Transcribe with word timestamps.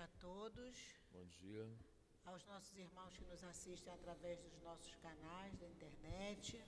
dia 0.00 0.04
a 0.04 0.18
todos. 0.18 0.76
Bom 1.12 1.24
dia. 1.26 1.68
Aos 2.24 2.42
nossos 2.46 2.74
irmãos 2.78 3.14
que 3.18 3.24
nos 3.24 3.44
assistem 3.44 3.92
através 3.92 4.40
dos 4.40 4.62
nossos 4.62 4.94
canais 4.96 5.54
da 5.58 5.66
internet. 5.66 6.64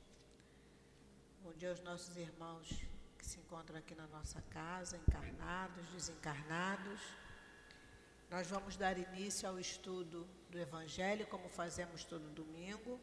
Bom 1.41 1.55
dia 1.55 1.71
aos 1.71 1.81
nossos 1.81 2.15
irmãos 2.19 2.69
que 3.17 3.25
se 3.25 3.41
encontram 3.41 3.79
aqui 3.79 3.95
na 3.95 4.07
nossa 4.09 4.43
casa, 4.43 4.99
encarnados, 4.99 5.89
desencarnados. 5.93 7.01
Nós 8.29 8.49
vamos 8.49 8.77
dar 8.77 8.99
início 8.99 9.49
ao 9.49 9.59
estudo 9.59 10.29
do 10.51 10.59
Evangelho, 10.59 11.27
como 11.29 11.49
fazemos 11.49 12.05
todo 12.05 12.35
domingo. 12.35 13.01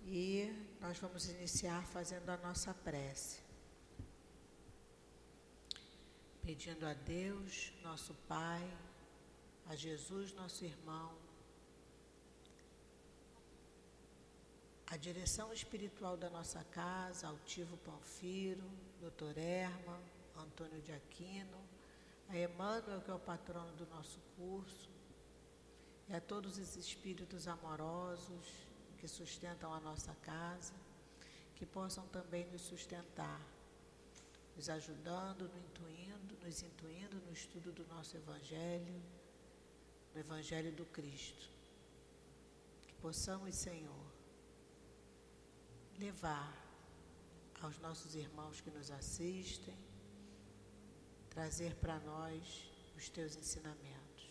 E 0.00 0.50
nós 0.80 0.96
vamos 0.98 1.28
iniciar 1.28 1.84
fazendo 1.88 2.30
a 2.30 2.38
nossa 2.38 2.72
prece. 2.72 3.43
Pedindo 6.44 6.84
a 6.86 6.92
Deus, 6.92 7.72
nosso 7.82 8.12
Pai, 8.28 8.62
a 9.66 9.74
Jesus, 9.74 10.34
nosso 10.34 10.62
irmão, 10.62 11.10
a 14.86 14.96
direção 14.98 15.54
espiritual 15.54 16.18
da 16.18 16.28
nossa 16.28 16.62
casa, 16.64 17.28
Altivo 17.28 17.78
Panfiro, 17.78 18.70
Doutor 19.00 19.38
Erma, 19.38 19.98
Antônio 20.36 20.82
de 20.82 20.92
Aquino, 20.92 21.58
a 22.28 22.36
Emmanuel, 22.36 23.00
que 23.00 23.10
é 23.10 23.14
o 23.14 23.18
patrono 23.18 23.72
do 23.72 23.86
nosso 23.86 24.20
curso, 24.36 24.90
e 26.10 26.14
a 26.14 26.20
todos 26.20 26.58
os 26.58 26.76
espíritos 26.76 27.48
amorosos 27.48 28.68
que 28.98 29.08
sustentam 29.08 29.72
a 29.72 29.80
nossa 29.80 30.14
casa, 30.16 30.74
que 31.56 31.64
possam 31.64 32.06
também 32.08 32.44
nos 32.52 32.60
sustentar, 32.60 33.40
nos 34.54 34.68
ajudando, 34.68 35.48
nos 35.48 35.56
intuindo, 35.56 36.23
nos 36.44 36.62
intuindo 36.62 37.16
no 37.26 37.32
estudo 37.32 37.72
do 37.72 37.86
nosso 37.86 38.16
Evangelho, 38.16 39.02
no 40.12 40.20
Evangelho 40.20 40.70
do 40.72 40.84
Cristo. 40.86 41.48
Que 42.86 42.94
possamos, 42.94 43.54
Senhor, 43.54 44.06
levar 45.98 46.52
aos 47.62 47.78
nossos 47.78 48.14
irmãos 48.14 48.60
que 48.60 48.70
nos 48.70 48.90
assistem, 48.90 49.74
trazer 51.30 51.74
para 51.76 51.98
nós 52.00 52.70
os 52.94 53.08
teus 53.08 53.36
ensinamentos. 53.36 54.24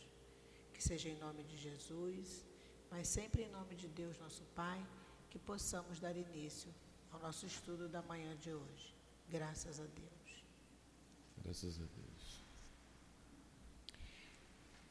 Que 0.72 0.84
seja 0.84 1.10
em 1.10 1.18
nome 1.18 1.44
de 1.44 1.58
Jesus, 1.58 2.46
mas 2.92 3.08
sempre 3.08 3.42
em 3.44 3.50
nome 3.50 3.76
de 3.76 3.88
Deus, 3.88 4.20
nosso 4.20 4.44
Pai, 4.56 4.80
que 5.32 5.40
possamos 5.40 6.00
dar 6.00 6.16
início 6.16 6.72
ao 7.12 7.20
nosso 7.20 7.48
estudo 7.48 7.90
da 7.90 8.04
manhã 8.04 8.36
de 8.38 8.54
hoje. 8.54 8.94
Graças 9.28 9.80
a 9.80 9.86
Deus. 9.86 10.13
Graças 11.44 11.76
a 11.76 11.84
Deus. 11.84 12.44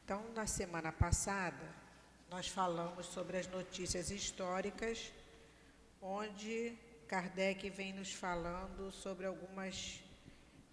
Então, 0.05 0.23
na 0.33 0.45
semana 0.45 0.91
passada, 0.91 1.67
nós 2.29 2.47
falamos 2.47 3.07
sobre 3.07 3.37
as 3.37 3.47
notícias 3.47 4.11
históricas, 4.11 5.11
onde 5.99 6.77
Kardec 7.07 7.67
vem 7.71 7.91
nos 7.91 8.13
falando 8.13 8.91
sobre 8.91 9.25
algumas. 9.25 9.99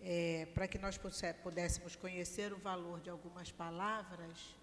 É, 0.03 0.47
para 0.55 0.69
que 0.69 0.79
nós 0.79 0.99
pudéssemos 1.43 1.97
conhecer 1.97 2.53
o 2.53 2.59
valor 2.59 3.01
de 3.01 3.11
algumas 3.11 3.51
palavras, 3.51 4.55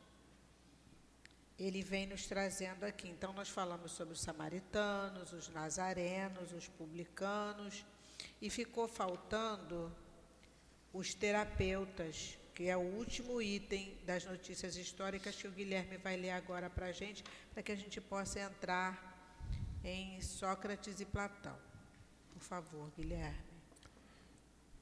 ele 1.57 1.81
vem 1.81 2.05
nos 2.05 2.27
trazendo 2.27 2.83
aqui. 2.83 3.07
Então, 3.07 3.33
nós 3.33 3.49
falamos 3.49 3.91
sobre 3.91 4.13
os 4.13 4.21
samaritanos, 4.21 5.33
os 5.33 5.49
nazarenos, 5.49 6.53
os 6.53 6.67
publicanos, 6.67 7.83
e 8.39 8.49
ficou 8.51 8.87
faltando 8.87 9.91
os 10.97 11.13
terapeutas, 11.13 12.37
que 12.55 12.67
é 12.67 12.75
o 12.75 12.81
último 12.81 13.39
item 13.39 13.93
das 14.03 14.25
notícias 14.25 14.75
históricas 14.75 15.35
que 15.35 15.47
o 15.47 15.51
Guilherme 15.51 15.97
vai 15.97 16.17
ler 16.17 16.31
agora 16.31 16.71
para 16.71 16.87
a 16.87 16.91
gente, 16.91 17.23
para 17.53 17.61
que 17.61 17.71
a 17.71 17.75
gente 17.75 18.01
possa 18.01 18.39
entrar 18.39 19.79
em 19.83 20.19
Sócrates 20.21 20.99
e 20.99 21.05
Platão. 21.05 21.55
Por 22.33 22.41
favor, 22.41 22.91
Guilherme. 22.97 23.37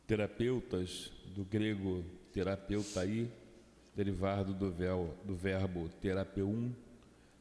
Terapeutas, 0.08 1.12
do 1.36 1.44
grego 1.44 2.06
terapeutai, 2.32 3.30
derivado 3.94 4.54
do, 4.54 4.72
do 5.26 5.36
verbo 5.36 5.90
terapeum, 6.02 6.74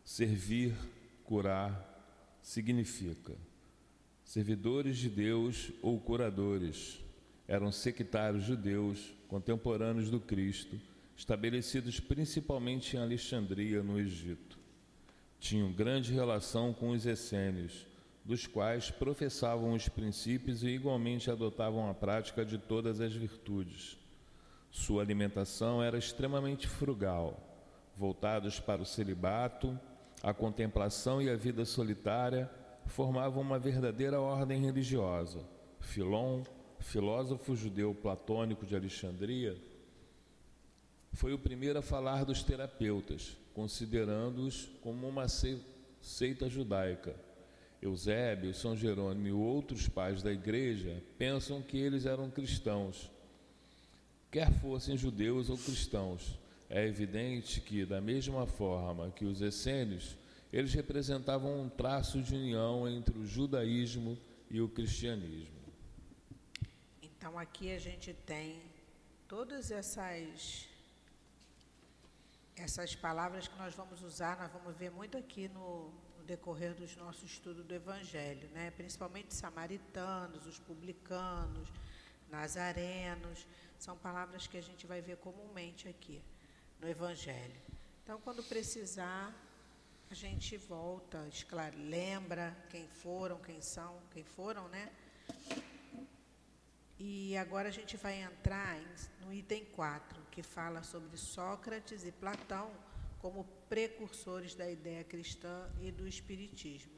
servir, 0.04 0.74
curar, 1.22 1.92
significa 2.42 3.34
servidores 4.24 4.98
de 4.98 5.08
Deus 5.08 5.70
ou 5.80 6.00
curadores. 6.00 7.03
Eram 7.46 7.70
sectários 7.70 8.44
judeus, 8.44 9.14
contemporâneos 9.28 10.10
do 10.10 10.18
Cristo, 10.18 10.80
estabelecidos 11.16 12.00
principalmente 12.00 12.96
em 12.96 13.00
Alexandria, 13.00 13.82
no 13.82 13.98
Egito. 13.98 14.58
Tinham 15.38 15.72
grande 15.72 16.12
relação 16.12 16.72
com 16.72 16.90
os 16.90 17.04
essênios, 17.04 17.86
dos 18.24 18.46
quais 18.46 18.90
professavam 18.90 19.74
os 19.74 19.88
princípios 19.88 20.62
e 20.62 20.68
igualmente 20.68 21.30
adotavam 21.30 21.90
a 21.90 21.94
prática 21.94 22.44
de 22.44 22.56
todas 22.56 23.00
as 23.00 23.12
virtudes. 23.12 23.98
Sua 24.70 25.02
alimentação 25.02 25.82
era 25.82 25.98
extremamente 25.98 26.66
frugal, 26.66 27.38
voltados 27.96 28.58
para 28.58 28.80
o 28.80 28.86
celibato, 28.86 29.78
a 30.22 30.32
contemplação 30.32 31.20
e 31.20 31.28
a 31.28 31.36
vida 31.36 31.66
solitária 31.66 32.50
formavam 32.86 33.42
uma 33.42 33.58
verdadeira 33.58 34.20
ordem 34.20 34.64
religiosa. 34.64 35.44
Filon, 35.80 36.42
filósofo 36.84 37.56
judeu 37.56 37.94
platônico 37.94 38.66
de 38.66 38.76
Alexandria, 38.76 39.56
foi 41.12 41.32
o 41.32 41.38
primeiro 41.38 41.78
a 41.78 41.82
falar 41.82 42.24
dos 42.24 42.42
terapeutas, 42.42 43.36
considerando-os 43.54 44.68
como 44.82 45.08
uma 45.08 45.26
seita 45.28 46.48
judaica. 46.48 47.16
Eusébio, 47.80 48.54
São 48.54 48.76
Jerônimo 48.76 49.26
e 49.26 49.32
outros 49.32 49.88
pais 49.88 50.22
da 50.22 50.32
igreja 50.32 51.02
pensam 51.18 51.60
que 51.62 51.78
eles 51.78 52.06
eram 52.06 52.30
cristãos, 52.30 53.10
quer 54.30 54.52
fossem 54.60 54.96
judeus 54.96 55.48
ou 55.48 55.56
cristãos. 55.56 56.38
É 56.68 56.86
evidente 56.86 57.60
que, 57.60 57.84
da 57.84 58.00
mesma 58.00 58.46
forma 58.46 59.10
que 59.10 59.24
os 59.24 59.40
essênios, 59.40 60.16
eles 60.52 60.72
representavam 60.72 61.62
um 61.62 61.68
traço 61.68 62.22
de 62.22 62.34
união 62.34 62.88
entre 62.88 63.18
o 63.18 63.26
judaísmo 63.26 64.18
e 64.50 64.60
o 64.60 64.68
cristianismo. 64.68 65.63
Então 67.24 67.38
aqui 67.38 67.72
a 67.72 67.78
gente 67.78 68.12
tem 68.12 68.62
todas 69.26 69.70
essas 69.70 70.68
essas 72.54 72.94
palavras 72.94 73.48
que 73.48 73.56
nós 73.56 73.74
vamos 73.74 74.02
usar, 74.02 74.36
nós 74.36 74.52
vamos 74.52 74.76
ver 74.76 74.90
muito 74.90 75.16
aqui 75.16 75.48
no, 75.48 75.90
no 76.18 76.24
decorrer 76.24 76.74
do 76.74 76.86
nosso 76.98 77.24
estudo 77.24 77.64
do 77.64 77.74
Evangelho, 77.74 78.46
né? 78.50 78.70
principalmente 78.72 79.32
samaritanos, 79.32 80.44
os 80.44 80.58
publicanos, 80.58 81.66
nazarenos, 82.28 83.46
são 83.78 83.96
palavras 83.96 84.46
que 84.46 84.58
a 84.58 84.62
gente 84.62 84.86
vai 84.86 85.00
ver 85.00 85.16
comumente 85.16 85.88
aqui 85.88 86.22
no 86.78 86.86
Evangelho. 86.86 87.58
Então, 88.02 88.20
quando 88.20 88.42
precisar, 88.42 89.34
a 90.10 90.14
gente 90.14 90.58
volta, 90.58 91.26
lembra 91.74 92.54
quem 92.68 92.86
foram, 92.86 93.40
quem 93.40 93.62
são, 93.62 93.98
quem 94.12 94.24
foram, 94.24 94.68
né? 94.68 94.92
E 97.06 97.36
agora 97.36 97.68
a 97.68 97.70
gente 97.70 97.98
vai 97.98 98.22
entrar 98.22 98.80
no 99.20 99.30
item 99.30 99.62
4, 99.76 100.22
que 100.30 100.42
fala 100.42 100.82
sobre 100.82 101.18
Sócrates 101.18 102.02
e 102.02 102.10
Platão 102.10 102.70
como 103.18 103.44
precursores 103.68 104.54
da 104.54 104.70
ideia 104.70 105.04
cristã 105.04 105.68
e 105.82 105.90
do 105.90 106.08
espiritismo. 106.08 106.94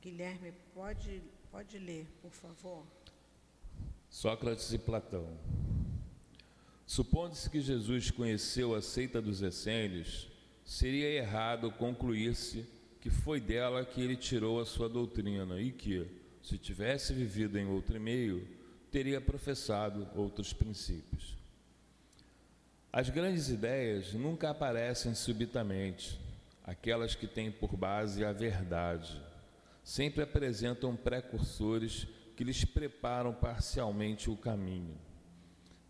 Guilherme, 0.00 0.52
pode, 0.72 1.20
pode 1.50 1.80
ler, 1.80 2.06
por 2.22 2.30
favor? 2.30 2.86
Sócrates 4.08 4.72
e 4.72 4.78
Platão. 4.78 5.36
Supondo-se 6.86 7.50
que 7.50 7.60
Jesus 7.60 8.12
conheceu 8.12 8.72
a 8.72 8.80
seita 8.80 9.20
dos 9.20 9.42
essênios, 9.42 10.28
seria 10.64 11.10
errado 11.10 11.72
concluir-se 11.72 12.64
que 13.00 13.10
foi 13.10 13.40
dela 13.40 13.84
que 13.84 14.00
ele 14.00 14.14
tirou 14.14 14.60
a 14.60 14.64
sua 14.64 14.88
doutrina 14.88 15.60
e 15.60 15.72
que, 15.72 16.08
se 16.44 16.58
tivesse 16.58 17.14
vivido 17.14 17.58
em 17.58 17.66
outro 17.66 17.98
meio, 17.98 18.46
teria 18.92 19.18
professado 19.18 20.06
outros 20.14 20.52
princípios. 20.52 21.38
As 22.92 23.08
grandes 23.08 23.48
ideias 23.48 24.12
nunca 24.12 24.50
aparecem 24.50 25.14
subitamente, 25.14 26.20
aquelas 26.62 27.14
que 27.14 27.26
têm 27.26 27.50
por 27.50 27.74
base 27.74 28.22
a 28.22 28.30
verdade. 28.30 29.18
Sempre 29.82 30.22
apresentam 30.22 30.94
precursores 30.94 32.06
que 32.36 32.44
lhes 32.44 32.62
preparam 32.62 33.32
parcialmente 33.32 34.28
o 34.28 34.36
caminho. 34.36 34.98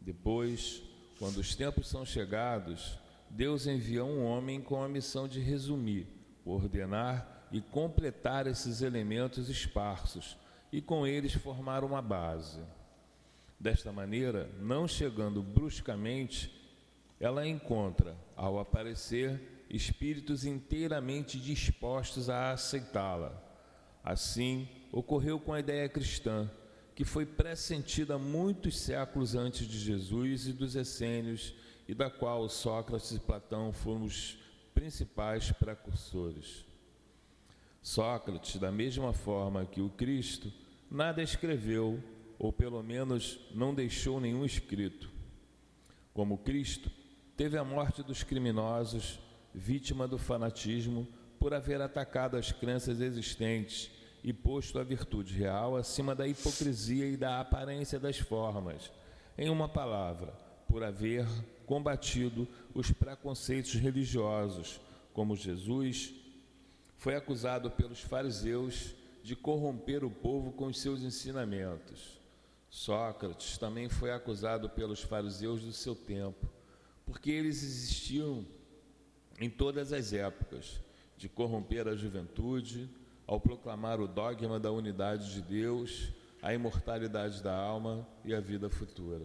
Depois, 0.00 0.82
quando 1.18 1.38
os 1.38 1.56
tempos 1.56 1.88
são 1.88 2.06
chegados, 2.06 2.96
Deus 3.28 3.66
envia 3.66 4.04
um 4.04 4.24
homem 4.24 4.60
com 4.60 4.80
a 4.80 4.88
missão 4.88 5.26
de 5.26 5.40
resumir, 5.40 6.06
ordenar 6.44 7.48
e 7.50 7.60
completar 7.60 8.46
esses 8.46 8.82
elementos 8.82 9.48
esparsos 9.48 10.36
e 10.74 10.82
com 10.82 11.06
eles 11.06 11.32
formar 11.32 11.84
uma 11.84 12.02
base. 12.02 12.60
Desta 13.60 13.92
maneira, 13.92 14.50
não 14.58 14.88
chegando 14.88 15.40
bruscamente 15.40 16.52
ela 17.20 17.46
encontra, 17.46 18.16
ao 18.34 18.58
aparecer, 18.58 19.64
espíritos 19.70 20.44
inteiramente 20.44 21.38
dispostos 21.38 22.28
a 22.28 22.50
aceitá-la. 22.50 23.40
Assim, 24.02 24.68
ocorreu 24.90 25.38
com 25.38 25.52
a 25.52 25.60
ideia 25.60 25.88
cristã, 25.88 26.50
que 26.92 27.04
foi 27.04 27.24
pressentida 27.24 28.18
muitos 28.18 28.76
séculos 28.76 29.36
antes 29.36 29.68
de 29.68 29.78
Jesus 29.78 30.48
e 30.48 30.52
dos 30.52 30.74
essênios, 30.74 31.54
e 31.86 31.94
da 31.94 32.10
qual 32.10 32.48
Sócrates 32.48 33.12
e 33.12 33.20
Platão 33.20 33.72
foram 33.72 34.02
os 34.02 34.36
principais 34.74 35.52
precursores. 35.52 36.64
Sócrates, 37.80 38.56
da 38.56 38.72
mesma 38.72 39.12
forma 39.12 39.64
que 39.66 39.80
o 39.80 39.88
Cristo, 39.90 40.52
nada 40.90 41.22
escreveu, 41.22 42.02
ou 42.38 42.52
pelo 42.52 42.82
menos 42.82 43.38
não 43.54 43.74
deixou 43.74 44.20
nenhum 44.20 44.44
escrito. 44.44 45.10
Como 46.12 46.38
Cristo, 46.38 46.90
teve 47.36 47.58
a 47.58 47.64
morte 47.64 48.02
dos 48.02 48.22
criminosos, 48.22 49.18
vítima 49.54 50.06
do 50.06 50.18
fanatismo, 50.18 51.06
por 51.38 51.52
haver 51.52 51.80
atacado 51.80 52.36
as 52.36 52.52
crenças 52.52 53.00
existentes 53.00 53.90
e 54.22 54.32
posto 54.32 54.78
a 54.78 54.84
virtude 54.84 55.34
real 55.34 55.76
acima 55.76 56.14
da 56.14 56.26
hipocrisia 56.26 57.06
e 57.06 57.16
da 57.16 57.40
aparência 57.40 58.00
das 58.00 58.18
formas. 58.18 58.90
Em 59.36 59.50
uma 59.50 59.68
palavra, 59.68 60.32
por 60.68 60.82
haver 60.82 61.26
combatido 61.66 62.48
os 62.72 62.90
preconceitos 62.90 63.74
religiosos, 63.74 64.80
como 65.12 65.36
Jesus 65.36 66.14
foi 66.96 67.14
acusado 67.14 67.70
pelos 67.70 68.00
fariseus 68.00 68.94
de 69.24 69.34
corromper 69.34 70.04
o 70.04 70.10
povo 70.10 70.52
com 70.52 70.66
os 70.66 70.78
seus 70.78 71.02
ensinamentos. 71.02 72.20
Sócrates 72.68 73.56
também 73.56 73.88
foi 73.88 74.12
acusado 74.12 74.68
pelos 74.68 75.00
fariseus 75.00 75.62
do 75.62 75.72
seu 75.72 75.96
tempo, 75.96 76.46
porque 77.06 77.30
eles 77.30 77.62
existiam 77.62 78.44
em 79.40 79.48
todas 79.48 79.94
as 79.94 80.12
épocas 80.12 80.78
de 81.16 81.26
corromper 81.26 81.88
a 81.88 81.96
juventude 81.96 82.90
ao 83.26 83.40
proclamar 83.40 83.98
o 83.98 84.06
dogma 84.06 84.60
da 84.60 84.70
unidade 84.70 85.32
de 85.32 85.40
Deus, 85.40 86.10
a 86.42 86.52
imortalidade 86.52 87.42
da 87.42 87.56
alma 87.56 88.06
e 88.26 88.34
a 88.34 88.40
vida 88.40 88.68
futura. 88.68 89.24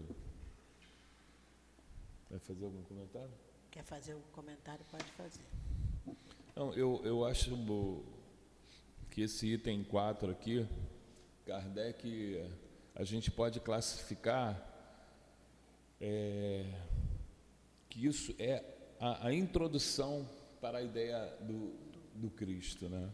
Vai 2.30 2.40
fazer 2.40 2.64
algum 2.64 2.84
comentário? 2.84 3.34
Quer 3.70 3.84
fazer 3.84 4.14
algum 4.14 4.32
comentário? 4.32 4.86
Pode 4.90 5.12
fazer. 5.12 5.44
Não, 6.56 6.74
eu, 6.74 7.02
eu 7.04 7.26
acho 7.26 7.54
que 9.20 9.24
esse 9.24 9.48
item 9.48 9.84
4 9.84 10.32
aqui, 10.32 10.66
Kardec, 11.46 12.42
a 12.96 13.04
gente 13.04 13.30
pode 13.30 13.60
classificar 13.60 14.66
é, 16.00 16.64
que 17.90 18.06
isso 18.06 18.34
é 18.40 18.64
a, 18.98 19.28
a, 19.28 19.34
introdução 19.34 20.26
para 20.62 20.78
a 20.78 20.82
ideia 20.82 21.36
do, 21.42 21.74
do 22.16 22.30
Cristo. 22.30 22.88
Né? 22.88 23.10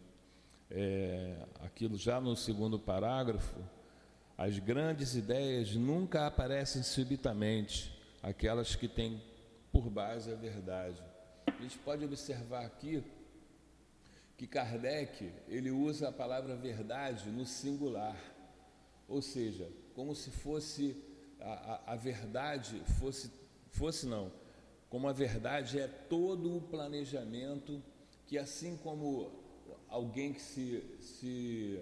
É, 0.70 1.44
aquilo 1.58 1.98
já 1.98 2.20
no 2.20 2.36
segundo 2.36 2.78
parágrafo, 2.78 3.58
as 4.38 4.60
grandes 4.60 5.16
ideias 5.16 5.74
nunca 5.74 6.28
aparecem 6.28 6.84
subitamente, 6.84 7.92
aquelas 8.22 8.76
que 8.76 8.86
têm 8.86 9.20
por 9.72 9.90
base 9.90 10.30
a 10.30 10.36
verdade. 10.36 11.02
A 11.48 11.62
gente 11.62 11.76
pode 11.78 12.04
observar 12.04 12.64
aqui 12.64 13.02
que 14.36 14.46
Kardec 14.46 15.32
ele 15.48 15.70
usa 15.70 16.08
a 16.08 16.12
palavra 16.12 16.56
verdade 16.56 17.30
no 17.30 17.46
singular, 17.46 18.16
ou 19.08 19.22
seja, 19.22 19.70
como 19.94 20.14
se 20.14 20.30
fosse 20.30 21.02
a, 21.40 21.52
a, 21.52 21.92
a 21.92 21.96
verdade 21.96 22.82
fosse 22.98 23.30
fosse 23.70 24.06
não, 24.06 24.32
como 24.88 25.08
a 25.08 25.12
verdade 25.12 25.78
é 25.78 25.86
todo 25.86 26.56
o 26.56 26.60
planejamento 26.60 27.82
que 28.26 28.38
assim 28.38 28.76
como 28.76 29.30
alguém 29.88 30.32
que 30.32 30.42
se, 30.42 30.82
se 31.00 31.80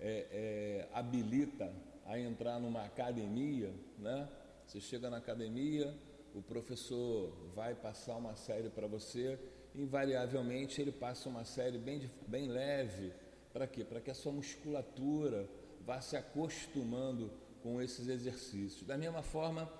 é, 0.00 0.26
é, 0.30 0.88
habilita 0.92 1.72
a 2.06 2.18
entrar 2.18 2.58
numa 2.58 2.84
academia, 2.84 3.72
né? 3.98 4.28
Você 4.66 4.80
chega 4.80 5.10
na 5.10 5.18
academia, 5.18 5.94
o 6.34 6.42
professor 6.42 7.30
vai 7.54 7.74
passar 7.74 8.16
uma 8.16 8.34
série 8.34 8.70
para 8.70 8.86
você, 8.86 9.38
invariavelmente 9.74 10.80
ele 10.80 10.92
passa 10.92 11.28
uma 11.28 11.44
série 11.44 11.78
bem, 11.78 12.10
bem 12.26 12.48
leve. 12.48 13.12
Para 13.52 13.66
quê? 13.66 13.84
Para 13.84 14.00
que 14.00 14.10
a 14.10 14.14
sua 14.14 14.32
musculatura 14.32 15.48
vá 15.84 16.00
se 16.00 16.16
acostumando 16.16 17.30
com 17.62 17.80
esses 17.80 18.08
exercícios. 18.08 18.86
Da 18.86 18.96
mesma 18.96 19.22
forma, 19.22 19.70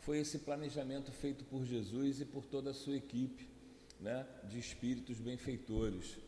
foi 0.00 0.18
esse 0.18 0.38
planejamento 0.38 1.12
feito 1.12 1.44
por 1.44 1.64
Jesus 1.64 2.20
e 2.20 2.24
por 2.24 2.44
toda 2.44 2.70
a 2.70 2.74
sua 2.74 2.96
equipe 2.96 3.48
né, 4.00 4.26
de 4.44 4.58
espíritos 4.58 5.18
benfeitores. 5.18 6.18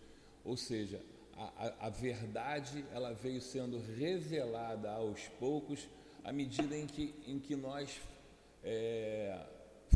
Ou 0.44 0.56
seja, 0.56 1.00
a, 1.34 1.66
a, 1.66 1.86
a 1.86 1.90
verdade 1.90 2.84
ela 2.92 3.12
veio 3.12 3.40
sendo 3.40 3.78
revelada 3.78 4.90
aos 4.90 5.28
poucos 5.38 5.88
à 6.24 6.32
medida 6.32 6.76
em 6.76 6.86
que, 6.86 7.14
em 7.26 7.38
que 7.38 7.56
nós 7.56 8.00
é, 8.62 9.44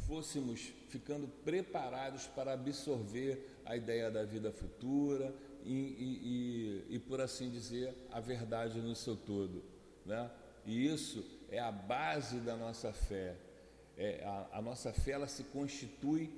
fôssemos 0.06 0.72
ficando 0.88 1.28
preparados 1.44 2.26
para 2.26 2.52
absorver 2.52 3.60
a 3.64 3.76
ideia 3.76 4.10
da 4.10 4.24
vida 4.24 4.52
futura 4.52 5.34
e, 5.64 5.72
e, 5.72 6.86
e, 6.90 6.94
e, 6.96 6.98
por 6.98 7.20
assim 7.20 7.50
dizer, 7.50 7.94
a 8.12 8.20
verdade 8.20 8.80
no 8.80 8.94
seu 8.94 9.16
todo. 9.16 9.64
Né? 10.04 10.30
E 10.64 10.86
isso 10.86 11.24
é 11.50 11.58
a 11.58 11.72
base 11.72 12.38
da 12.38 12.56
nossa 12.56 12.92
fé. 12.92 13.36
É, 13.96 14.22
a, 14.24 14.58
a, 14.58 14.62
nossa 14.62 14.92
fé 14.92 15.12
ela 15.12 15.26
se 15.26 15.44
constitui 15.44 16.30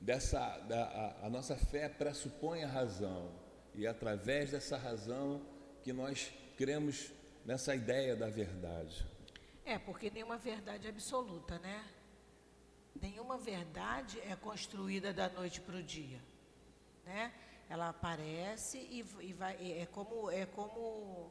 dessa. 0.00 0.58
Da, 0.60 0.84
a, 0.84 1.26
a 1.26 1.30
nossa 1.30 1.56
fé 1.56 1.88
pressupõe 1.88 2.64
a 2.64 2.68
razão, 2.68 3.30
e 3.74 3.86
é 3.86 3.88
através 3.88 4.50
dessa 4.50 4.76
razão 4.76 5.40
que 5.82 5.92
nós 5.92 6.32
cremos 6.56 7.12
nessa 7.46 7.74
ideia 7.74 8.14
da 8.14 8.28
verdade. 8.28 9.06
É, 9.64 9.78
porque 9.78 10.10
nenhuma 10.10 10.36
verdade 10.36 10.86
é 10.86 10.90
absoluta, 10.90 11.58
né? 11.60 11.84
Nenhuma 12.94 13.38
verdade 13.38 14.20
é 14.20 14.34
construída 14.36 15.12
da 15.12 15.28
noite 15.28 15.60
para 15.60 15.76
o 15.76 15.82
dia, 15.82 16.20
né? 17.04 17.32
Ela 17.68 17.90
aparece 17.90 18.78
e, 18.78 19.04
e 19.20 19.32
vai, 19.32 19.54
é 19.72 19.86
como, 19.86 20.30
é 20.30 20.44
como, 20.44 21.30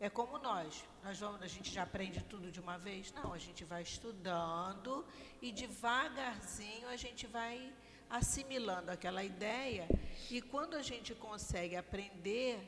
é 0.00 0.10
como 0.10 0.38
nós. 0.38 0.84
Nós 1.04 1.18
vamos, 1.18 1.40
a 1.42 1.46
gente 1.46 1.72
já 1.72 1.84
aprende 1.84 2.22
tudo 2.24 2.50
de 2.50 2.60
uma 2.60 2.76
vez? 2.76 3.12
Não, 3.12 3.32
a 3.32 3.38
gente 3.38 3.64
vai 3.64 3.82
estudando 3.82 5.06
e 5.40 5.52
devagarzinho 5.52 6.88
a 6.88 6.96
gente 6.96 7.26
vai 7.26 7.72
assimilando 8.10 8.90
aquela 8.90 9.22
ideia 9.22 9.88
e 10.30 10.40
quando 10.40 10.74
a 10.74 10.82
gente 10.82 11.14
consegue 11.14 11.76
aprender, 11.76 12.58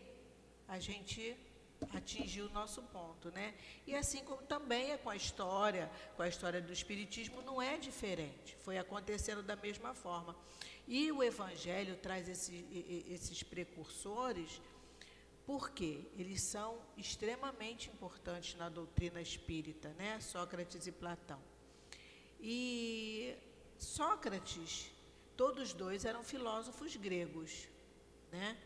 a 0.67 0.79
gente 0.79 1.37
atingir 1.95 2.43
o 2.43 2.51
nosso 2.51 2.83
ponto, 2.83 3.31
né? 3.31 3.55
E 3.87 3.95
assim 3.95 4.25
como 4.25 4.43
também 4.43 4.93
é 4.93 4.99
com 4.99 5.11
a 5.11 5.17
história, 5.17 5.91
com 6.17 6.23
a 6.23 6.29
história 6.29 6.61
do 6.61 6.73
espiritismo 6.73 7.43
não 7.43 7.61
é 7.63 7.77
diferente. 7.77 8.57
Foi 8.61 8.79
acontecendo 8.79 9.43
da 9.43 9.57
mesma 9.57 9.95
forma. 9.95 10.35
E 10.87 11.13
o 11.13 11.23
evangelho 11.23 11.97
traz 11.97 12.29
esse, 12.29 12.65
esses 13.09 13.43
precursores 13.43 14.61
porque 15.47 16.05
eles 16.19 16.43
são 16.43 16.79
extremamente 16.97 17.89
importantes 17.89 18.55
na 18.57 18.69
doutrina 18.69 19.21
espírita, 19.21 19.89
né? 19.95 20.21
Sócrates 20.21 20.87
e 20.87 20.93
Platão. 20.93 21.41
E 22.39 23.35
Sócrates, 23.79 24.91
todos 25.37 25.73
dois 25.73 26.05
eram 26.05 26.23
filósofos 26.23 26.97
gregos, 26.97 27.67
né? 28.31 28.59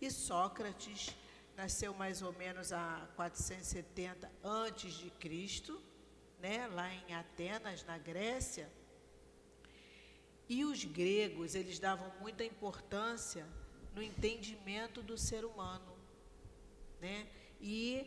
E 0.00 0.10
Sócrates 0.10 1.14
nasceu 1.56 1.94
mais 1.94 2.22
ou 2.22 2.32
menos 2.32 2.72
a 2.72 3.08
470 3.16 4.30
antes 4.42 4.94
de 4.94 5.10
Cristo, 5.10 5.80
né, 6.40 6.66
lá 6.66 6.92
em 6.92 7.14
Atenas, 7.14 7.84
na 7.84 7.98
Grécia. 7.98 8.70
E 10.48 10.64
os 10.64 10.84
gregos, 10.84 11.54
eles 11.54 11.78
davam 11.78 12.12
muita 12.20 12.44
importância 12.44 13.46
no 13.94 14.02
entendimento 14.02 15.02
do 15.02 15.16
ser 15.16 15.44
humano, 15.44 15.96
né? 17.00 17.26
E 17.60 18.04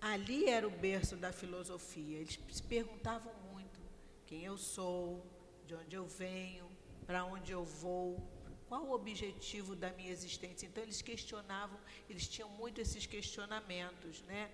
ali 0.00 0.48
era 0.48 0.66
o 0.66 0.70
berço 0.70 1.16
da 1.16 1.32
filosofia. 1.32 2.18
Eles 2.18 2.38
se 2.50 2.62
perguntavam 2.62 3.32
muito: 3.52 3.80
quem 4.26 4.44
eu 4.44 4.56
sou, 4.56 5.24
de 5.66 5.74
onde 5.74 5.94
eu 5.94 6.06
venho, 6.06 6.68
para 7.06 7.24
onde 7.24 7.52
eu 7.52 7.64
vou, 7.64 8.26
qual 8.68 8.84
o 8.84 8.92
objetivo 8.92 9.76
da 9.76 9.90
minha 9.92 10.10
existência? 10.10 10.66
Então 10.66 10.82
eles 10.82 11.00
questionavam, 11.02 11.78
eles 12.08 12.26
tinham 12.26 12.48
muito 12.50 12.80
esses 12.80 13.06
questionamentos, 13.06 14.22
né? 14.22 14.50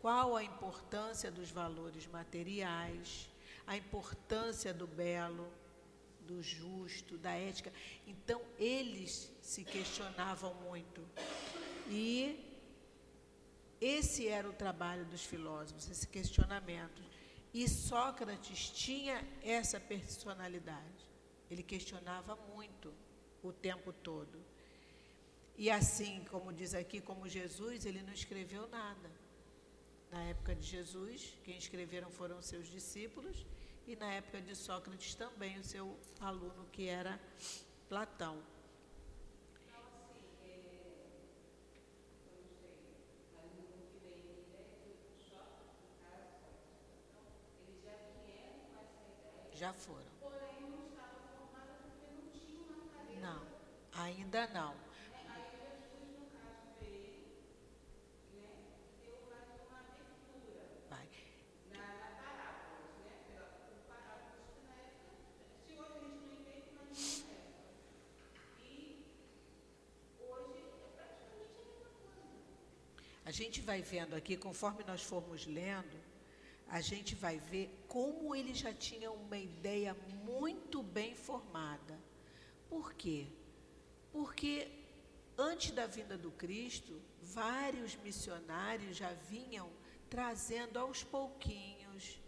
Qual 0.00 0.36
a 0.36 0.42
importância 0.42 1.30
dos 1.30 1.50
valores 1.50 2.06
materiais, 2.06 3.28
a 3.66 3.76
importância 3.76 4.74
do 4.74 4.86
belo, 4.86 5.48
do 6.26 6.42
justo, 6.42 7.16
da 7.18 7.32
ética. 7.32 7.72
Então 8.06 8.40
eles 8.58 9.30
se 9.40 9.64
questionavam 9.64 10.54
muito. 10.54 11.06
E 11.88 12.48
esse 13.80 14.28
era 14.28 14.48
o 14.48 14.52
trabalho 14.52 15.04
dos 15.06 15.24
filósofos, 15.24 15.88
esse 15.90 16.06
questionamento. 16.06 17.02
E 17.52 17.68
Sócrates 17.68 18.70
tinha 18.70 19.22
essa 19.42 19.78
personalidade. 19.78 21.10
Ele 21.50 21.62
questionava 21.62 22.36
muito 22.54 22.92
o 23.42 23.52
tempo 23.52 23.92
todo. 23.92 24.38
E 25.56 25.70
assim, 25.70 26.24
como 26.30 26.52
diz 26.52 26.74
aqui, 26.74 27.00
como 27.00 27.28
Jesus, 27.28 27.84
ele 27.84 28.02
não 28.02 28.12
escreveu 28.12 28.66
nada. 28.68 29.10
Na 30.10 30.22
época 30.24 30.54
de 30.54 30.66
Jesus, 30.66 31.36
quem 31.44 31.56
escreveram 31.56 32.10
foram 32.10 32.40
seus 32.42 32.68
discípulos, 32.68 33.46
e 33.86 33.96
na 33.96 34.12
época 34.12 34.40
de 34.40 34.54
Sócrates 34.54 35.14
também, 35.14 35.58
o 35.58 35.64
seu 35.64 35.98
aluno, 36.20 36.66
que 36.72 36.86
era 36.86 37.20
Platão. 37.88 38.42
Já 49.54 49.72
foram. 49.72 50.12
Não, 53.20 53.46
ainda 54.02 54.46
não. 54.48 54.74
A 73.24 73.30
gente 73.30 73.62
vai 73.62 73.80
vendo 73.80 74.14
aqui, 74.14 74.36
conforme 74.36 74.84
nós 74.84 75.02
formos 75.02 75.46
lendo, 75.46 75.96
a 76.68 76.82
gente 76.82 77.14
vai 77.14 77.38
ver 77.38 77.74
como 77.88 78.34
ele 78.34 78.52
já 78.52 78.74
tinha 78.74 79.10
uma 79.10 79.38
ideia 79.38 79.96
muito 80.22 80.82
bem 80.82 81.14
formada. 81.14 81.98
Por 82.68 82.92
quê? 82.92 83.26
Porque 84.12 84.70
antes 85.36 85.70
da 85.72 85.86
vinda 85.86 86.16
do 86.16 86.30
Cristo, 86.30 87.00
vários 87.22 87.96
missionários 87.96 88.96
já 88.96 89.12
vinham 89.12 89.70
trazendo 90.10 90.78
aos 90.78 91.02
pouquinhos 91.02 92.20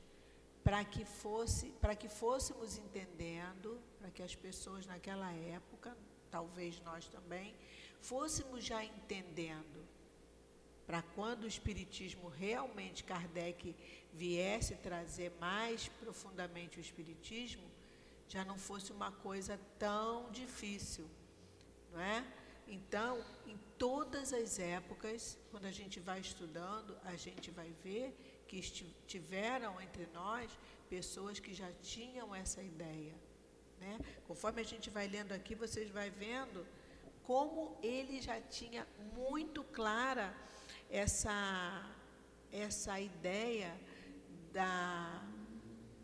para 0.62 0.82
que 0.82 1.04
fosse, 1.04 1.66
para 1.72 1.94
que 1.94 2.08
fôssemos 2.08 2.78
entendendo, 2.78 3.78
para 3.98 4.10
que 4.10 4.22
as 4.22 4.34
pessoas 4.34 4.86
naquela 4.86 5.30
época, 5.30 5.94
talvez 6.30 6.80
nós 6.80 7.06
também, 7.06 7.54
fôssemos 8.00 8.64
já 8.64 8.82
entendendo 8.82 9.86
para 10.86 11.02
quando 11.02 11.44
o 11.44 11.48
Espiritismo 11.48 12.28
realmente 12.28 13.04
Kardec 13.04 13.74
viesse 14.12 14.74
trazer 14.76 15.32
mais 15.40 15.88
profundamente 15.88 16.78
o 16.78 16.80
Espiritismo, 16.80 17.64
já 18.28 18.44
não 18.44 18.58
fosse 18.58 18.92
uma 18.92 19.10
coisa 19.10 19.60
tão 19.78 20.30
difícil, 20.30 21.06
não 21.94 22.00
é? 22.00 22.24
Então, 22.66 23.24
em 23.46 23.58
todas 23.78 24.32
as 24.32 24.58
épocas, 24.58 25.38
quando 25.50 25.66
a 25.66 25.70
gente 25.70 26.00
vai 26.00 26.20
estudando, 26.20 26.96
a 27.04 27.14
gente 27.14 27.50
vai 27.50 27.70
ver 27.84 28.44
que 28.48 28.60
tiveram 29.06 29.80
entre 29.80 30.06
nós 30.12 30.50
pessoas 30.88 31.38
que 31.38 31.54
já 31.54 31.70
tinham 31.82 32.34
essa 32.34 32.60
ideia. 32.62 33.14
Né? 33.80 33.98
Conforme 34.26 34.60
a 34.60 34.64
gente 34.64 34.90
vai 34.90 35.06
lendo 35.06 35.32
aqui, 35.32 35.54
vocês 35.54 35.88
vão 35.90 36.10
vendo 36.10 36.66
como 37.22 37.76
ele 37.82 38.20
já 38.20 38.40
tinha 38.40 38.86
muito 39.16 39.62
clara 39.64 40.34
essa, 40.90 41.36
essa 42.52 43.00
ideia 43.00 43.74
da 44.52 45.22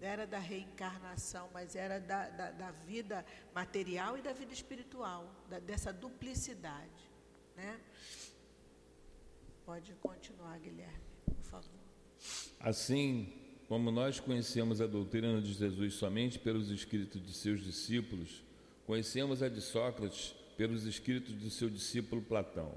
era 0.00 0.26
da 0.26 0.38
reencarnação, 0.38 1.49
mas 1.52 1.76
era 1.76 2.00
da, 2.00 2.28
da, 2.30 2.50
da 2.50 2.71
vida 2.71 3.25
material 3.54 4.16
e 4.16 4.23
da 4.23 4.33
vida 4.33 4.52
espiritual, 4.52 5.30
da, 5.49 5.59
dessa 5.59 5.92
duplicidade. 5.92 7.11
Né? 7.57 7.78
Pode 9.64 9.92
continuar, 9.95 10.59
Guilherme, 10.59 11.00
por 11.25 11.42
favor. 11.45 11.80
Assim, 12.59 13.33
como 13.69 13.90
nós 13.90 14.19
conhecemos 14.19 14.80
a 14.80 14.87
doutrina 14.87 15.40
de 15.40 15.52
Jesus 15.52 15.95
somente 15.95 16.38
pelos 16.38 16.71
escritos 16.71 17.23
de 17.25 17.33
seus 17.33 17.62
discípulos, 17.62 18.42
conhecemos 18.87 19.42
a 19.42 19.49
de 19.49 19.61
Sócrates 19.61 20.35
pelos 20.57 20.85
escritos 20.85 21.38
de 21.38 21.50
seu 21.50 21.71
discípulo 21.71 22.23
Platão. 22.23 22.75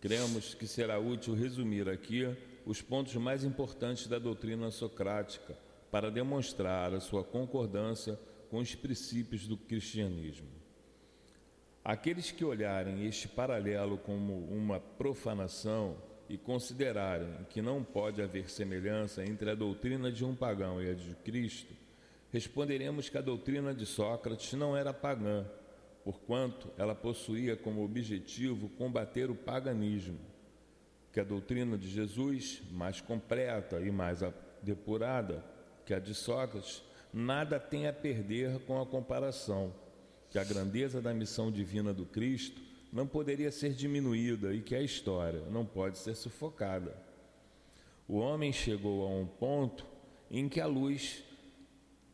Cremos 0.00 0.54
que 0.54 0.66
será 0.66 0.98
útil 0.98 1.34
resumir 1.34 1.88
aqui 1.88 2.24
os 2.66 2.82
pontos 2.82 3.14
mais 3.14 3.44
importantes 3.44 4.06
da 4.06 4.18
doutrina 4.18 4.70
socrática 4.70 5.56
para 5.94 6.10
demonstrar 6.10 6.92
a 6.92 6.98
sua 6.98 7.22
concordância 7.22 8.18
com 8.50 8.58
os 8.58 8.74
princípios 8.74 9.46
do 9.46 9.56
cristianismo. 9.56 10.48
Aqueles 11.84 12.32
que 12.32 12.44
olharem 12.44 13.06
este 13.06 13.28
paralelo 13.28 13.96
como 13.98 14.36
uma 14.46 14.80
profanação 14.80 15.96
e 16.28 16.36
considerarem 16.36 17.46
que 17.48 17.62
não 17.62 17.84
pode 17.84 18.20
haver 18.20 18.50
semelhança 18.50 19.24
entre 19.24 19.48
a 19.48 19.54
doutrina 19.54 20.10
de 20.10 20.24
um 20.24 20.34
pagão 20.34 20.82
e 20.82 20.90
a 20.90 20.94
de 20.94 21.14
Cristo, 21.14 21.72
responderemos 22.32 23.08
que 23.08 23.16
a 23.16 23.22
doutrina 23.22 23.72
de 23.72 23.86
Sócrates 23.86 24.52
não 24.54 24.76
era 24.76 24.92
pagã, 24.92 25.46
porquanto 26.02 26.72
ela 26.76 26.96
possuía 26.96 27.56
como 27.56 27.84
objetivo 27.84 28.68
combater 28.70 29.30
o 29.30 29.36
paganismo, 29.36 30.18
que 31.12 31.20
a 31.20 31.24
doutrina 31.24 31.78
de 31.78 31.88
Jesus, 31.88 32.64
mais 32.72 33.00
completa 33.00 33.78
e 33.78 33.92
mais 33.92 34.24
depurada 34.60 35.53
que 35.84 35.94
a 35.94 35.98
de 35.98 36.14
Sócrates, 36.14 36.82
nada 37.12 37.60
tem 37.60 37.86
a 37.86 37.92
perder 37.92 38.58
com 38.60 38.80
a 38.80 38.86
comparação, 38.86 39.72
que 40.30 40.38
a 40.38 40.44
grandeza 40.44 41.00
da 41.00 41.14
missão 41.14 41.50
divina 41.50 41.92
do 41.92 42.04
Cristo 42.04 42.60
não 42.92 43.06
poderia 43.06 43.50
ser 43.50 43.72
diminuída 43.72 44.54
e 44.54 44.60
que 44.60 44.74
a 44.74 44.80
história 44.80 45.42
não 45.50 45.64
pode 45.64 45.98
ser 45.98 46.14
sufocada. 46.14 46.96
O 48.06 48.18
homem 48.18 48.52
chegou 48.52 49.06
a 49.06 49.10
um 49.10 49.26
ponto 49.26 49.86
em 50.30 50.48
que 50.48 50.60
a 50.60 50.66
luz 50.66 51.24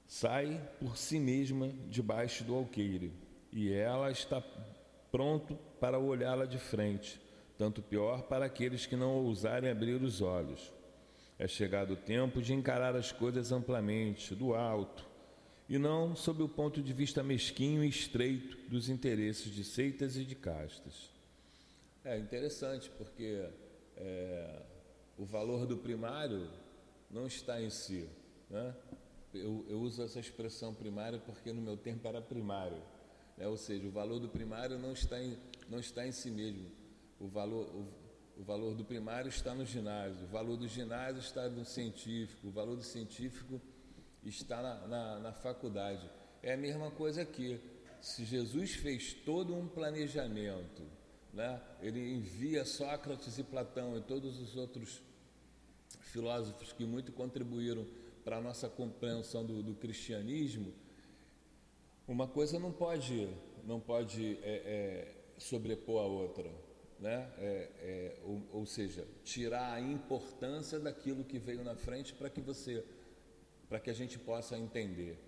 sai 0.06 0.60
por 0.78 0.96
si 0.96 1.18
mesma 1.18 1.68
debaixo 1.88 2.44
do 2.44 2.54
alqueire 2.54 3.12
e 3.52 3.72
ela 3.72 4.10
está 4.10 4.42
pronto 5.10 5.58
para 5.78 5.98
olhá-la 5.98 6.44
de 6.44 6.58
frente, 6.58 7.20
tanto 7.58 7.82
pior 7.82 8.22
para 8.22 8.44
aqueles 8.46 8.86
que 8.86 8.96
não 8.96 9.24
ousarem 9.24 9.70
abrir 9.70 10.02
os 10.02 10.20
olhos. 10.20 10.72
É 11.40 11.49
chegado 11.49 11.94
o 11.94 11.97
tempo 11.97 12.42
de 12.42 12.52
encarar 12.52 12.94
as 12.94 13.12
coisas 13.12 13.50
amplamente, 13.50 14.35
do 14.35 14.54
alto, 14.54 15.09
e 15.66 15.78
não 15.78 16.14
sob 16.14 16.42
o 16.42 16.49
ponto 16.49 16.82
de 16.82 16.92
vista 16.92 17.23
mesquinho 17.23 17.82
e 17.82 17.88
estreito 17.88 18.59
dos 18.68 18.90
interesses 18.90 19.50
de 19.50 19.64
seitas 19.64 20.18
e 20.18 20.25
de 20.26 20.35
castas. 20.35 21.09
É 22.04 22.18
interessante 22.18 22.90
porque 22.90 23.49
é, 23.97 24.62
o 25.16 25.25
valor 25.25 25.64
do 25.64 25.78
primário 25.78 26.47
não 27.11 27.26
está 27.26 27.59
em 27.59 27.70
si. 27.70 28.06
Né? 28.50 28.75
Eu, 29.32 29.64
eu 29.66 29.80
uso 29.80 30.02
essa 30.02 30.20
expressão 30.20 30.75
primário 30.75 31.20
porque 31.20 31.54
no 31.54 31.62
meu 31.62 31.78
tempo 31.78 32.06
era 32.06 32.20
primário. 32.20 32.82
Né? 33.38 33.49
Ou 33.49 33.56
seja, 33.56 33.88
o 33.88 33.90
valor 33.90 34.18
do 34.18 34.28
primário 34.28 34.78
não 34.78 34.92
está 34.92 35.18
em, 35.18 35.38
não 35.70 35.80
está 35.80 36.06
em 36.06 36.12
si 36.12 36.30
mesmo. 36.30 36.70
O 37.18 37.28
valor, 37.28 37.66
o, 37.75 37.88
o 38.40 38.42
valor 38.42 38.75
do 38.75 38.82
primário 38.82 39.28
está 39.28 39.54
no 39.54 39.66
ginásio, 39.66 40.25
o 40.25 40.28
valor 40.28 40.56
do 40.56 40.66
ginásio 40.66 41.20
está 41.20 41.47
no 41.47 41.62
científico, 41.62 42.49
o 42.49 42.50
valor 42.50 42.75
do 42.75 42.82
científico 42.82 43.61
está 44.25 44.62
na, 44.62 44.88
na, 44.88 45.18
na 45.18 45.32
faculdade. 45.32 46.11
É 46.42 46.54
a 46.54 46.56
mesma 46.56 46.90
coisa 46.90 47.20
aqui. 47.20 47.61
Se 48.00 48.25
Jesus 48.25 48.73
fez 48.73 49.12
todo 49.12 49.54
um 49.54 49.68
planejamento, 49.68 50.82
né? 51.35 51.61
ele 51.82 52.14
envia 52.14 52.64
Sócrates 52.64 53.37
e 53.37 53.44
Platão 53.44 53.99
e 53.99 54.00
todos 54.00 54.40
os 54.40 54.56
outros 54.56 55.02
filósofos 56.00 56.73
que 56.73 56.87
muito 56.87 57.12
contribuíram 57.12 57.87
para 58.25 58.38
a 58.38 58.40
nossa 58.40 58.70
compreensão 58.70 59.44
do, 59.44 59.62
do 59.62 59.75
cristianismo, 59.75 60.73
uma 62.09 62.26
coisa 62.26 62.59
não 62.59 62.73
pode, 62.73 63.28
não 63.66 63.78
pode 63.78 64.38
é, 64.42 64.54
é, 64.64 65.14
sobrepor 65.37 66.02
a 66.02 66.06
outra, 66.06 66.50
né? 67.00 67.28
É, 67.38 67.69
é, 67.80 68.16
ou, 68.25 68.42
ou, 68.52 68.66
seja, 68.66 69.07
tirar 69.25 69.73
a 69.73 69.80
importância 69.80 70.78
daquilo 70.78 71.25
que 71.25 71.38
veio 71.38 71.64
na 71.64 71.75
frente 71.75 72.12
para 72.12 72.28
que 72.28 72.40
você, 72.40 72.85
para 73.69 73.80
que 73.80 73.88
a 73.88 73.95
gente 73.95 74.19
possa 74.19 74.57
entender. 74.59 75.19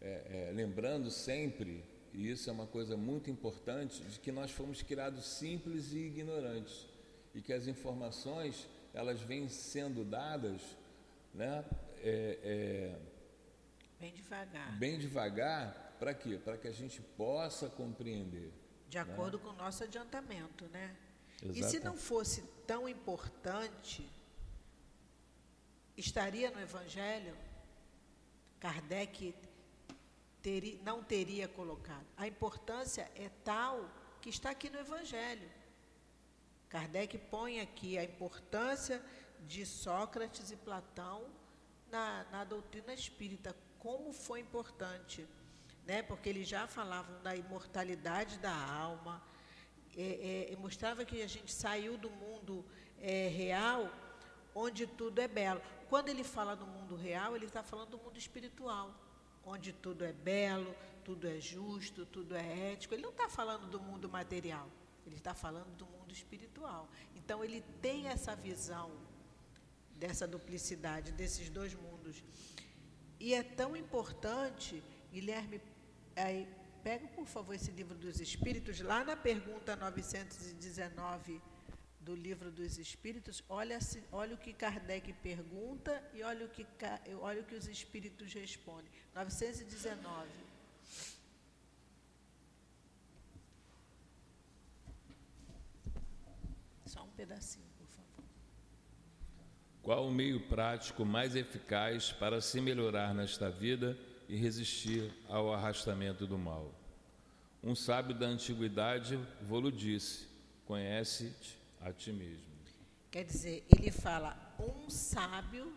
É, 0.00 0.48
é, 0.48 0.52
lembrando 0.52 1.10
sempre, 1.10 1.84
e 2.12 2.28
isso 2.28 2.50
é 2.50 2.52
uma 2.52 2.66
coisa 2.66 2.96
muito 2.96 3.30
importante, 3.30 4.02
de 4.02 4.18
que 4.18 4.32
nós 4.32 4.50
fomos 4.50 4.82
criados 4.82 5.24
simples 5.24 5.92
e 5.92 5.98
ignorantes 5.98 6.86
e 7.34 7.40
que 7.40 7.52
as 7.52 7.66
informações 7.66 8.68
elas 8.92 9.20
vêm 9.20 9.48
sendo 9.48 10.04
dadas, 10.04 10.60
né? 11.32 11.64
bem 14.00 14.12
devagar. 14.12 14.78
Bem 14.78 14.98
devagar 14.98 15.96
para 15.98 16.14
quê? 16.14 16.38
Para 16.42 16.56
que 16.56 16.66
a 16.66 16.72
gente 16.72 17.00
possa 17.00 17.68
compreender. 17.68 18.50
De 18.88 18.96
né? 18.98 19.02
acordo 19.02 19.38
né? 19.38 19.44
com 19.44 19.50
o 19.50 19.56
nosso 19.56 19.84
adiantamento, 19.84 20.66
né? 20.66 20.96
Exato. 21.42 21.58
E 21.58 21.62
se 21.64 21.80
não 21.80 21.96
fosse 21.96 22.42
tão 22.66 22.88
importante, 22.88 24.08
estaria 25.96 26.50
no 26.50 26.60
Evangelho, 26.60 27.36
Kardec 28.58 29.34
teria, 30.42 30.78
não 30.82 31.02
teria 31.02 31.48
colocado. 31.48 32.06
A 32.16 32.26
importância 32.26 33.10
é 33.14 33.30
tal 33.44 33.90
que 34.20 34.30
está 34.30 34.50
aqui 34.50 34.70
no 34.70 34.78
Evangelho. 34.78 35.48
Kardec 36.68 37.18
põe 37.18 37.60
aqui 37.60 37.96
a 37.96 38.04
importância 38.04 39.02
de 39.46 39.64
Sócrates 39.64 40.50
e 40.50 40.56
Platão 40.56 41.24
na, 41.90 42.24
na 42.30 42.44
doutrina 42.44 42.92
espírita, 42.92 43.54
como 43.78 44.12
foi 44.12 44.40
importante, 44.40 45.26
né? 45.86 46.02
porque 46.02 46.28
eles 46.28 46.48
já 46.48 46.66
falavam 46.66 47.20
da 47.22 47.36
imortalidade 47.36 48.38
da 48.38 48.54
alma, 48.54 49.22
é, 49.96 50.48
é, 50.52 50.56
mostrava 50.56 51.04
que 51.04 51.22
a 51.22 51.26
gente 51.26 51.52
saiu 51.52 51.96
do 51.96 52.10
mundo 52.10 52.64
é, 53.00 53.28
real, 53.28 53.90
onde 54.54 54.86
tudo 54.86 55.20
é 55.20 55.28
belo. 55.28 55.62
Quando 55.88 56.08
ele 56.08 56.24
fala 56.24 56.54
do 56.54 56.66
mundo 56.66 56.96
real, 56.96 57.36
ele 57.36 57.46
está 57.46 57.62
falando 57.62 57.90
do 57.90 57.98
mundo 57.98 58.18
espiritual, 58.18 58.94
onde 59.44 59.72
tudo 59.72 60.04
é 60.04 60.12
belo, 60.12 60.74
tudo 61.04 61.28
é 61.28 61.40
justo, 61.40 62.04
tudo 62.04 62.34
é 62.34 62.72
ético. 62.72 62.92
Ele 62.92 63.02
não 63.02 63.10
está 63.10 63.28
falando 63.28 63.66
do 63.68 63.80
mundo 63.80 64.08
material, 64.08 64.68
ele 65.06 65.16
está 65.16 65.34
falando 65.34 65.74
do 65.76 65.86
mundo 65.86 66.12
espiritual. 66.12 66.88
Então, 67.14 67.44
ele 67.44 67.62
tem 67.80 68.08
essa 68.08 68.34
visão 68.34 68.90
dessa 69.94 70.26
duplicidade, 70.26 71.12
desses 71.12 71.48
dois 71.48 71.74
mundos. 71.74 72.22
E 73.18 73.32
é 73.32 73.42
tão 73.42 73.76
importante, 73.76 74.82
Guilherme, 75.10 75.60
aí, 76.20 76.48
pega 76.82 77.06
por 77.08 77.26
favor 77.26 77.54
esse 77.54 77.70
livro 77.70 77.96
dos 77.96 78.20
Espíritos, 78.20 78.80
lá 78.80 79.04
na 79.04 79.16
pergunta 79.16 79.76
919 79.76 81.40
do 82.00 82.14
livro 82.14 82.50
dos 82.52 82.78
Espíritos, 82.78 83.42
olha, 83.48 83.78
olha 84.12 84.34
o 84.34 84.38
que 84.38 84.52
Kardec 84.52 85.12
pergunta 85.14 86.02
e 86.14 86.22
olha 86.22 86.46
o 86.46 86.48
que, 86.48 86.64
olha 87.20 87.40
o 87.40 87.44
que 87.44 87.56
os 87.56 87.66
Espíritos 87.66 88.32
respondem. 88.32 88.90
919. 89.14 90.28
Só 96.86 97.02
um 97.02 97.10
pedacinho, 97.10 97.66
por 97.76 97.88
favor. 97.88 98.24
Qual 99.82 100.06
o 100.06 100.12
meio 100.12 100.40
prático 100.48 101.04
mais 101.04 101.34
eficaz 101.34 102.12
para 102.12 102.40
se 102.40 102.60
melhorar 102.60 103.12
nesta 103.12 103.50
vida 103.50 103.98
e 104.28 104.36
resistir 104.36 105.12
ao 105.28 105.52
arrastamento 105.52 106.26
do 106.26 106.38
mal? 106.38 106.72
Um 107.62 107.74
sábio 107.74 108.14
da 108.14 108.26
antiguidade 108.26 109.16
vou-lo 109.42 109.72
disse: 109.72 110.28
conhece-te 110.66 111.58
a 111.80 111.92
ti 111.92 112.12
mesmo. 112.12 112.56
Quer 113.10 113.24
dizer, 113.24 113.64
ele 113.74 113.90
fala 113.90 114.36
um 114.58 114.90
sábio 114.90 115.72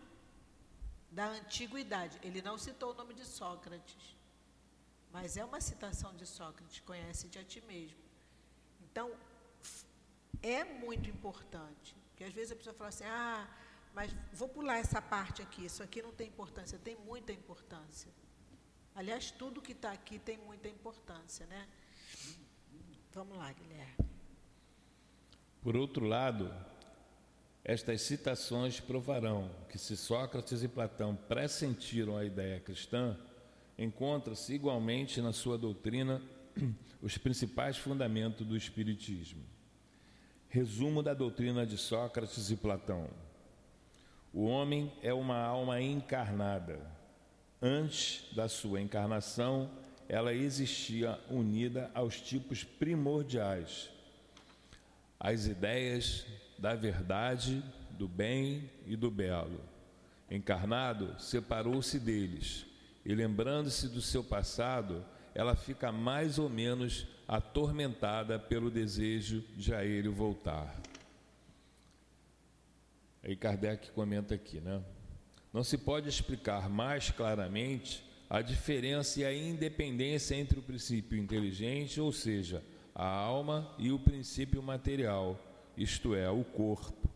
da 1.10 1.28
antiguidade. 1.28 2.18
Ele 2.22 2.42
não 2.42 2.58
citou 2.58 2.92
o 2.92 2.94
nome 2.94 3.14
de 3.14 3.24
Sócrates, 3.24 4.16
mas 5.12 5.36
é 5.36 5.44
uma 5.44 5.60
citação 5.60 6.14
de 6.16 6.26
Sócrates: 6.26 6.80
conhece-te 6.80 7.38
a 7.38 7.44
ti 7.44 7.62
mesmo. 7.66 7.96
Então, 8.82 9.10
é 10.42 10.64
muito 10.64 11.08
importante, 11.08 11.96
porque 12.10 12.24
às 12.24 12.32
vezes 12.32 12.52
a 12.52 12.56
pessoa 12.56 12.74
fala 12.74 12.88
assim: 12.90 13.04
ah, 13.04 13.48
mas 13.94 14.14
vou 14.32 14.48
pular 14.48 14.78
essa 14.78 15.00
parte 15.00 15.42
aqui, 15.42 15.64
isso 15.64 15.82
aqui 15.82 16.02
não 16.02 16.12
tem 16.12 16.28
importância. 16.28 16.78
Tem 16.78 16.96
muita 16.96 17.32
importância. 17.32 18.10
Aliás, 18.94 19.30
tudo 19.30 19.60
que 19.60 19.72
está 19.72 19.92
aqui 19.92 20.18
tem 20.18 20.36
muita 20.38 20.68
importância, 20.68 21.46
né? 21.46 21.66
Vamos 23.12 23.36
lá, 23.36 23.52
Guilherme. 23.52 24.10
Por 25.62 25.76
outro 25.76 26.06
lado, 26.06 26.52
estas 27.64 28.02
citações 28.02 28.80
provarão 28.80 29.50
que, 29.68 29.78
se 29.78 29.96
Sócrates 29.96 30.62
e 30.62 30.68
Platão 30.68 31.14
pressentiram 31.14 32.16
a 32.16 32.24
ideia 32.24 32.60
cristã, 32.60 33.16
encontra-se 33.78 34.54
igualmente 34.54 35.20
na 35.20 35.32
sua 35.32 35.58
doutrina 35.58 36.22
os 37.02 37.18
principais 37.18 37.76
fundamentos 37.76 38.46
do 38.46 38.56
Espiritismo. 38.56 39.44
Resumo 40.48 41.02
da 41.02 41.14
doutrina 41.14 41.66
de 41.66 41.78
Sócrates 41.78 42.50
e 42.50 42.56
Platão: 42.56 43.08
o 44.32 44.44
homem 44.44 44.92
é 45.02 45.12
uma 45.12 45.36
alma 45.36 45.80
encarnada. 45.80 46.80
Antes 47.62 48.24
da 48.32 48.48
sua 48.48 48.80
encarnação, 48.80 49.70
ela 50.08 50.34
existia 50.34 51.18
unida 51.28 51.90
aos 51.94 52.20
tipos 52.20 52.64
primordiais 52.64 53.90
as 55.20 55.46
ideias 55.46 56.24
da 56.58 56.74
verdade, 56.74 57.62
do 57.90 58.08
bem 58.08 58.70
e 58.86 58.96
do 58.96 59.10
belo. 59.10 59.60
Encarnado, 60.30 61.14
separou-se 61.20 62.00
deles 62.00 62.64
e, 63.04 63.14
lembrando-se 63.14 63.88
do 63.88 64.00
seu 64.00 64.24
passado, 64.24 65.04
ela 65.34 65.54
fica 65.54 65.92
mais 65.92 66.38
ou 66.38 66.48
menos 66.48 67.06
atormentada 67.28 68.38
pelo 68.38 68.70
desejo 68.70 69.44
de 69.54 69.74
a 69.74 69.84
ele 69.84 70.08
voltar. 70.08 70.74
Aí 73.22 73.36
Kardec 73.36 73.90
comenta 73.90 74.34
aqui, 74.34 74.60
né? 74.60 74.82
Não 75.52 75.64
se 75.64 75.76
pode 75.76 76.08
explicar 76.08 76.68
mais 76.68 77.10
claramente 77.10 78.04
a 78.28 78.40
diferença 78.40 79.20
e 79.20 79.24
a 79.24 79.34
independência 79.34 80.36
entre 80.36 80.58
o 80.60 80.62
princípio 80.62 81.18
inteligente, 81.18 82.00
ou 82.00 82.12
seja, 82.12 82.62
a 82.94 83.04
alma 83.04 83.74
e 83.76 83.90
o 83.90 83.98
princípio 83.98 84.62
material, 84.62 85.38
isto 85.76 86.14
é, 86.14 86.30
o 86.30 86.44
corpo. 86.44 87.10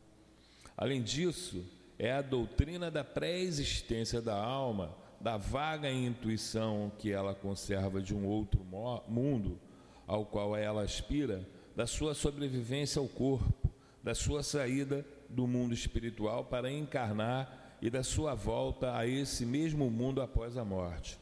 Além 0.76 1.00
disso, 1.00 1.64
é 1.96 2.12
a 2.12 2.22
doutrina 2.22 2.90
da 2.90 3.04
pré-existência 3.04 4.20
da 4.20 4.34
alma, 4.34 4.96
da 5.20 5.36
vaga 5.36 5.88
intuição 5.90 6.90
que 6.98 7.12
ela 7.12 7.34
conserva 7.34 8.02
de 8.02 8.12
um 8.12 8.26
outro 8.26 8.60
mundo 9.06 9.60
ao 10.06 10.26
qual 10.26 10.56
ela 10.56 10.82
aspira, 10.82 11.48
da 11.76 11.86
sua 11.86 12.14
sobrevivência 12.14 12.98
ao 12.98 13.08
corpo, 13.08 13.70
da 14.02 14.14
sua 14.14 14.42
saída 14.42 15.06
do 15.30 15.46
mundo 15.46 15.72
espiritual 15.72 16.44
para 16.44 16.70
encarnar 16.70 17.63
e 17.80 17.90
da 17.90 18.02
sua 18.02 18.34
volta 18.34 18.96
a 18.96 19.06
esse 19.06 19.44
mesmo 19.44 19.90
mundo 19.90 20.22
após 20.22 20.56
a 20.56 20.64
morte. 20.64 21.18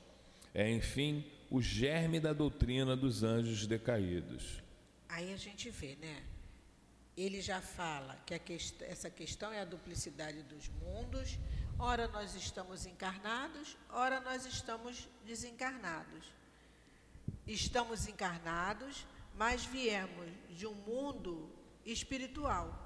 É, 0.55 0.71
enfim, 0.71 1.25
o 1.51 1.61
germe 1.61 2.21
da 2.21 2.33
doutrina 2.33 2.97
dos 2.97 3.23
anjos 3.23 3.67
decaídos. 3.67 4.63
Aí 5.09 5.33
a 5.33 5.37
gente 5.37 5.71
vê, 5.71 5.97
né? 5.97 6.23
Ele 7.17 7.43
já 7.43 7.61
fala 7.61 8.17
que 8.25 8.39
quest 8.39 8.81
essa 8.83 9.11
questão 9.11 9.53
é 9.53 9.61
a 9.61 9.65
duplicidade 9.65 10.43
dos 10.45 10.69
mundos. 10.81 11.39
Ora 11.79 12.09
nós 12.09 12.35
estamos 12.35 12.87
encarnados, 12.87 13.77
ora 13.91 14.21
nós 14.21 14.47
estamos 14.47 15.09
desencarnados. 15.27 16.33
Estamos 17.47 18.07
encarnados, 18.07 19.05
mas 19.37 19.65
viemos 19.65 20.31
de 20.51 20.67
um 20.67 20.75
mundo 20.75 21.51
espiritual, 21.85 22.82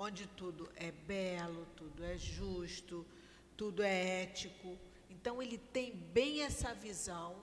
onde 0.00 0.26
tudo 0.28 0.66
é 0.76 0.90
belo, 0.90 1.66
tudo 1.76 2.02
é 2.02 2.16
justo, 2.16 3.06
tudo 3.54 3.82
é 3.82 4.22
ético. 4.22 4.78
Então 5.10 5.42
ele 5.42 5.58
tem 5.58 5.94
bem 5.94 6.40
essa 6.40 6.72
visão 6.72 7.42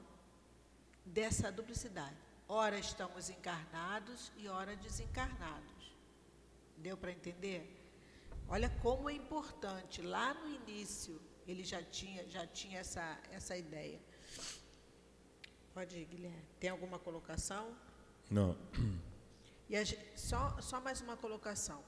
dessa 1.05 1.51
duplicidade. 1.51 2.17
Ora 2.49 2.79
estamos 2.79 3.29
encarnados 3.29 4.31
e 4.37 4.47
ora 4.47 4.75
desencarnados. 4.75 5.95
Deu 6.77 6.97
para 6.97 7.11
entender? 7.11 7.61
Olha 8.49 8.71
como 8.81 9.07
é 9.07 9.13
importante. 9.13 10.01
Lá 10.01 10.33
no 10.33 10.49
início 10.49 11.21
ele 11.47 11.63
já 11.63 11.83
tinha, 11.83 12.27
já 12.27 12.47
tinha 12.47 12.79
essa, 12.79 13.19
essa 13.31 13.55
ideia. 13.55 13.99
Pode 15.75 15.95
ir, 15.95 16.05
Guilherme. 16.05 16.43
Tem 16.59 16.71
alguma 16.71 16.97
colocação? 16.97 17.77
Não. 18.31 18.57
E 19.69 19.75
a, 19.75 19.83
só, 20.15 20.59
só 20.59 20.81
mais 20.81 21.01
uma 21.01 21.15
colocação. 21.15 21.83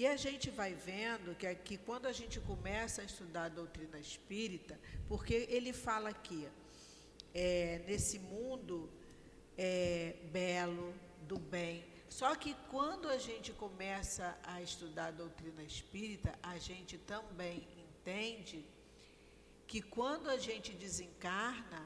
E 0.00 0.06
a 0.06 0.16
gente 0.16 0.48
vai 0.48 0.74
vendo 0.74 1.34
que 1.34 1.44
aqui, 1.44 1.76
quando 1.76 2.06
a 2.06 2.12
gente 2.12 2.38
começa 2.38 3.02
a 3.02 3.04
estudar 3.04 3.44
a 3.46 3.48
doutrina 3.48 3.98
espírita, 3.98 4.78
porque 5.08 5.34
ele 5.50 5.72
fala 5.72 6.10
aqui, 6.10 6.46
é, 7.34 7.82
nesse 7.84 8.16
mundo 8.20 8.88
é, 9.56 10.14
belo, 10.30 10.94
do 11.26 11.36
bem. 11.36 11.84
Só 12.08 12.36
que 12.36 12.54
quando 12.70 13.08
a 13.08 13.18
gente 13.18 13.52
começa 13.52 14.38
a 14.44 14.62
estudar 14.62 15.06
a 15.06 15.10
doutrina 15.10 15.64
espírita, 15.64 16.32
a 16.44 16.56
gente 16.58 16.96
também 16.96 17.66
entende 17.84 18.64
que 19.66 19.82
quando 19.82 20.30
a 20.30 20.38
gente 20.38 20.74
desencarna, 20.74 21.82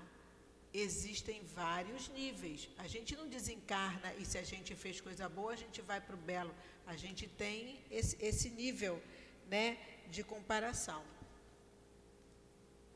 existem 0.72 1.42
vários 1.44 2.08
níveis. 2.08 2.68
A 2.78 2.86
gente 2.86 3.14
não 3.14 3.28
desencarna 3.28 4.12
e 4.14 4.24
se 4.24 4.38
a 4.38 4.42
gente 4.42 4.74
fez 4.74 5.00
coisa 5.00 5.28
boa, 5.28 5.52
a 5.52 5.56
gente 5.56 5.80
vai 5.82 6.00
para 6.00 6.14
o 6.14 6.18
belo. 6.18 6.54
A 6.86 6.96
gente 6.96 7.26
tem 7.26 7.80
esse, 7.90 8.16
esse 8.24 8.50
nível 8.50 9.02
né, 9.48 9.78
de 10.08 10.24
comparação. 10.24 11.02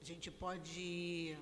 A 0.00 0.04
gente 0.04 0.30
pode 0.30 1.36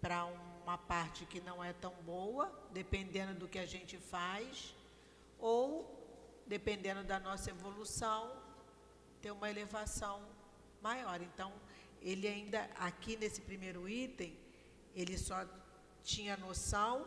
para 0.00 0.24
uma 0.62 0.76
parte 0.76 1.24
que 1.24 1.40
não 1.40 1.64
é 1.64 1.72
tão 1.72 1.94
boa, 2.02 2.52
dependendo 2.72 3.34
do 3.34 3.48
que 3.48 3.58
a 3.58 3.66
gente 3.66 3.96
faz, 3.96 4.74
ou 5.38 5.96
dependendo 6.46 7.02
da 7.02 7.18
nossa 7.18 7.50
evolução, 7.50 8.36
ter 9.20 9.30
uma 9.30 9.50
elevação 9.50 10.22
maior. 10.80 11.20
Então, 11.20 11.52
ele 12.00 12.28
ainda, 12.28 12.70
aqui 12.76 13.16
nesse 13.16 13.40
primeiro 13.40 13.88
item, 13.88 14.36
ele 14.96 15.16
só 15.18 15.38
tinha 16.02 16.36
noção 16.36 17.06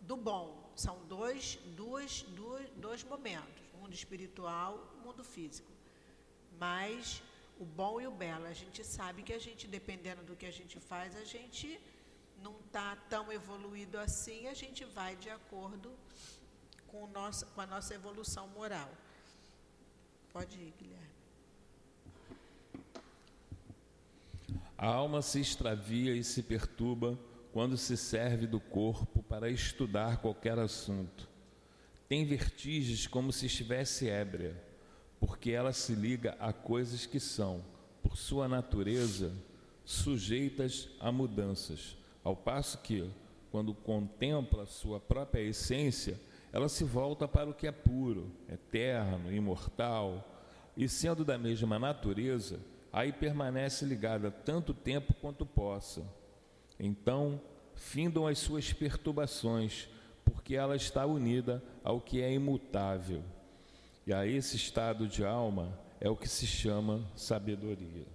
do 0.00 0.16
bom. 0.16 0.46
São 0.74 0.98
dois, 1.06 1.58
duas, 1.80 2.22
duas, 2.40 2.68
dois 2.86 3.02
momentos, 3.04 3.62
mundo 3.80 3.94
espiritual 3.94 4.72
e 4.94 5.06
mundo 5.06 5.22
físico. 5.24 5.70
Mas 6.58 7.22
o 7.58 7.64
bom 7.64 8.00
e 8.00 8.06
o 8.06 8.10
belo, 8.10 8.46
a 8.46 8.52
gente 8.52 8.84
sabe 8.84 9.22
que 9.22 9.32
a 9.32 9.38
gente, 9.38 9.66
dependendo 9.66 10.22
do 10.22 10.36
que 10.36 10.46
a 10.46 10.52
gente 10.52 10.78
faz, 10.80 11.16
a 11.16 11.24
gente 11.24 11.80
não 12.42 12.54
está 12.66 12.96
tão 13.08 13.32
evoluído 13.32 13.98
assim, 13.98 14.46
a 14.48 14.54
gente 14.54 14.84
vai 14.84 15.16
de 15.16 15.30
acordo 15.30 15.90
com, 16.88 17.06
nossa, 17.08 17.46
com 17.46 17.60
a 17.60 17.66
nossa 17.66 17.94
evolução 17.94 18.46
moral. 18.48 18.90
Pode 20.32 20.58
ir, 20.58 20.74
Guilherme. 20.78 21.05
A 24.78 24.86
alma 24.86 25.22
se 25.22 25.40
extravia 25.40 26.14
e 26.14 26.22
se 26.22 26.42
perturba 26.42 27.18
quando 27.52 27.76
se 27.78 27.96
serve 27.96 28.46
do 28.46 28.60
corpo 28.60 29.22
para 29.22 29.48
estudar 29.48 30.18
qualquer 30.18 30.58
assunto. 30.58 31.28
Tem 32.08 32.24
vertigens 32.24 33.06
como 33.06 33.32
se 33.32 33.46
estivesse 33.46 34.08
ébria, 34.08 34.62
porque 35.18 35.50
ela 35.50 35.72
se 35.72 35.94
liga 35.94 36.36
a 36.38 36.52
coisas 36.52 37.06
que 37.06 37.18
são, 37.18 37.64
por 38.02 38.16
sua 38.16 38.46
natureza, 38.46 39.32
sujeitas 39.84 40.90
a 41.00 41.10
mudanças, 41.10 41.96
ao 42.22 42.36
passo 42.36 42.78
que, 42.78 43.10
quando 43.50 43.72
contempla 43.72 44.66
sua 44.66 45.00
própria 45.00 45.40
essência, 45.40 46.20
ela 46.52 46.68
se 46.68 46.84
volta 46.84 47.26
para 47.26 47.48
o 47.48 47.54
que 47.54 47.66
é 47.66 47.72
puro, 47.72 48.30
eterno, 48.48 49.32
imortal, 49.32 50.44
e 50.76 50.88
sendo 50.88 51.24
da 51.24 51.38
mesma 51.38 51.78
natureza, 51.78 52.60
aí 52.96 53.12
permanece 53.12 53.84
ligada 53.84 54.30
tanto 54.30 54.72
tempo 54.72 55.14
quanto 55.14 55.44
possa 55.44 56.02
então, 56.78 57.40
findam 57.74 58.26
as 58.26 58.38
suas 58.38 58.72
perturbações, 58.72 59.88
porque 60.24 60.54
ela 60.54 60.76
está 60.76 61.06
unida 61.06 61.62
ao 61.82 62.00
que 62.00 62.20
é 62.20 62.32
imutável. 62.32 63.22
E 64.06 64.12
a 64.12 64.26
esse 64.26 64.56
estado 64.56 65.08
de 65.08 65.24
alma 65.24 65.78
é 66.00 66.08
o 66.08 66.16
que 66.16 66.28
se 66.28 66.46
chama 66.46 67.04
sabedoria. 67.16 68.06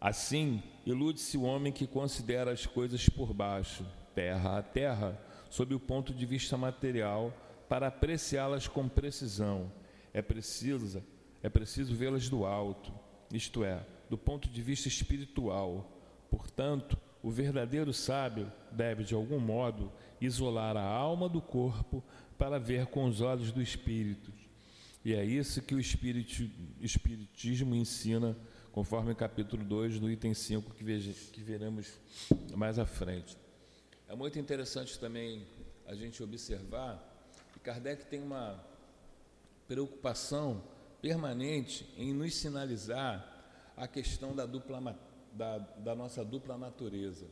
Assim, 0.00 0.62
ilude-se 0.84 1.36
o 1.36 1.42
homem 1.42 1.72
que 1.72 1.86
considera 1.86 2.52
as 2.52 2.66
coisas 2.66 3.08
por 3.08 3.32
baixo, 3.32 3.86
terra 4.14 4.58
a 4.58 4.62
terra, 4.62 5.20
sob 5.50 5.74
o 5.74 5.80
ponto 5.80 6.14
de 6.14 6.26
vista 6.26 6.56
material, 6.56 7.32
para 7.68 7.88
apreciá-las 7.88 8.68
com 8.68 8.88
precisão. 8.88 9.70
É 10.12 10.22
preciso, 10.22 11.02
é 11.42 11.48
preciso 11.48 11.94
vê-las 11.94 12.28
do 12.28 12.44
alto, 12.44 12.92
isto 13.32 13.64
é, 13.64 13.84
do 14.08 14.16
ponto 14.16 14.48
de 14.48 14.62
vista 14.62 14.88
espiritual, 14.88 15.96
Portanto, 16.30 16.98
o 17.22 17.30
verdadeiro 17.30 17.92
sábio 17.92 18.52
deve, 18.70 19.04
de 19.04 19.14
algum 19.14 19.38
modo, 19.38 19.92
isolar 20.20 20.76
a 20.76 20.84
alma 20.84 21.28
do 21.28 21.40
corpo 21.40 22.04
para 22.36 22.58
ver 22.58 22.86
com 22.86 23.04
os 23.06 23.20
olhos 23.20 23.52
do 23.52 23.62
espírito. 23.62 24.32
E 25.04 25.14
é 25.14 25.24
isso 25.24 25.62
que 25.62 25.74
o 25.74 25.80
Espiritismo 25.80 27.74
ensina, 27.76 28.36
conforme 28.72 29.12
o 29.12 29.16
capítulo 29.16 29.64
2, 29.64 30.00
no 30.00 30.10
item 30.10 30.34
5, 30.34 30.74
que, 30.74 30.82
veja, 30.82 31.12
que 31.32 31.40
veremos 31.40 31.86
mais 32.56 32.78
à 32.78 32.84
frente. 32.84 33.36
É 34.08 34.16
muito 34.16 34.38
interessante 34.38 34.98
também 34.98 35.46
a 35.86 35.94
gente 35.94 36.22
observar 36.22 37.00
que 37.52 37.60
Kardec 37.60 38.06
tem 38.06 38.20
uma 38.20 38.62
preocupação 39.68 40.62
permanente 41.00 41.88
em 41.96 42.12
nos 42.12 42.34
sinalizar 42.34 43.32
a 43.76 43.86
questão 43.86 44.34
da 44.34 44.46
dupla 44.46 44.98
da, 45.32 45.58
da 45.58 45.94
nossa 45.94 46.24
dupla 46.24 46.56
natureza. 46.56 47.26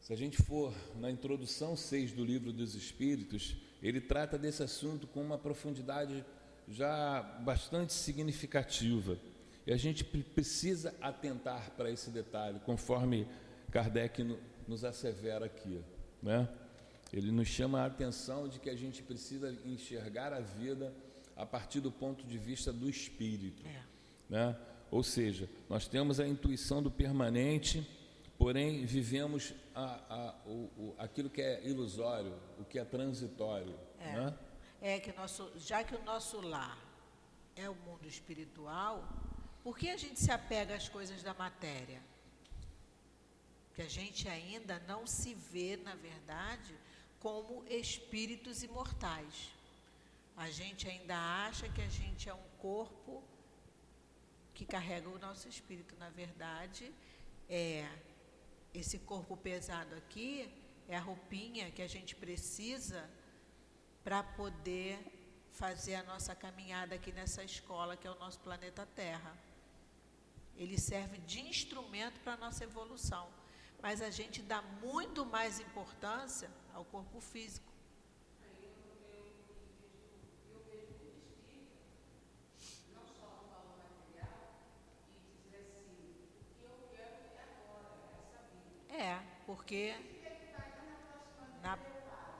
Se 0.00 0.12
a 0.12 0.16
gente 0.16 0.42
for 0.42 0.74
na 0.96 1.10
introdução 1.10 1.76
6 1.76 2.12
do 2.12 2.24
livro 2.24 2.52
dos 2.52 2.74
Espíritos, 2.74 3.56
ele 3.82 4.00
trata 4.00 4.38
desse 4.38 4.62
assunto 4.62 5.06
com 5.06 5.20
uma 5.20 5.38
profundidade 5.38 6.24
já 6.66 7.22
bastante 7.44 7.92
significativa. 7.92 9.16
E 9.66 9.72
a 9.72 9.76
gente 9.76 10.02
precisa 10.02 10.94
atentar 11.00 11.70
para 11.76 11.90
esse 11.90 12.10
detalhe, 12.10 12.58
conforme 12.60 13.28
Kardec 13.70 14.36
nos 14.66 14.84
assevera 14.84 15.46
aqui. 15.46 15.80
Né? 16.20 16.48
Ele 17.12 17.30
nos 17.30 17.46
chama 17.46 17.82
a 17.82 17.86
atenção 17.86 18.48
de 18.48 18.58
que 18.58 18.70
a 18.70 18.76
gente 18.76 19.02
precisa 19.02 19.56
enxergar 19.64 20.32
a 20.32 20.40
vida 20.40 20.92
a 21.36 21.46
partir 21.46 21.80
do 21.80 21.90
ponto 21.90 22.24
de 22.24 22.38
vista 22.38 22.72
do 22.72 22.88
espírito. 22.88 23.66
É. 23.66 23.82
Né? 24.28 24.56
Ou 24.90 25.02
seja, 25.02 25.48
nós 25.68 25.88
temos 25.88 26.20
a 26.20 26.26
intuição 26.26 26.82
do 26.82 26.90
permanente, 26.90 27.86
porém 28.38 28.84
vivemos 28.84 29.54
a, 29.74 29.84
a, 30.14 30.34
o, 30.46 30.70
o, 30.76 30.94
aquilo 30.98 31.30
que 31.30 31.40
é 31.40 31.66
ilusório, 31.66 32.34
o 32.58 32.64
que 32.64 32.78
é 32.78 32.84
transitório. 32.84 33.74
É, 33.98 34.12
né? 34.12 34.38
é 34.80 35.00
que 35.00 35.12
nosso, 35.12 35.50
já 35.56 35.82
que 35.82 35.94
o 35.94 36.02
nosso 36.04 36.40
lar 36.40 36.78
é 37.56 37.68
o 37.68 37.74
mundo 37.74 38.06
espiritual, 38.06 39.08
por 39.62 39.78
que 39.78 39.88
a 39.88 39.96
gente 39.96 40.18
se 40.18 40.30
apega 40.30 40.74
às 40.74 40.88
coisas 40.88 41.22
da 41.22 41.32
matéria? 41.32 42.02
Que 43.74 43.82
a 43.82 43.88
gente 43.88 44.28
ainda 44.28 44.78
não 44.86 45.06
se 45.06 45.34
vê, 45.34 45.76
na 45.76 45.94
verdade, 45.94 46.74
como 47.20 47.64
espíritos 47.68 48.62
imortais. 48.62 49.52
A 50.36 50.50
gente 50.50 50.88
ainda 50.88 51.16
acha 51.46 51.68
que 51.68 51.82
a 51.82 51.88
gente 51.88 52.28
é 52.28 52.34
um 52.34 52.48
corpo 52.58 53.22
que 54.54 54.64
carrega 54.64 55.08
o 55.08 55.18
nosso 55.18 55.48
espírito. 55.48 55.94
Na 55.96 56.10
verdade, 56.10 56.92
é 57.48 57.88
esse 58.74 58.98
corpo 58.98 59.36
pesado 59.36 59.94
aqui 59.94 60.50
é 60.88 60.96
a 60.96 61.00
roupinha 61.00 61.70
que 61.70 61.82
a 61.82 61.88
gente 61.88 62.14
precisa 62.16 63.08
para 64.02 64.22
poder 64.22 64.98
fazer 65.52 65.94
a 65.94 66.02
nossa 66.02 66.34
caminhada 66.34 66.94
aqui 66.94 67.12
nessa 67.12 67.44
escola 67.44 67.96
que 67.96 68.06
é 68.06 68.10
o 68.10 68.18
nosso 68.18 68.38
planeta 68.40 68.86
Terra. 68.86 69.36
Ele 70.56 70.78
serve 70.78 71.18
de 71.18 71.40
instrumento 71.40 72.20
para 72.20 72.34
a 72.34 72.36
nossa 72.36 72.64
evolução, 72.64 73.28
mas 73.80 74.02
a 74.02 74.10
gente 74.10 74.42
dá 74.42 74.60
muito 74.60 75.24
mais 75.24 75.60
importância 75.60 76.50
ao 76.74 76.84
corpo 76.84 77.20
físico. 77.20 77.71
É, 88.92 89.18
porque 89.46 89.94
na, 91.62 91.78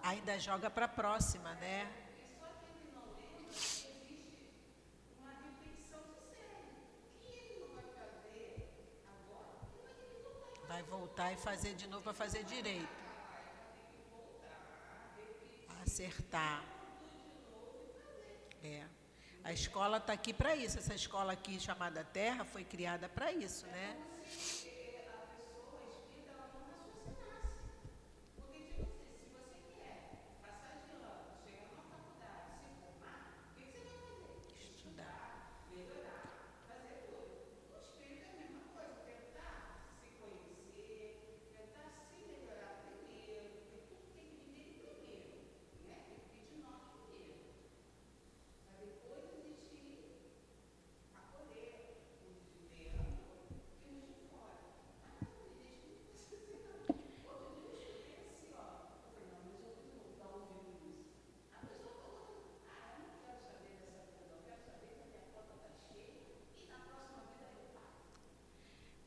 ainda 0.02 0.38
joga 0.38 0.68
para 0.68 0.84
a 0.84 0.88
próxima, 0.88 1.54
né? 1.54 1.90
Vai 10.68 10.82
voltar 10.82 11.32
e 11.32 11.36
fazer 11.36 11.74
de 11.74 11.86
novo 11.86 12.02
para 12.02 12.12
fazer 12.12 12.44
direito. 12.44 13.02
Acertar. 15.82 16.62
É. 18.62 18.86
A 19.42 19.52
escola 19.52 19.96
está 19.96 20.12
aqui 20.12 20.34
para 20.34 20.54
isso. 20.54 20.78
Essa 20.78 20.94
escola 20.94 21.32
aqui 21.32 21.58
chamada 21.58 22.04
Terra 22.04 22.44
foi 22.44 22.62
criada 22.62 23.08
para 23.08 23.32
isso, 23.32 23.66
né? 23.68 23.96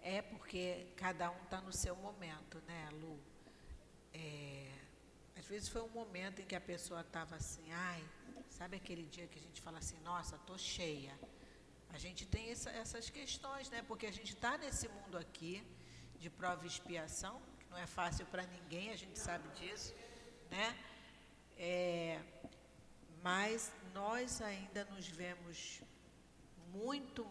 É 0.07 0.21
porque 0.55 0.87
cada 0.95 1.29
um 1.29 1.41
está 1.43 1.59
no 1.59 1.73
seu 1.73 1.93
momento, 1.97 2.61
né, 2.65 2.89
Lu? 2.93 3.19
É, 4.13 4.71
às 5.37 5.45
vezes 5.45 5.67
foi 5.67 5.81
um 5.81 5.89
momento 5.89 6.41
em 6.41 6.45
que 6.45 6.55
a 6.55 6.61
pessoa 6.61 7.01
estava 7.01 7.35
assim, 7.35 7.73
ai, 7.73 8.01
sabe 8.49 8.77
aquele 8.77 9.03
dia 9.03 9.27
que 9.27 9.37
a 9.37 9.41
gente 9.41 9.59
fala 9.61 9.79
assim, 9.79 9.99
nossa, 9.99 10.37
tô 10.37 10.57
cheia. 10.57 11.13
A 11.89 11.97
gente 11.97 12.25
tem 12.25 12.51
essa, 12.51 12.69
essas 12.69 13.09
questões, 13.09 13.69
né? 13.69 13.83
Porque 13.85 14.05
a 14.05 14.13
gente 14.13 14.33
está 14.33 14.57
nesse 14.57 14.87
mundo 14.87 15.17
aqui 15.17 15.61
de 16.17 16.29
prova 16.29 16.63
e 16.63 16.67
expiação, 16.67 17.41
que 17.59 17.67
não 17.69 17.77
é 17.77 17.85
fácil 17.85 18.25
para 18.27 18.43
ninguém, 18.43 18.91
a 18.91 18.95
gente 18.95 19.19
sabe 19.19 19.49
disso, 19.59 19.93
né? 20.49 20.67
É, 21.57 22.21
mas 23.21 23.73
nós 23.93 24.39
ainda 24.39 24.85
nos 24.85 25.05
vemos 25.05 25.81
muito 26.71 27.27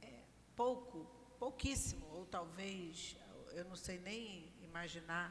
é, 0.00 0.22
pouco, 0.56 1.20
pouquíssimo, 1.42 2.06
ou 2.16 2.24
talvez, 2.24 3.16
eu 3.58 3.64
não 3.64 3.74
sei 3.74 3.98
nem 3.98 4.48
imaginar 4.62 5.26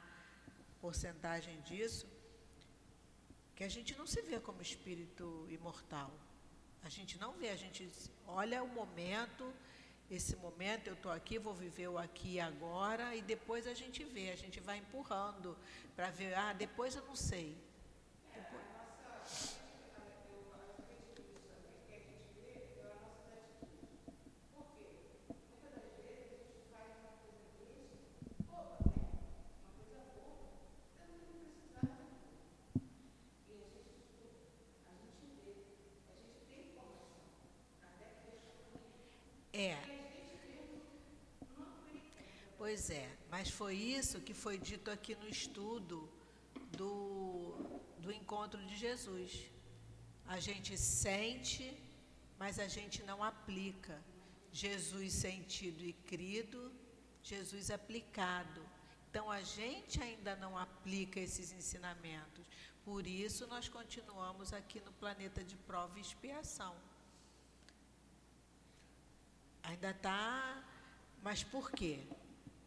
porcentagem 0.82 1.62
disso, 1.62 2.06
que 3.56 3.64
a 3.64 3.70
gente 3.70 3.98
não 3.98 4.06
se 4.06 4.22
vê 4.22 4.38
como 4.38 4.62
espírito 4.62 5.48
imortal. 5.50 6.12
A 6.84 6.90
gente 6.90 7.18
não 7.18 7.32
vê, 7.40 7.48
a 7.48 7.56
gente 7.56 7.90
olha 8.28 8.62
o 8.62 8.68
momento, 8.68 9.54
esse 10.10 10.36
momento 10.36 10.88
eu 10.88 10.96
estou 10.96 11.14
aqui, 11.14 11.40
vou 11.40 11.54
viver 11.54 11.88
o 11.88 11.98
aqui 11.98 12.34
e 12.34 12.40
agora, 12.42 13.16
e 13.16 13.22
depois 13.22 13.66
a 13.66 13.74
gente 13.74 14.04
vê, 14.04 14.32
a 14.32 14.36
gente 14.36 14.60
vai 14.60 14.80
empurrando 14.80 15.58
para 15.96 16.10
ver, 16.10 16.34
ah, 16.34 16.52
depois 16.52 16.94
eu 16.94 17.06
não 17.06 17.16
sei. 17.16 17.56
É. 39.54 39.92
Pois 42.72 42.90
é, 42.90 43.10
mas 43.30 43.50
foi 43.50 43.76
isso 43.76 44.22
que 44.22 44.34
foi 44.34 44.58
dito 44.58 44.90
aqui 44.90 45.14
no 45.14 45.28
estudo 45.28 46.10
do, 46.78 47.54
do 48.00 48.10
encontro 48.14 48.66
de 48.66 48.78
Jesus. 48.78 49.52
A 50.26 50.40
gente 50.40 50.78
sente, 50.78 51.78
mas 52.40 52.60
a 52.60 52.70
gente 52.70 53.04
não 53.04 53.22
aplica. 53.22 54.02
Jesus 54.54 55.12
sentido 55.12 55.84
e 55.84 55.92
crido, 55.92 56.72
Jesus 57.22 57.70
aplicado. 57.70 58.62
Então 59.10 59.30
a 59.30 59.42
gente 59.42 60.02
ainda 60.02 60.34
não 60.38 60.58
aplica 60.58 61.20
esses 61.20 61.52
ensinamentos. 61.52 62.46
Por 62.86 63.06
isso 63.06 63.46
nós 63.48 63.68
continuamos 63.68 64.54
aqui 64.54 64.80
no 64.80 64.94
planeta 64.94 65.44
de 65.44 65.58
prova 65.58 65.98
e 65.98 66.02
expiação. 66.02 66.74
Ainda 69.62 69.92
está. 69.92 70.64
Mas 71.22 71.44
por 71.44 71.70
quê? 71.70 72.00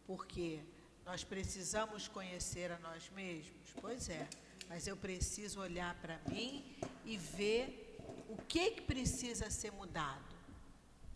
Porque 0.05 0.61
nós 1.05 1.23
precisamos 1.23 2.07
conhecer 2.07 2.71
a 2.71 2.79
nós 2.79 3.09
mesmos? 3.09 3.71
Pois 3.81 4.09
é, 4.09 4.27
mas 4.69 4.87
eu 4.87 4.95
preciso 4.95 5.59
olhar 5.59 5.95
para 5.95 6.19
mim 6.29 6.77
e 7.03 7.17
ver 7.17 7.97
o 8.29 8.37
que, 8.37 8.71
que 8.71 8.81
precisa 8.81 9.49
ser 9.49 9.71
mudado. 9.71 10.35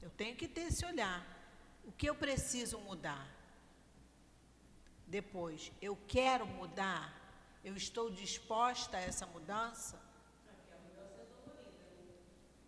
Eu 0.01 0.09
tenho 0.09 0.35
que 0.35 0.47
ter 0.47 0.61
esse 0.61 0.85
olhar. 0.85 1.25
O 1.83 1.91
que 1.91 2.09
eu 2.09 2.15
preciso 2.15 2.79
mudar? 2.79 3.27
Depois, 5.07 5.71
eu 5.81 5.97
quero 6.07 6.45
mudar? 6.45 7.15
Eu 7.63 7.75
estou 7.75 8.09
disposta 8.09 8.97
a 8.97 9.01
essa 9.01 9.25
mudança? 9.25 9.99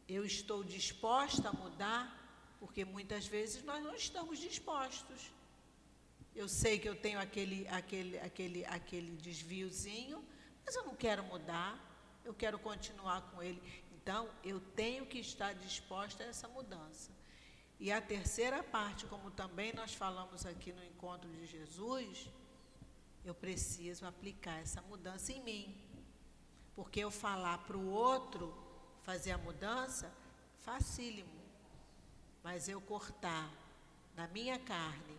Eu 0.07 0.25
estou 0.25 0.63
disposta 0.63 1.49
a 1.49 1.53
mudar? 1.53 2.21
porque 2.61 2.85
muitas 2.85 3.25
vezes 3.25 3.63
nós 3.63 3.83
não 3.83 3.95
estamos 3.95 4.37
dispostos. 4.37 5.31
Eu 6.35 6.47
sei 6.47 6.79
que 6.79 6.87
eu 6.87 6.95
tenho 6.95 7.19
aquele, 7.19 7.67
aquele, 7.67 8.17
aquele, 8.19 8.65
aquele 8.65 9.15
desviozinho, 9.17 10.23
mas 10.65 10.75
eu 10.75 10.83
não 10.83 10.95
quero 10.95 11.23
mudar, 11.23 11.77
eu 12.23 12.33
quero 12.33 12.57
continuar 12.57 13.21
com 13.31 13.43
ele. 13.43 13.61
Então, 13.91 14.29
eu 14.43 14.59
tenho 14.59 15.05
que 15.05 15.19
estar 15.19 15.53
disposta 15.53 16.23
a 16.23 16.27
essa 16.27 16.47
mudança. 16.47 17.11
E 17.79 17.91
a 17.91 17.99
terceira 17.99 18.63
parte, 18.63 19.05
como 19.07 19.31
também 19.31 19.73
nós 19.73 19.93
falamos 19.93 20.45
aqui 20.45 20.71
no 20.71 20.83
encontro 20.83 21.29
de 21.29 21.45
Jesus, 21.45 22.29
eu 23.25 23.33
preciso 23.33 24.05
aplicar 24.05 24.59
essa 24.59 24.81
mudança 24.83 25.31
em 25.33 25.41
mim. 25.41 25.75
Porque 26.75 27.01
eu 27.01 27.11
falar 27.11 27.57
para 27.59 27.77
o 27.77 27.89
outro 27.89 28.55
fazer 29.03 29.31
a 29.31 29.37
mudança, 29.37 30.11
facílimo. 30.59 31.41
Mas 32.43 32.69
eu 32.69 32.79
cortar 32.79 33.51
na 34.15 34.27
minha 34.27 34.57
carne 34.57 35.17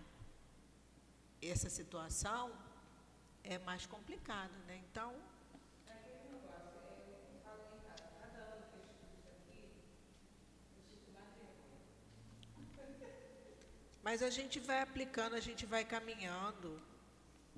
essa 1.50 1.68
situação 1.68 2.52
é 3.42 3.58
mais 3.58 3.86
complicado, 3.86 4.52
né? 4.66 4.80
Então. 4.90 5.14
Mas 14.02 14.22
a 14.22 14.30
gente 14.30 14.58
vai 14.58 14.80
aplicando, 14.80 15.34
a 15.34 15.40
gente 15.40 15.64
vai 15.64 15.84
caminhando, 15.84 16.80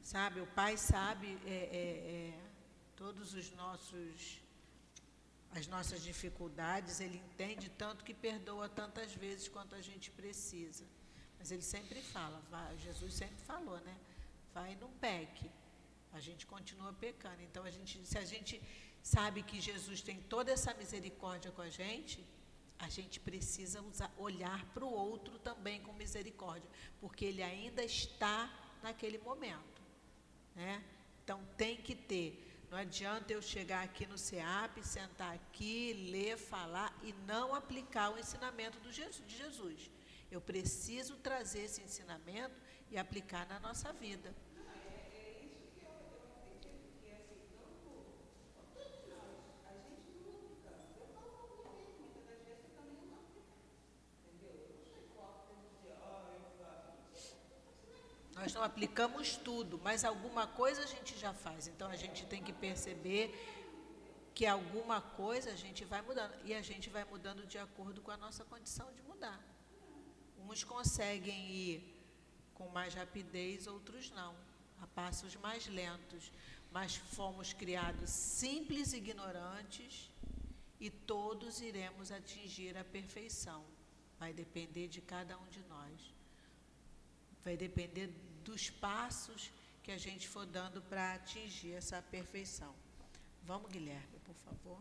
sabe? 0.02 0.40
O 0.40 0.46
Pai 0.46 0.76
sabe 0.76 1.38
é, 1.46 1.50
é, 1.50 1.88
é, 2.16 2.40
todos 2.96 3.32
os 3.34 3.50
nossos 3.52 4.42
as 5.52 5.68
nossas 5.68 6.02
dificuldades, 6.02 7.00
Ele 7.00 7.18
entende 7.18 7.70
tanto 7.70 8.04
que 8.04 8.12
perdoa 8.12 8.68
tantas 8.68 9.14
vezes 9.14 9.48
quanto 9.48 9.74
a 9.76 9.80
gente 9.80 10.10
precisa. 10.10 10.84
Mas 11.44 11.52
Ele 11.52 11.60
sempre 11.60 12.00
fala, 12.00 12.40
vai, 12.50 12.74
Jesus 12.78 13.12
sempre 13.12 13.36
falou, 13.44 13.78
né? 13.80 13.94
Vai 14.54 14.72
e 14.72 14.76
não 14.76 14.90
peque. 14.92 15.50
A 16.10 16.18
gente 16.18 16.46
continua 16.46 16.90
pecando. 16.94 17.42
Então, 17.42 17.64
a 17.64 17.70
gente, 17.70 18.02
se 18.06 18.16
a 18.16 18.24
gente 18.24 18.62
sabe 19.02 19.42
que 19.42 19.60
Jesus 19.60 20.00
tem 20.00 20.22
toda 20.22 20.50
essa 20.50 20.72
misericórdia 20.72 21.50
com 21.50 21.60
a 21.60 21.68
gente, 21.68 22.26
a 22.78 22.88
gente 22.88 23.20
precisa 23.20 23.82
usar, 23.82 24.10
olhar 24.16 24.64
para 24.72 24.86
o 24.86 24.90
outro 24.90 25.38
também 25.38 25.82
com 25.82 25.92
misericórdia, 25.92 26.70
porque 26.98 27.26
ele 27.26 27.42
ainda 27.42 27.84
está 27.84 28.50
naquele 28.82 29.18
momento. 29.18 29.82
Né? 30.56 30.82
Então, 31.22 31.46
tem 31.58 31.76
que 31.76 31.94
ter 31.94 32.42
não 32.70 32.78
adianta 32.78 33.32
eu 33.32 33.42
chegar 33.42 33.84
aqui 33.84 34.06
no 34.06 34.16
SEAP, 34.18 34.82
sentar 34.82 35.34
aqui, 35.34 35.92
ler, 36.10 36.38
falar 36.38 36.92
e 37.02 37.12
não 37.24 37.54
aplicar 37.54 38.10
o 38.10 38.18
ensinamento 38.18 38.80
de 38.80 39.36
Jesus. 39.36 39.90
Eu 40.34 40.40
preciso 40.40 41.16
trazer 41.16 41.60
esse 41.60 41.80
ensinamento 41.80 42.60
e 42.90 42.98
aplicar 42.98 43.46
na 43.46 43.60
nossa 43.60 43.92
vida. 43.92 44.34
Nós 58.34 58.52
não 58.52 58.64
aplicamos 58.64 59.36
tudo, 59.36 59.80
mas 59.84 60.04
alguma 60.04 60.48
coisa 60.48 60.82
a 60.82 60.86
gente 60.86 61.16
já 61.16 61.32
faz. 61.32 61.68
Então 61.68 61.88
a 61.88 61.96
gente 61.96 62.26
tem 62.26 62.42
que 62.42 62.52
perceber 62.52 63.32
que 64.34 64.44
alguma 64.44 65.00
coisa 65.00 65.50
a 65.52 65.56
gente 65.56 65.84
vai 65.84 66.02
mudando. 66.02 66.34
E 66.44 66.52
a 66.52 66.60
gente 66.60 66.90
vai 66.90 67.04
mudando 67.04 67.46
de 67.46 67.56
acordo 67.56 68.02
com 68.02 68.10
a 68.10 68.16
nossa 68.16 68.44
condição 68.44 68.92
de 68.92 69.00
mudar. 69.02 69.53
Uns 70.48 70.64
conseguem 70.64 71.50
ir 71.50 71.94
com 72.54 72.68
mais 72.68 72.94
rapidez, 72.94 73.66
outros 73.66 74.10
não, 74.10 74.34
a 74.80 74.86
passos 74.86 75.36
mais 75.36 75.66
lentos. 75.66 76.30
Mas 76.70 76.96
fomos 76.96 77.52
criados 77.52 78.10
simples 78.10 78.92
e 78.92 78.96
ignorantes 78.96 80.10
e 80.80 80.90
todos 80.90 81.60
iremos 81.60 82.10
atingir 82.10 82.76
a 82.76 82.84
perfeição. 82.84 83.64
Vai 84.18 84.32
depender 84.32 84.88
de 84.88 85.00
cada 85.00 85.38
um 85.38 85.46
de 85.48 85.62
nós. 85.68 86.14
Vai 87.44 87.56
depender 87.56 88.10
dos 88.44 88.70
passos 88.70 89.50
que 89.82 89.92
a 89.92 89.98
gente 89.98 90.26
for 90.28 90.46
dando 90.46 90.80
para 90.82 91.14
atingir 91.14 91.72
essa 91.72 92.02
perfeição. 92.02 92.74
Vamos, 93.44 93.70
Guilherme, 93.70 94.18
por 94.24 94.34
favor. 94.36 94.78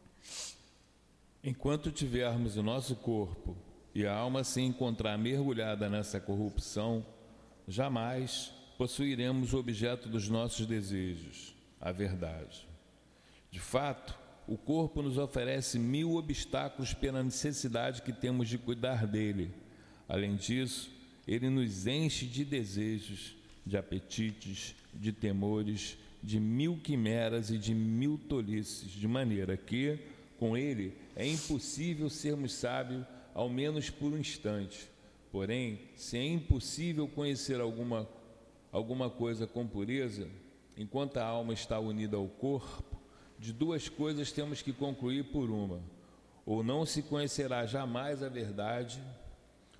Enquanto 1.43 1.91
tivermos 1.91 2.55
o 2.55 2.63
nosso 2.63 2.95
corpo 2.95 3.55
e 3.93 4.05
a 4.05 4.13
alma 4.13 4.43
se 4.43 4.61
encontrar 4.61 5.17
mergulhada 5.17 5.89
nessa 5.89 6.19
corrupção, 6.19 7.05
jamais 7.67 8.51
possuiremos 8.77 9.53
o 9.53 9.59
objeto 9.59 10.09
dos 10.09 10.27
nossos 10.27 10.65
desejos, 10.65 11.53
a 11.79 11.91
verdade. 11.91 12.67
De 13.51 13.59
fato, 13.59 14.17
o 14.47 14.57
corpo 14.57 15.01
nos 15.01 15.17
oferece 15.17 15.77
mil 15.77 16.15
obstáculos 16.15 16.93
pela 16.93 17.23
necessidade 17.23 18.01
que 18.01 18.11
temos 18.11 18.49
de 18.49 18.57
cuidar 18.57 19.05
dele. 19.05 19.51
Além 20.09 20.35
disso, 20.35 20.91
ele 21.27 21.49
nos 21.49 21.87
enche 21.87 22.25
de 22.25 22.43
desejos 22.43 23.35
de 23.65 23.77
apetites, 23.77 24.75
de 24.93 25.13
temores, 25.13 25.97
de 26.21 26.39
mil 26.39 26.77
quimeras 26.77 27.49
e 27.49 27.57
de 27.57 27.73
mil 27.73 28.17
tolices, 28.17 28.91
de 28.91 29.07
maneira 29.07 29.55
que, 29.55 29.99
com 30.37 30.57
ele, 30.57 30.97
é 31.15 31.25
impossível 31.25 32.09
sermos 32.09 32.53
sábios 32.53 33.05
ao 33.33 33.49
menos 33.49 33.89
por 33.89 34.13
um 34.13 34.17
instante. 34.17 34.89
Porém, 35.31 35.89
se 35.95 36.17
é 36.17 36.23
impossível 36.23 37.07
conhecer 37.07 37.59
alguma, 37.59 38.07
alguma 38.71 39.09
coisa 39.09 39.47
com 39.47 39.67
pureza, 39.67 40.27
enquanto 40.77 41.17
a 41.17 41.25
alma 41.25 41.53
está 41.53 41.79
unida 41.79 42.17
ao 42.17 42.27
corpo, 42.27 42.99
de 43.39 43.51
duas 43.51 43.89
coisas 43.89 44.31
temos 44.31 44.61
que 44.61 44.71
concluir 44.71 45.25
por 45.25 45.49
uma: 45.49 45.81
ou 46.45 46.63
não 46.63 46.85
se 46.85 47.01
conhecerá 47.01 47.65
jamais 47.65 48.21
a 48.21 48.29
verdade, 48.29 49.01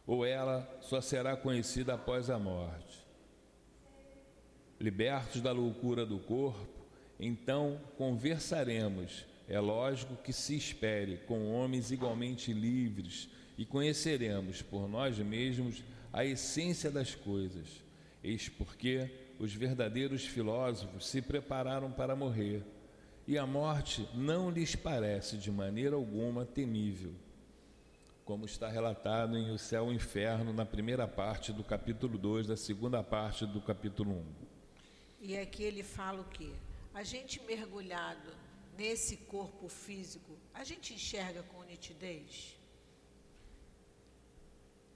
ou 0.08 0.26
ela 0.26 0.68
só 0.82 1.00
será 1.00 1.38
conhecida 1.38 1.94
após 1.94 2.30
a 2.30 2.40
morte. 2.40 3.04
Libertos 4.80 5.40
da 5.40 5.52
loucura 5.52 6.06
do 6.06 6.20
corpo, 6.20 6.84
então 7.20 7.80
conversaremos. 7.98 9.26
É 9.48 9.60
lógico 9.60 10.16
que 10.16 10.34
se 10.34 10.56
espere 10.56 11.18
com 11.28 11.54
homens 11.54 11.92
igualmente 11.92 12.52
livres 12.54 13.30
e 13.58 13.66
conheceremos 13.66 14.62
por 14.62 14.88
nós 14.88 15.18
mesmos 15.20 15.84
a 16.12 16.26
essência 16.26 16.92
das 16.92 17.16
coisas. 17.16 17.68
Eis 18.24 18.50
porque 18.50 19.10
os 19.40 19.54
verdadeiros 19.54 20.26
filósofos 20.26 21.08
se 21.08 21.22
prepararam 21.22 21.92
para 21.92 22.16
morrer, 22.16 22.64
e 23.28 23.38
a 23.38 23.46
morte 23.46 24.08
não 24.14 24.50
lhes 24.50 24.76
parece 24.76 25.38
de 25.38 25.52
maneira 25.52 25.96
alguma 25.96 26.46
temível, 26.46 27.14
como 28.26 28.46
está 28.46 28.70
relatado 28.70 29.38
em 29.38 29.52
O 29.52 29.58
Céu 29.58 29.88
e 29.88 29.90
o 29.90 29.94
Inferno, 29.94 30.54
na 30.54 30.66
primeira 30.66 31.08
parte 31.08 31.52
do 31.52 31.64
capítulo 31.64 32.18
2, 32.18 32.48
da 32.48 32.58
segunda 32.58 33.04
parte 33.04 33.46
do 33.46 33.62
capítulo 33.62 34.12
1. 34.12 34.26
E 35.22 35.38
aqui 35.38 35.64
ele 35.64 35.84
fala 35.84 36.22
o 36.22 36.26
quê? 36.26 36.52
A 36.94 37.04
gente 37.04 37.42
mergulhado 37.44 38.30
nesse 38.78 39.18
corpo 39.18 39.68
físico, 39.68 40.38
a 40.54 40.64
gente 40.64 40.94
enxerga 40.94 41.44
com 41.44 41.64
nitidez? 41.64 42.63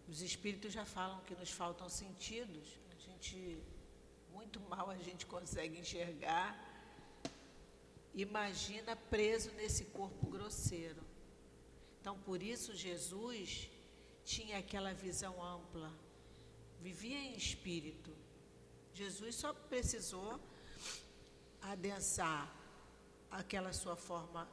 Os 0.07 0.21
espíritos 0.21 0.71
já 0.73 0.85
falam 0.85 1.19
que 1.21 1.35
nos 1.35 1.51
faltam 1.51 1.89
sentidos, 1.89 2.79
a 2.91 2.99
gente 3.07 3.61
muito 4.37 4.59
mal 4.61 4.89
a 4.89 4.97
gente 4.97 5.25
consegue 5.25 5.79
enxergar. 5.79 6.47
Imagina 8.13 8.95
preso 8.95 9.51
nesse 9.53 9.85
corpo 9.85 10.27
grosseiro. 10.27 11.03
Então, 11.99 12.17
por 12.19 12.41
isso 12.41 12.75
Jesus 12.75 13.69
tinha 14.23 14.59
aquela 14.59 14.93
visão 14.93 15.43
ampla, 15.43 15.91
vivia 16.79 17.17
em 17.17 17.35
espírito. 17.35 18.15
Jesus 18.93 19.35
só 19.35 19.53
precisou 19.53 20.39
adensar 21.61 22.55
aquela 23.29 23.73
sua 23.73 23.95
forma 23.95 24.47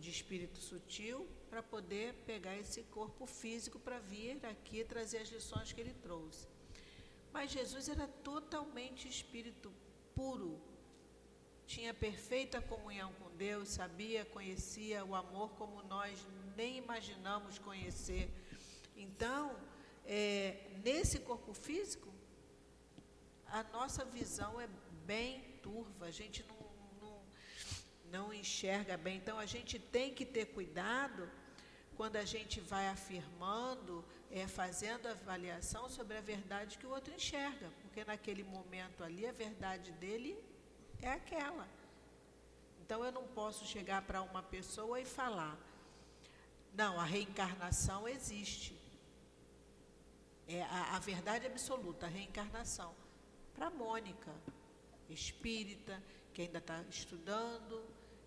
de 0.00 0.10
espírito 0.10 0.58
sutil 0.58 1.28
para 1.54 1.62
poder 1.62 2.14
pegar 2.26 2.56
esse 2.56 2.82
corpo 2.94 3.26
físico 3.26 3.78
para 3.78 4.00
vir 4.00 4.44
aqui 4.44 4.82
trazer 4.82 5.18
as 5.18 5.28
lições 5.28 5.72
que 5.72 5.80
ele 5.80 5.94
trouxe. 6.06 6.48
Mas 7.32 7.52
Jesus 7.52 7.88
era 7.88 8.08
totalmente 8.30 9.06
espírito 9.08 9.72
puro, 10.16 10.60
tinha 11.64 11.94
perfeita 11.94 12.60
comunhão 12.60 13.12
com 13.20 13.30
Deus, 13.36 13.68
sabia, 13.68 14.24
conhecia 14.24 15.04
o 15.04 15.14
amor 15.14 15.50
como 15.50 15.80
nós 15.84 16.26
nem 16.56 16.76
imaginamos 16.78 17.56
conhecer. 17.60 18.28
Então, 18.96 19.56
é, 20.04 20.72
nesse 20.84 21.20
corpo 21.20 21.54
físico, 21.54 22.12
a 23.46 23.62
nossa 23.62 24.04
visão 24.04 24.60
é 24.60 24.68
bem 25.06 25.40
turva, 25.62 26.06
a 26.06 26.10
gente 26.10 26.44
não 26.48 26.64
não 28.14 28.32
enxerga 28.32 28.96
bem. 28.96 29.16
Então 29.16 29.38
a 29.38 29.46
gente 29.46 29.76
tem 29.78 30.14
que 30.14 30.24
ter 30.24 30.46
cuidado 30.56 31.28
quando 31.96 32.16
a 32.16 32.24
gente 32.24 32.60
vai 32.60 32.88
afirmando, 32.88 34.04
é, 34.30 34.46
fazendo 34.46 35.06
avaliação 35.06 35.88
sobre 35.88 36.16
a 36.16 36.20
verdade 36.20 36.78
que 36.78 36.86
o 36.86 36.90
outro 36.90 37.14
enxerga, 37.14 37.70
porque 37.82 38.04
naquele 38.04 38.42
momento 38.42 39.02
ali 39.02 39.26
a 39.26 39.32
verdade 39.32 39.92
dele 39.92 40.36
é 41.00 41.10
aquela. 41.10 41.68
Então 42.82 43.04
eu 43.04 43.12
não 43.12 43.26
posso 43.28 43.64
chegar 43.64 44.02
para 44.02 44.22
uma 44.22 44.42
pessoa 44.42 45.00
e 45.00 45.04
falar, 45.04 45.56
não, 46.74 47.00
a 47.00 47.04
reencarnação 47.04 48.08
existe. 48.08 48.76
É 50.46 50.62
a, 50.62 50.96
a 50.96 50.98
verdade 50.98 51.46
absoluta, 51.46 52.06
a 52.06 52.08
reencarnação. 52.08 52.94
Para 53.54 53.70
Mônica, 53.70 54.32
espírita, 55.08 56.02
que 56.32 56.42
ainda 56.42 56.58
está 56.58 56.82
estudando, 56.90 57.82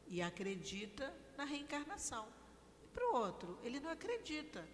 e 0.08 0.22
acredita 0.22 1.14
na 1.38 1.44
reencarnação. 1.44 2.28
Para 2.98 3.10
o 3.12 3.16
outro, 3.16 3.60
ele 3.64 3.80
não 3.80 3.92
acredita. 3.92 4.68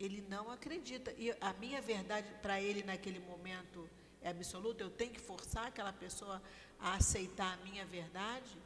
Ele 0.00 0.20
não 0.28 0.50
acredita. 0.50 1.12
E 1.12 1.30
a 1.40 1.52
minha 1.52 1.80
verdade 1.80 2.28
para 2.42 2.60
ele 2.60 2.82
naquele 2.82 3.20
momento 3.20 3.88
é 4.20 4.30
absoluta, 4.30 4.82
eu 4.82 4.90
tenho 4.90 5.12
que 5.12 5.20
forçar 5.20 5.68
aquela 5.68 5.92
pessoa 5.92 6.42
a 6.80 6.94
aceitar 6.94 7.52
a 7.54 7.56
minha 7.58 7.86
verdade. 7.86 8.58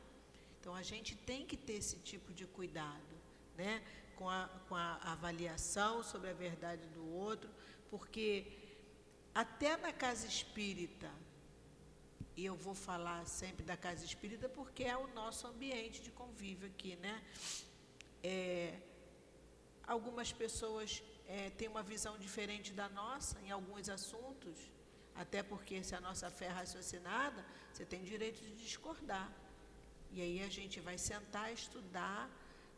Então 0.59 0.75
a 0.75 0.83
gente 0.83 1.15
tem 1.15 1.45
que 1.45 1.59
ter 1.59 1.75
esse 1.75 1.99
tipo 1.99 2.33
de 2.33 2.47
cuidado, 2.47 3.15
né? 3.55 3.83
Com 4.17 4.31
a, 4.31 4.49
com 4.67 4.75
a 4.75 4.95
avaliação 5.03 6.03
sobre 6.03 6.31
a 6.31 6.33
verdade 6.33 6.87
do 6.95 7.07
outro, 7.07 7.51
porque 7.91 8.47
até 9.35 9.77
na 9.77 9.93
casa 9.93 10.27
espírita, 10.27 11.11
e 12.41 12.47
eu 12.47 12.57
vou 12.67 12.75
falar 12.75 13.21
sempre 13.27 13.63
da 13.71 13.77
casa 13.77 14.03
espírita 14.11 14.49
porque 14.49 14.83
é 14.85 14.97
o 14.97 15.07
nosso 15.09 15.47
ambiente 15.47 15.99
de 16.07 16.11
convívio 16.21 16.67
aqui, 16.73 16.93
né? 16.97 17.15
É, 18.25 18.79
algumas 19.95 20.33
pessoas 20.33 21.03
é, 21.29 21.51
têm 21.59 21.69
uma 21.69 21.83
visão 21.83 22.15
diferente 22.27 22.73
da 22.73 22.89
nossa 23.01 23.39
em 23.43 23.51
alguns 23.51 23.91
assuntos, 23.91 24.57
até 25.15 25.43
porque 25.43 25.85
se 25.85 25.95
a 25.95 26.01
nossa 26.01 26.31
fé 26.31 26.47
é 26.47 26.55
raciocinada, 26.61 27.45
você 27.71 27.85
tem 27.85 28.03
direito 28.03 28.41
de 28.47 28.53
discordar. 28.65 29.31
E 30.11 30.23
aí 30.23 30.43
a 30.43 30.49
gente 30.49 30.81
vai 30.81 30.97
sentar, 30.97 31.53
estudar, 31.53 32.23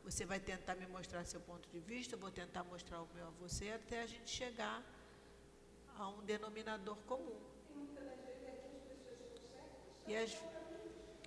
você 0.02 0.24
vai 0.32 0.40
tentar 0.40 0.74
me 0.74 0.88
mostrar 0.88 1.24
seu 1.24 1.40
ponto 1.40 1.68
de 1.68 1.78
vista, 1.78 2.16
eu 2.16 2.18
vou 2.18 2.32
tentar 2.32 2.64
mostrar 2.64 3.00
o 3.00 3.08
meu 3.14 3.28
a 3.28 3.34
você, 3.42 3.70
até 3.70 4.02
a 4.02 4.06
gente 4.06 4.28
chegar 4.28 4.82
a 5.96 6.08
um 6.08 6.20
denominador 6.24 6.96
comum. 7.12 7.51
E 10.06 10.16
às, 10.16 10.36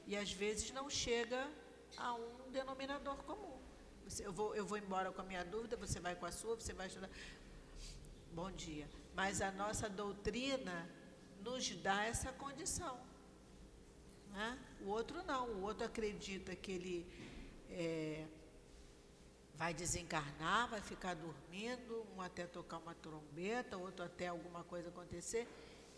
e 0.06 0.16
às 0.16 0.32
vezes 0.32 0.72
não 0.72 0.90
chega 0.90 1.50
a 1.98 2.14
um 2.14 2.52
denominador 2.52 3.18
comum. 3.24 3.58
Você, 4.06 4.26
eu, 4.26 4.34
vou, 4.34 4.56
eu 4.56 4.66
vou 4.66 4.78
embora 4.78 5.12
com 5.12 5.22
a 5.22 5.24
minha 5.24 5.44
dúvida, 5.44 5.76
você 5.78 6.00
vai 6.00 6.16
com 6.16 6.26
a 6.26 6.32
sua, 6.32 6.56
você 6.56 6.74
vai 6.74 6.88
estudar. 6.88 7.10
Bom 8.32 8.52
dia. 8.52 8.88
Mas 9.16 9.42
a 9.42 9.52
nossa 9.52 9.90
doutrina 9.90 10.90
nos 11.42 11.70
dá 11.78 12.04
essa 12.04 12.32
condição. 12.34 13.00
Né? 14.32 14.60
O 14.82 14.90
outro 14.90 15.24
não. 15.24 15.48
O 15.48 15.62
outro 15.64 15.86
acredita 15.86 16.56
que 16.56 16.72
ele 16.74 17.08
é, 17.70 18.26
vai 19.56 19.74
desencarnar, 19.74 20.68
vai 20.68 20.82
ficar 20.82 21.16
dormindo, 21.16 22.06
um 22.16 22.22
até 22.22 22.46
tocar 22.46 22.78
uma 22.78 22.94
trombeta, 22.96 23.78
outro 23.78 24.06
até 24.06 24.28
alguma 24.28 24.64
coisa 24.66 24.90
acontecer 24.90 25.48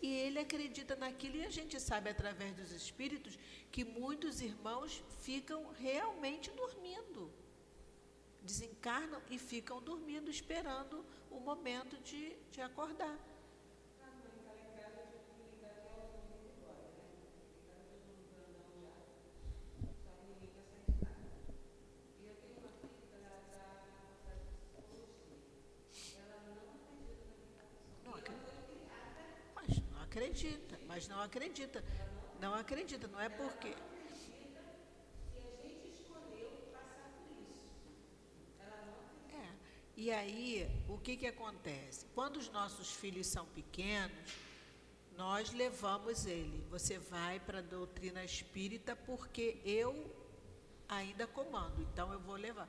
e 0.00 0.08
ele 0.14 0.38
acredita 0.38 0.94
naquilo, 0.94 1.36
e 1.36 1.44
a 1.44 1.50
gente 1.50 1.78
sabe 1.80 2.10
através 2.10 2.54
dos 2.54 2.70
espíritos 2.70 3.38
que 3.70 3.84
muitos 3.84 4.40
irmãos 4.40 5.02
ficam 5.20 5.70
realmente 5.72 6.50
dormindo. 6.52 7.30
Desencarnam 8.42 9.20
e 9.28 9.38
ficam 9.38 9.82
dormindo, 9.82 10.30
esperando 10.30 11.04
o 11.30 11.40
momento 11.40 11.98
de, 11.98 12.36
de 12.50 12.60
acordar. 12.60 13.18
Acredita, 30.18 30.78
mas 30.86 31.06
não 31.06 31.20
acredita. 31.20 31.84
Não 32.40 32.54
acredita, 32.54 33.06
não 33.06 33.20
é 33.20 33.28
porque. 33.28 33.68
É. 39.32 39.48
E 39.96 40.10
aí, 40.10 40.68
o 40.88 40.98
que, 40.98 41.16
que 41.16 41.26
acontece? 41.26 42.06
Quando 42.14 42.36
os 42.36 42.50
nossos 42.50 42.92
filhos 42.92 43.28
são 43.28 43.46
pequenos, 43.46 44.34
nós 45.16 45.52
levamos 45.52 46.26
ele. 46.26 46.64
Você 46.68 46.98
vai 46.98 47.38
para 47.38 47.58
a 47.58 47.62
doutrina 47.62 48.24
espírita 48.24 48.96
porque 48.96 49.60
eu 49.64 49.92
ainda 50.88 51.26
comando, 51.26 51.80
então 51.82 52.12
eu 52.12 52.20
vou 52.20 52.36
levar. 52.36 52.68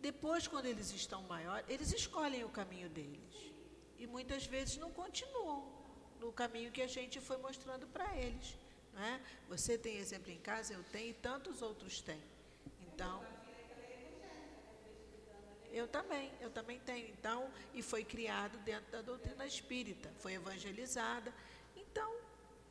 Depois, 0.00 0.48
quando 0.48 0.66
eles 0.66 0.92
estão 0.92 1.22
maiores, 1.22 1.64
eles 1.68 1.92
escolhem 1.92 2.44
o 2.44 2.48
caminho 2.48 2.88
deles. 2.88 3.52
E 3.98 4.06
muitas 4.06 4.46
vezes 4.46 4.76
não 4.76 4.90
continuam 4.90 5.75
no 6.20 6.32
caminho 6.32 6.72
que 6.72 6.82
a 6.82 6.86
gente 6.86 7.20
foi 7.20 7.36
mostrando 7.38 7.86
para 7.86 8.16
eles. 8.16 8.54
Né? 8.92 9.20
Você 9.48 9.76
tem 9.76 9.96
exemplo 9.96 10.30
em 10.30 10.38
casa, 10.38 10.72
eu 10.72 10.82
tenho 10.84 11.10
e 11.10 11.14
tantos 11.14 11.62
outros 11.62 12.00
têm. 12.00 12.22
Então, 12.86 13.22
Eu 15.76 15.86
também, 15.86 16.30
eu 16.40 16.48
também 16.48 16.78
tenho. 16.80 17.06
Então, 17.08 17.50
e 17.74 17.82
foi 17.82 18.02
criado 18.02 18.56
dentro 18.64 18.90
da 18.90 19.02
doutrina 19.02 19.44
espírita, 19.46 20.10
foi 20.20 20.32
evangelizada. 20.32 21.30
Então, 21.76 22.16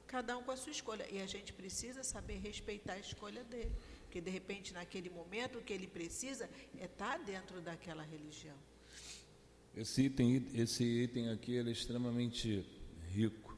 cada 0.07 0.35
um 0.35 0.41
com 0.41 0.51
a 0.51 0.57
sua 0.57 0.71
escolha. 0.71 1.05
E 1.11 1.21
a 1.21 1.27
gente 1.27 1.53
precisa 1.53 2.03
saber 2.03 2.37
respeitar 2.39 2.93
a 2.93 2.99
escolha 2.99 3.43
dele. 3.43 3.71
Porque, 4.05 4.19
de 4.19 4.31
repente, 4.31 4.73
naquele 4.73 5.11
momento, 5.11 5.59
o 5.59 5.61
que 5.61 5.71
ele 5.71 5.85
precisa 5.85 6.49
é 6.79 6.85
estar 6.85 7.19
dentro 7.19 7.61
daquela 7.61 8.01
religião. 8.01 8.57
Esse 9.75 10.03
item, 10.03 10.47
esse 10.55 10.83
item 10.83 11.29
aqui 11.29 11.59
é 11.59 11.61
extremamente 11.69 12.65
rico, 13.15 13.57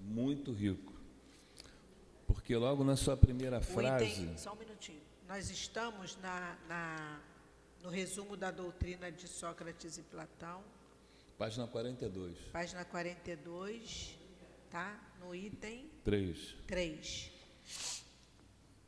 muito 0.00 0.52
rico. 0.52 0.92
Porque 2.26 2.56
logo 2.56 2.82
na 2.82 2.96
sua 2.96 3.16
primeira 3.16 3.60
frase. 3.60 4.22
Item, 4.22 4.36
só 4.36 4.52
um 4.52 4.56
minutinho. 4.56 5.00
Nós 5.28 5.48
estamos 5.48 6.18
na, 6.20 6.56
na, 6.68 7.20
no 7.82 7.88
resumo 7.88 8.36
da 8.36 8.50
doutrina 8.50 9.12
de 9.12 9.28
Sócrates 9.28 9.96
e 9.96 10.02
Platão. 10.02 10.62
Página 11.38 11.68
42. 11.68 12.36
Página 12.52 12.84
42, 12.84 14.18
tá? 14.70 15.00
No 15.20 15.34
item 15.34 15.88
3. 16.02 16.56
3. 16.66 17.32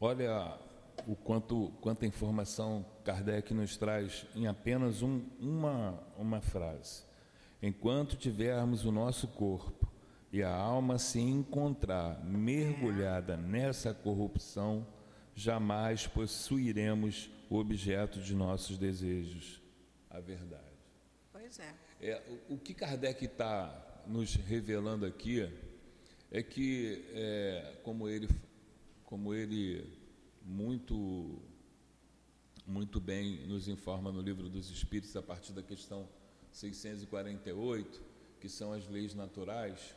Olha 0.01 0.59
o 1.07 1.15
quanto 1.15 1.71
quanta 1.81 2.05
informação 2.05 2.85
Kardec 3.05 3.55
nos 3.55 3.77
traz 3.77 4.27
em 4.35 4.47
apenas 4.49 5.03
um, 5.03 5.25
uma, 5.39 6.03
uma 6.19 6.41
frase. 6.41 7.05
Enquanto 7.63 8.17
tivermos 8.17 8.85
o 8.85 8.93
nosso 8.93 9.29
corpo 9.29 9.91
e 10.33 10.43
a 10.43 10.55
alma 10.55 10.99
se 10.99 11.21
encontrar 11.21 12.23
mergulhada 12.25 13.37
nessa 13.37 13.95
corrupção, 13.95 14.87
jamais 15.35 16.07
possuiremos 16.07 17.31
o 17.49 17.57
objeto 17.57 18.21
de 18.21 18.35
nossos 18.35 18.77
desejos, 18.77 19.61
a 20.11 20.21
verdade. 20.21 20.65
Pois 21.33 21.59
é. 21.59 21.75
é 22.01 22.23
o, 22.49 22.59
que 22.59 22.75
Kardec 22.75 23.25
está 23.25 24.03
nos 24.07 24.35
revelando 24.35 25.07
aqui 25.07 25.51
é 26.31 26.43
que, 26.43 27.05
é, 27.15 27.79
como 27.83 28.09
ele, 28.09 28.29
como 29.05 29.33
ele 29.33 29.85
muito, 30.43 31.41
muito 32.67 33.01
bem 33.01 33.47
nos 33.47 33.69
informa 33.69 34.11
no 34.11 34.21
livro 34.21 34.49
dos 34.49 34.71
Espíritos, 34.71 35.15
a 35.17 35.23
partir 35.23 35.53
da 35.53 35.63
questão 35.63 36.09
648, 36.57 38.03
que 38.41 38.49
são 38.49 38.73
as 38.73 38.89
leis 38.89 39.15
naturais, 39.15 39.95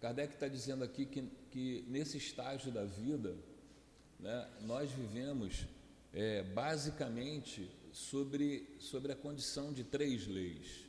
Kardec 0.00 0.34
está 0.34 0.48
dizendo 0.48 0.82
aqui 0.82 1.06
que, 1.06 1.22
que 1.52 1.84
nesse 1.88 2.18
estágio 2.18 2.72
da 2.72 2.84
vida, 2.84 3.36
né, 4.18 4.50
nós 4.62 4.90
vivemos 4.90 5.66
é, 6.12 6.42
basicamente 6.42 7.70
sobre, 7.92 8.76
sobre 8.80 9.12
a 9.12 9.16
condição 9.16 9.72
de 9.72 9.84
três 9.84 10.26
leis, 10.26 10.84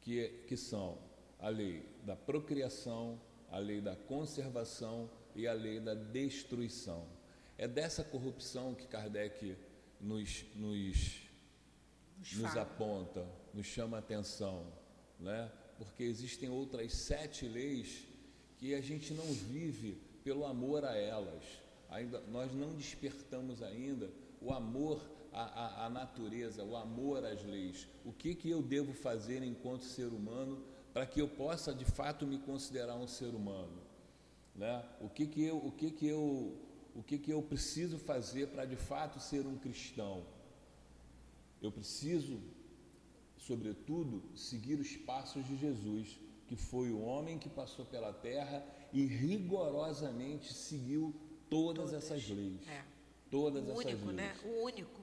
que, 0.00 0.28
que 0.48 0.56
são 0.56 0.98
a 1.38 1.48
lei 1.48 1.88
da 2.04 2.16
procriação, 2.16 3.20
a 3.52 3.58
lei 3.58 3.80
da 3.80 3.94
conservação 3.94 5.08
e 5.36 5.46
a 5.46 5.52
lei 5.52 5.78
da 5.78 5.94
destruição. 5.94 7.06
É 7.56 7.68
dessa 7.68 8.02
corrupção 8.02 8.74
que 8.74 8.88
Kardec 8.88 9.56
nos, 10.00 10.44
nos, 10.56 11.22
nos 12.34 12.56
aponta, 12.56 13.24
nos 13.54 13.66
chama 13.66 13.96
a 13.96 14.00
atenção, 14.00 14.66
né? 15.18 15.50
porque 15.78 16.02
existem 16.02 16.48
outras 16.48 16.92
sete 16.92 17.46
leis 17.46 18.06
que 18.58 18.74
a 18.74 18.80
gente 18.80 19.12
não 19.12 19.24
vive 19.24 20.00
pelo 20.22 20.44
amor 20.44 20.84
a 20.84 20.96
elas. 20.96 21.42
Ainda, 21.90 22.20
nós 22.28 22.52
não 22.54 22.74
despertamos 22.74 23.62
ainda 23.62 24.10
o 24.40 24.52
amor 24.52 25.00
à, 25.32 25.42
à, 25.42 25.86
à, 25.86 25.90
natureza, 25.90 26.64
o 26.64 26.76
amor 26.76 27.24
às 27.24 27.42
leis. 27.44 27.88
O 28.04 28.12
que, 28.12 28.34
que 28.34 28.48
eu 28.48 28.62
devo 28.62 28.92
fazer 28.92 29.42
enquanto 29.42 29.84
ser 29.84 30.06
humano 30.06 30.62
para 30.92 31.06
que 31.06 31.20
eu 31.20 31.28
possa 31.28 31.74
de 31.74 31.84
fato 31.84 32.26
me 32.26 32.38
considerar 32.38 32.96
um 32.96 33.08
ser 33.08 33.34
humano? 33.34 33.82
Né? 34.54 34.84
O 35.00 35.08
que, 35.08 35.26
que 35.26 35.42
eu, 35.42 35.56
o 35.56 35.72
que, 35.72 35.90
que 35.90 36.06
eu 36.06 36.56
o 36.94 37.02
que, 37.02 37.18
que 37.18 37.32
eu 37.32 37.42
preciso 37.42 37.98
fazer 37.98 38.48
para 38.48 38.64
de 38.64 38.76
fato 38.76 39.18
ser 39.18 39.46
um 39.46 39.56
cristão. 39.56 40.24
Eu 41.60 41.72
preciso, 41.72 42.40
sobretudo, 43.46 44.22
seguir 44.36 44.78
os 44.78 44.96
passos 44.96 45.46
de 45.46 45.56
Jesus, 45.56 46.18
que 46.46 46.56
foi 46.56 46.90
o 46.90 47.00
homem 47.00 47.38
que 47.38 47.48
passou 47.48 47.84
pela 47.84 48.12
terra 48.12 48.64
e 48.92 49.04
rigorosamente 49.04 50.52
seguiu 50.52 51.14
todas, 51.48 51.90
todas. 51.90 52.04
essas 52.04 52.28
leis. 52.28 52.68
É. 52.68 52.84
Todas 53.30 53.64
o 53.64 53.72
essas 53.72 53.84
único, 53.84 54.06
leis. 54.06 54.16
Né? 54.16 54.36
O 54.44 54.64
único. 54.64 55.00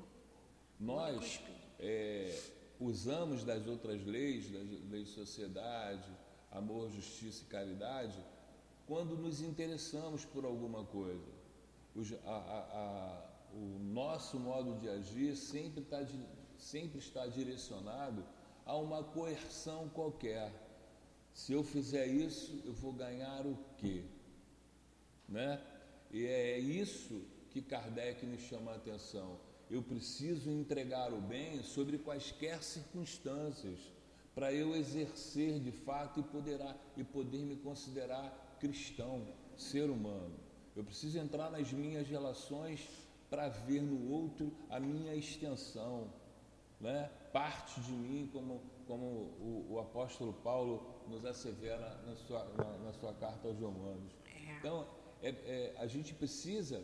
Nós 0.79 1.15
o 1.15 1.19
único 1.19 1.51
é, 1.79 2.39
usamos 2.79 3.43
das 3.43 3.67
outras 3.67 4.05
leis, 4.05 4.49
das 4.51 4.67
leis 4.89 5.07
de 5.07 5.13
sociedade, 5.13 6.09
amor, 6.51 6.89
justiça 6.91 7.43
e 7.43 7.45
caridade, 7.45 8.17
quando 8.87 9.17
nos 9.17 9.41
interessamos 9.41 10.25
por 10.25 10.45
alguma 10.45 10.83
coisa 10.85 11.39
a, 12.25 12.29
a, 12.29 13.28
o 13.53 13.79
nosso 13.79 14.39
modo 14.39 14.79
de 14.79 14.87
agir 14.89 15.35
sempre, 15.35 15.83
tá, 15.83 16.05
sempre 16.57 16.99
está 16.99 17.25
direcionado 17.27 18.23
a 18.65 18.75
uma 18.75 19.03
coerção 19.03 19.89
qualquer. 19.89 20.51
Se 21.33 21.53
eu 21.53 21.63
fizer 21.63 22.07
isso, 22.07 22.61
eu 22.65 22.73
vou 22.73 22.93
ganhar 22.93 23.45
o 23.45 23.57
quê? 23.77 24.03
Né? 25.27 25.61
E 26.11 26.25
é 26.25 26.59
isso 26.59 27.21
que 27.49 27.61
Kardec 27.61 28.25
nos 28.25 28.41
chama 28.41 28.71
a 28.71 28.75
atenção. 28.75 29.39
Eu 29.69 29.81
preciso 29.83 30.49
entregar 30.49 31.13
o 31.13 31.21
bem 31.21 31.61
sobre 31.63 31.97
quaisquer 31.97 32.61
circunstâncias 32.63 33.79
para 34.33 34.53
eu 34.53 34.75
exercer 34.75 35.59
de 35.59 35.71
fato 35.71 36.19
e, 36.19 36.23
poderá, 36.23 36.75
e 36.95 37.03
poder 37.03 37.39
me 37.39 37.55
considerar 37.55 38.57
cristão, 38.59 39.27
ser 39.57 39.89
humano. 39.89 40.35
Eu 40.75 40.83
preciso 40.83 41.19
entrar 41.19 41.51
nas 41.51 41.71
minhas 41.73 42.07
relações 42.07 42.87
para 43.29 43.49
ver 43.49 43.81
no 43.81 44.11
outro 44.11 44.51
a 44.69 44.79
minha 44.79 45.15
extensão, 45.15 46.11
né? 46.79 47.09
parte 47.31 47.79
de 47.81 47.91
mim, 47.91 48.29
como, 48.33 48.61
como 48.87 49.05
o, 49.05 49.67
o 49.69 49.79
apóstolo 49.79 50.33
Paulo 50.33 51.03
nos 51.07 51.23
assevera 51.25 52.01
na 52.05 52.15
sua, 52.15 52.43
na, 52.57 52.77
na 52.85 52.93
sua 52.93 53.13
carta 53.13 53.47
aos 53.47 53.59
Romanos. 53.59 54.11
É. 54.25 54.57
Então, 54.57 54.87
é, 55.21 55.29
é, 55.29 55.75
a 55.77 55.85
gente 55.87 56.13
precisa 56.13 56.83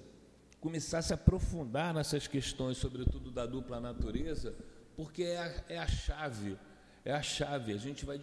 começar 0.60 1.00
a 1.00 1.02
se 1.02 1.14
aprofundar 1.14 1.93
nessas 1.93 2.28
questões, 2.28 2.78
sobretudo 2.78 3.32
da 3.32 3.46
dupla 3.46 3.80
natureza, 3.80 4.56
porque 4.96 5.24
é 5.24 5.38
a, 5.38 5.64
é 5.70 5.78
a 5.78 5.88
chave, 5.88 6.58
é 7.04 7.12
a 7.12 7.22
chave. 7.22 7.74
A 7.74 7.78
gente 7.78 8.06
vai 8.06 8.20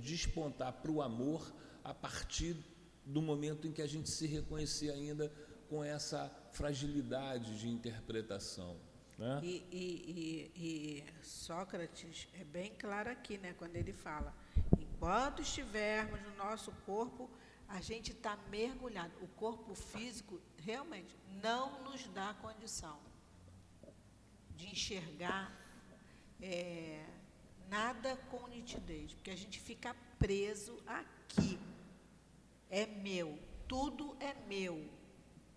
despontar 0.00 0.72
para 0.72 0.90
o 0.90 1.02
amor 1.02 1.54
a 1.82 1.92
partir 1.92 2.56
do 3.04 3.20
momento 3.20 3.66
em 3.66 3.72
que 3.72 3.82
a 3.82 3.86
gente 3.86 4.08
se 4.08 4.26
reconhecer 4.26 4.90
ainda 4.90 5.30
com 5.68 5.82
essa 5.82 6.30
fragilidade 6.52 7.58
de 7.58 7.68
interpretação. 7.68 8.76
Né? 9.18 9.40
E, 9.42 9.66
e, 9.70 10.52
e, 10.56 11.04
e, 11.04 11.24
Sócrates 11.24 12.28
é 12.34 12.44
bem 12.44 12.72
claro 12.74 13.10
aqui, 13.10 13.38
né, 13.38 13.54
quando 13.56 13.76
ele 13.76 13.92
fala: 13.92 14.34
enquanto 14.78 15.42
estivermos 15.42 16.20
no 16.22 16.34
nosso 16.36 16.72
corpo, 16.84 17.30
a 17.68 17.80
gente 17.80 18.12
está 18.12 18.36
mergulhado. 18.50 19.12
O 19.22 19.28
corpo 19.28 19.74
físico 19.74 20.40
realmente 20.58 21.16
não 21.42 21.82
nos 21.84 22.06
dá 22.08 22.34
condição 22.34 22.98
de 24.56 24.66
enxergar 24.66 25.52
é, 26.40 27.04
nada 27.68 28.16
com 28.30 28.48
nitidez, 28.48 29.14
porque 29.14 29.30
a 29.30 29.36
gente 29.36 29.60
fica 29.60 29.94
preso 30.18 30.76
aqui 30.86 31.58
é 32.74 32.86
meu, 32.86 33.38
tudo 33.68 34.16
é 34.18 34.34
meu. 34.48 34.88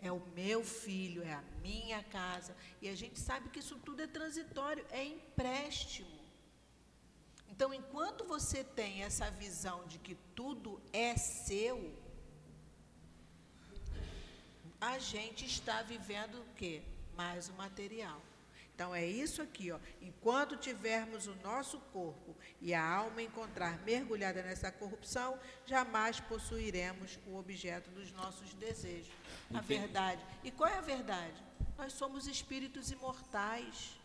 É 0.01 0.11
o 0.11 0.21
meu 0.35 0.63
filho, 0.63 1.23
é 1.23 1.33
a 1.33 1.43
minha 1.61 2.03
casa. 2.03 2.55
E 2.81 2.87
a 2.87 2.95
gente 2.95 3.19
sabe 3.19 3.49
que 3.49 3.59
isso 3.59 3.77
tudo 3.77 4.01
é 4.01 4.07
transitório, 4.07 4.85
é 4.91 5.03
empréstimo. 5.03 6.17
Então, 7.49 7.73
enquanto 7.73 8.23
você 8.23 8.63
tem 8.63 9.03
essa 9.03 9.31
visão 9.31 9.85
de 9.87 9.97
que 9.97 10.15
tudo 10.35 10.79
é 10.93 11.17
seu, 11.17 11.91
a 14.79 14.99
gente 14.99 15.45
está 15.45 15.81
vivendo 15.81 16.35
o 16.35 16.45
quê? 16.55 16.83
Mais 17.15 17.49
o 17.49 17.53
material. 17.53 18.21
Então 18.77 18.93
é 18.93 19.03
isso 19.03 19.41
aqui, 19.41 19.71
ó. 19.71 19.79
Enquanto 19.99 20.55
tivermos 20.55 21.25
o 21.25 21.33
nosso 21.37 21.79
corpo 21.91 22.35
e 22.61 22.75
a 22.75 22.87
alma 22.87 23.23
encontrar 23.23 23.83
mergulhada 23.83 24.43
nessa 24.43 24.71
corrupção, 24.71 25.39
jamais 25.65 26.19
possuiremos 26.19 27.17
o 27.25 27.37
objeto 27.37 27.89
dos 27.89 28.11
nossos 28.11 28.53
desejos. 28.53 29.11
A 29.51 29.61
verdade. 29.61 30.23
E 30.43 30.51
qual 30.51 30.69
é 30.69 30.77
a 30.77 30.81
verdade? 30.81 31.43
Nós 31.75 31.93
somos 31.93 32.27
espíritos 32.27 32.91
imortais. 32.91 33.97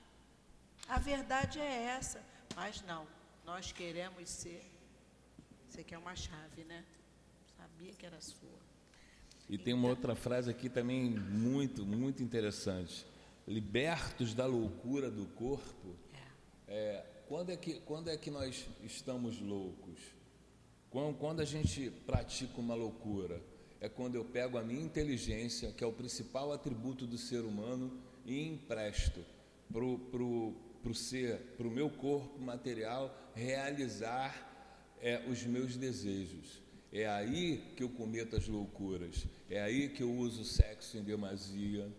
A 0.89 0.99
verdade 0.99 1.61
é 1.61 1.83
essa. 1.99 2.25
Mas 2.57 2.81
não, 2.81 3.07
nós 3.45 3.73
queremos 3.73 4.27
ser. 4.31 4.65
Você 5.69 5.85
quer 5.85 5.99
uma 5.99 6.17
chave, 6.17 6.65
né? 6.65 6.83
Sabia 7.59 7.93
que 7.93 8.07
era 8.07 8.23
sua. 8.23 8.59
E 9.51 9.59
tem 9.59 9.75
uma 9.75 9.89
outra 9.89 10.15
frase 10.15 10.51
aqui 10.51 10.71
também 10.71 11.11
muito, 11.11 11.85
muito 11.85 12.23
interessante 12.23 13.12
libertos 13.47 14.35
da 14.35 14.47
loucura 14.47 15.11
do 15.11 15.27
corpo, 15.27 15.97
É, 16.69 17.05
quando, 17.29 17.51
é 17.51 17.57
que, 17.57 17.81
quando 17.81 18.09
é 18.09 18.17
que 18.17 18.31
nós 18.31 18.67
estamos 18.83 19.39
loucos? 19.41 19.99
Quando, 20.89 21.19
quando 21.19 21.41
a 21.41 21.45
gente 21.45 21.91
pratica 22.07 22.59
uma 22.59 22.75
loucura? 22.75 23.43
É 23.79 23.89
quando 23.91 24.15
eu 24.15 24.25
pego 24.25 24.57
a 24.57 24.63
minha 24.63 24.83
inteligência, 24.83 25.73
que 25.73 25.85
é 25.85 25.87
o 25.87 25.93
principal 25.93 26.51
atributo 26.53 27.07
do 27.07 27.19
ser 27.19 27.41
humano, 27.41 28.01
e 28.25 28.47
empresto 28.49 29.23
para 29.71 29.85
o 29.85 29.99
pro, 29.99 30.55
pro 30.83 30.95
ser, 30.95 31.39
para 31.57 31.67
o 31.67 31.71
meu 31.71 31.91
corpo 31.91 32.41
material 32.41 33.15
realizar 33.35 34.33
é, 35.01 35.23
os 35.29 35.45
meus 35.45 35.77
desejos. 35.77 36.63
É 36.93 37.07
aí 37.07 37.73
que 37.77 37.83
eu 37.83 37.89
cometo 37.89 38.37
as 38.37 38.47
loucuras. 38.47 39.27
É 39.51 39.61
aí 39.61 39.89
que 39.89 40.03
eu 40.03 40.13
uso 40.13 40.45
sexo 40.45 40.97
em 40.97 41.03
demasia. 41.03 41.91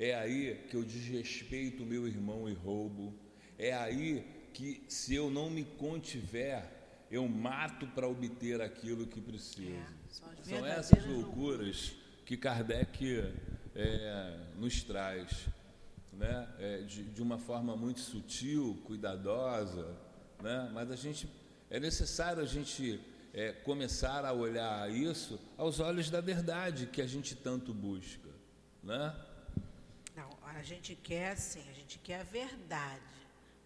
É 0.00 0.14
aí 0.14 0.64
que 0.70 0.74
eu 0.74 0.82
desrespeito 0.82 1.82
o 1.82 1.86
meu 1.86 2.08
irmão 2.08 2.48
e 2.48 2.54
roubo. 2.54 3.14
É 3.58 3.74
aí 3.74 4.26
que, 4.54 4.82
se 4.88 5.14
eu 5.14 5.30
não 5.30 5.50
me 5.50 5.62
contiver, 5.62 6.64
eu 7.10 7.28
mato 7.28 7.86
para 7.88 8.08
obter 8.08 8.62
aquilo 8.62 9.06
que 9.06 9.20
preciso. 9.20 9.76
É, 9.76 10.42
são, 10.42 10.66
essas 10.66 11.04
loucuras 11.04 11.92
que 12.24 12.34
Kardec 12.34 13.30
é, 13.74 14.40
nos 14.56 14.82
traz, 14.82 15.46
né? 16.14 16.48
É, 16.58 16.78
de, 16.78 17.04
de, 17.04 17.20
uma 17.20 17.36
forma 17.36 17.76
muito 17.76 18.00
sutil, 18.00 18.80
cuidadosa, 18.86 19.94
né? 20.42 20.70
mas 20.72 20.90
a 20.90 20.96
gente 20.96 21.28
é 21.68 21.78
necessário 21.78 22.42
a 22.42 22.46
gente 22.46 22.98
é, 23.34 23.52
começar 23.52 24.24
a 24.24 24.32
olhar 24.32 24.90
isso 24.90 25.38
aos 25.58 25.78
olhos 25.78 26.08
da 26.08 26.22
verdade 26.22 26.86
que 26.86 27.02
a 27.02 27.06
gente 27.06 27.34
tanto 27.34 27.74
busca, 27.74 28.30
né? 28.82 29.14
A 30.60 30.62
gente 30.62 30.94
quer 30.94 31.38
sim, 31.38 31.66
a 31.70 31.72
gente 31.72 31.98
quer 31.98 32.20
a 32.20 32.22
verdade, 32.22 33.02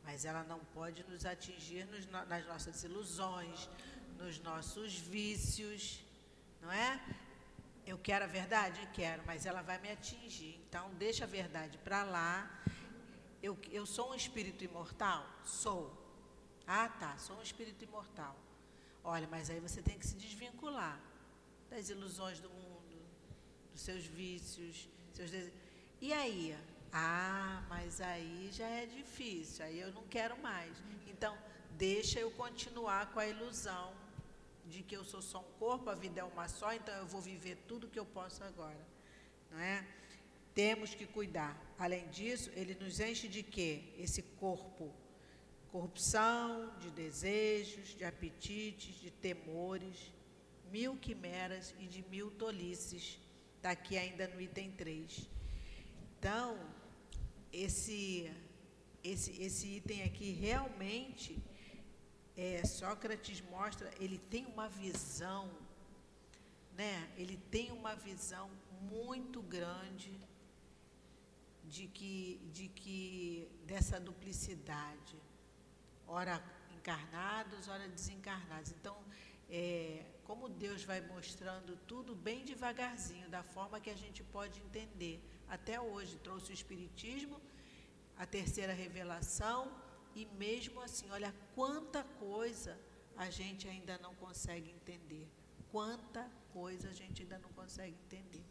mas 0.05 0.24
ela 0.24 0.45
não 0.45 0.61
pode 0.66 1.03
nos 1.11 1.26
atingir 1.26 1.84
nos, 1.86 2.07
nas 2.07 2.47
nossas 2.47 2.84
ilusões, 2.84 3.68
nos 4.16 4.38
nossos 4.38 4.92
vícios, 4.95 6.05
não 6.62 6.70
é? 6.70 7.05
Eu 7.84 7.99
quero 7.99 8.26
a 8.26 8.28
verdade? 8.28 8.88
Quero, 8.92 9.24
mas 9.26 9.45
ela 9.45 9.61
vai 9.61 9.76
me 9.78 9.90
atingir. 9.90 10.55
Então, 10.68 10.88
deixa 10.95 11.24
a 11.24 11.26
verdade 11.26 11.76
para 11.78 12.05
lá. 12.05 12.49
Eu, 13.42 13.59
eu 13.72 13.84
sou 13.84 14.12
um 14.12 14.14
espírito 14.14 14.62
imortal? 14.62 15.28
Sou. 15.45 15.82
Ah, 16.64 16.88
tá, 16.88 17.18
sou 17.18 17.36
um 17.38 17.42
espírito 17.42 17.82
imortal. 17.82 18.36
Olha, 19.03 19.26
mas 19.28 19.51
aí 19.51 19.59
você 19.59 19.82
tem 19.82 19.99
que 19.99 20.07
se 20.07 20.14
desvincular 20.14 21.01
das 21.68 21.88
ilusões 21.88 22.38
do 22.38 22.49
mundo, 22.49 22.97
dos 23.72 23.80
seus 23.80 24.05
vícios, 24.07 24.88
seus 25.12 25.28
desejos. 25.28 25.59
E 26.01 26.12
aí? 26.12 26.57
Ah, 26.97 27.64
mas 27.68 28.01
aí 28.01 28.51
já 28.53 28.68
é 28.68 28.86
difícil, 28.86 29.64
aí 29.64 29.80
eu 29.80 29.92
não 29.92 30.05
quero 30.05 30.40
mais. 30.40 30.72
Então, 31.09 31.36
deixa 31.72 32.20
eu 32.20 32.30
continuar 32.30 33.12
com 33.12 33.18
a 33.18 33.26
ilusão 33.26 33.92
de 34.64 34.82
que 34.82 34.97
eu 34.97 35.05
sou 35.05 35.20
só 35.20 35.40
um 35.40 35.59
corpo, 35.59 35.90
a 35.90 35.95
vida 35.95 36.20
é 36.20 36.24
uma 36.24 36.47
só, 36.49 36.72
então 36.72 36.95
eu 36.95 37.07
vou 37.07 37.20
viver 37.20 37.57
tudo 37.66 37.88
que 37.88 37.99
eu 37.99 38.07
posso 38.07 38.45
agora. 38.45 38.86
Não 39.51 39.59
é? 39.59 39.84
Temos 40.55 40.95
que 40.95 41.05
cuidar. 41.05 41.61
Além 41.76 42.07
disso, 42.11 42.49
ele 42.55 42.76
nos 42.76 43.01
enche 43.01 43.26
de 43.26 43.42
quê? 43.42 43.92
Esse 43.99 44.22
corpo 44.22 44.95
corrupção, 45.74 46.72
de 46.78 46.88
desejos, 46.92 47.97
de 47.97 48.05
apetites, 48.05 48.95
de 49.01 49.11
temores, 49.11 50.12
mil 50.70 50.97
quimeras 50.97 51.74
e 51.80 51.88
de 51.88 52.01
mil 52.09 52.30
tolices. 52.30 53.18
Está 53.57 53.70
aqui 53.70 53.99
ainda 53.99 54.28
no 54.28 54.40
item 54.40 54.70
3. 54.70 55.28
Então, 56.16 56.57
esse, 57.55 58.30
esse, 59.02 59.30
esse 59.40 59.66
item 59.76 60.02
aqui 60.02 60.32
realmente, 60.32 61.40
é, 62.36 62.64
Sócrates 62.64 63.40
mostra, 63.42 63.90
ele 64.00 64.18
tem 64.18 64.44
uma 64.46 64.68
visão, 64.68 65.48
né? 66.76 67.09
ele 67.16 67.36
tem 67.50 67.70
uma 67.70 67.94
visão 67.94 68.50
muito 68.90 69.40
grande 69.40 70.18
de 71.64 71.86
que, 71.86 72.40
de 72.52 72.68
que 72.68 73.48
dessa 73.64 74.00
duplicidade 74.00 75.16
ora 76.07 76.42
encarnados, 76.76 77.68
ora 77.68 77.88
desencarnados. 77.88 78.72
Então, 78.72 78.96
é, 79.48 80.05
como 80.24 80.48
Deus 80.48 80.82
vai 80.84 81.00
mostrando 81.00 81.76
tudo 81.86 82.14
bem 82.14 82.44
devagarzinho, 82.44 83.28
da 83.28 83.42
forma 83.42 83.80
que 83.80 83.90
a 83.90 83.96
gente 83.96 84.22
pode 84.24 84.61
entender. 84.61 85.22
Até 85.48 85.80
hoje 85.80 86.16
trouxe 86.18 86.50
o 86.50 86.55
Espiritismo, 86.55 87.40
a 88.16 88.26
terceira 88.26 88.72
revelação, 88.72 89.70
e 90.14 90.26
mesmo 90.26 90.80
assim, 90.80 91.10
olha 91.10 91.34
quanta 91.54 92.04
coisa 92.18 92.78
a 93.16 93.30
gente 93.30 93.68
ainda 93.68 93.98
não 93.98 94.14
consegue 94.14 94.70
entender. 94.70 95.28
Quanta 95.70 96.30
coisa 96.52 96.88
a 96.88 96.92
gente 96.92 97.22
ainda 97.22 97.38
não 97.38 97.50
consegue 97.50 97.96
entender. 98.06 98.44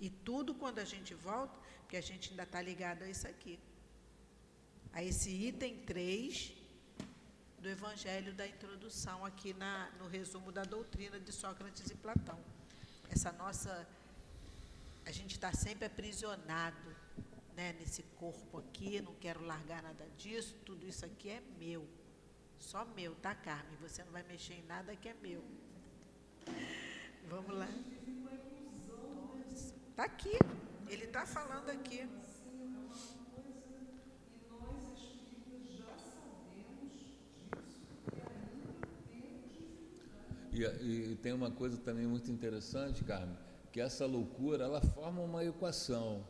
E 0.00 0.08
tudo 0.08 0.54
quando 0.54 0.78
a 0.78 0.84
gente 0.84 1.14
volta, 1.14 1.58
porque 1.80 1.96
a 1.96 2.00
gente 2.00 2.30
ainda 2.30 2.44
está 2.44 2.60
ligado 2.60 3.02
a 3.02 3.08
isso 3.08 3.26
aqui. 3.26 3.58
A 4.92 5.02
esse 5.02 5.30
item 5.30 5.78
3, 5.84 6.54
do 7.64 7.70
Evangelho 7.70 8.34
da 8.34 8.46
introdução 8.46 9.24
aqui 9.24 9.54
na, 9.54 9.90
no 9.98 10.06
resumo 10.06 10.52
da 10.52 10.64
doutrina 10.64 11.18
de 11.18 11.32
Sócrates 11.32 11.90
e 11.90 11.94
Platão. 11.94 12.38
Essa 13.10 13.32
nossa. 13.32 13.88
A 15.06 15.10
gente 15.10 15.32
está 15.32 15.50
sempre 15.52 15.86
aprisionado 15.86 16.94
né, 17.56 17.74
nesse 17.78 18.02
corpo 18.16 18.58
aqui, 18.58 19.00
não 19.00 19.14
quero 19.14 19.44
largar 19.44 19.82
nada 19.82 20.06
disso, 20.16 20.54
tudo 20.64 20.86
isso 20.86 21.04
aqui 21.04 21.30
é 21.30 21.42
meu. 21.58 21.86
Só 22.58 22.84
meu, 22.84 23.14
tá, 23.16 23.34
Carmen? 23.34 23.76
Você 23.80 24.02
não 24.04 24.12
vai 24.12 24.22
mexer 24.22 24.54
em 24.54 24.66
nada 24.66 24.94
que 24.96 25.08
é 25.08 25.14
meu. 25.22 25.42
Vamos 27.28 27.56
lá. 27.56 27.68
Está 29.90 30.04
aqui. 30.04 30.38
Ele 30.88 31.04
está 31.04 31.26
falando 31.26 31.70
aqui. 31.70 32.08
E, 40.52 40.62
e, 40.62 41.16
tem 41.16 41.32
uma 41.32 41.50
coisa 41.50 41.76
também 41.78 42.06
muito 42.06 42.30
interessante, 42.30 43.02
Carmen, 43.02 43.36
que 43.72 43.80
essa 43.80 44.06
loucura 44.06 44.64
ela 44.64 44.80
forma 44.80 45.20
uma 45.20 45.44
equação, 45.44 46.24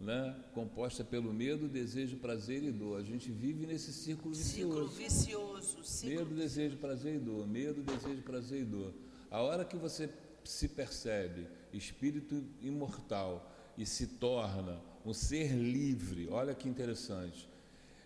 né? 0.00 0.34
composta 0.52 1.04
pelo 1.04 1.32
medo, 1.32 1.68
desejo, 1.68 2.16
prazer 2.16 2.62
e 2.62 2.70
dor. 2.70 3.00
A 3.00 3.02
gente 3.02 3.30
vive 3.30 3.66
nesse 3.66 3.92
círculo 3.92 4.34
vicioso. 4.34 4.72
Ciclo 4.72 4.88
vicioso. 4.88 5.84
Ciclo... 5.84 6.18
Medo, 6.18 6.34
desejo, 6.34 6.76
prazer 6.76 7.16
e 7.16 7.18
dor. 7.18 7.46
Medo, 7.46 7.82
desejo, 7.82 8.22
prazer 8.22 8.62
e 8.62 8.64
dor. 8.64 8.92
A 9.30 9.40
hora 9.40 9.64
que 9.64 9.76
você 9.76 10.08
se 10.44 10.68
percebe 10.68 11.46
espírito 11.72 12.44
imortal 12.60 13.50
e 13.76 13.84
se 13.84 14.06
torna 14.06 14.80
um 15.04 15.12
ser 15.12 15.52
livre, 15.52 16.28
olha 16.30 16.54
que 16.54 16.68
interessante. 16.68 17.48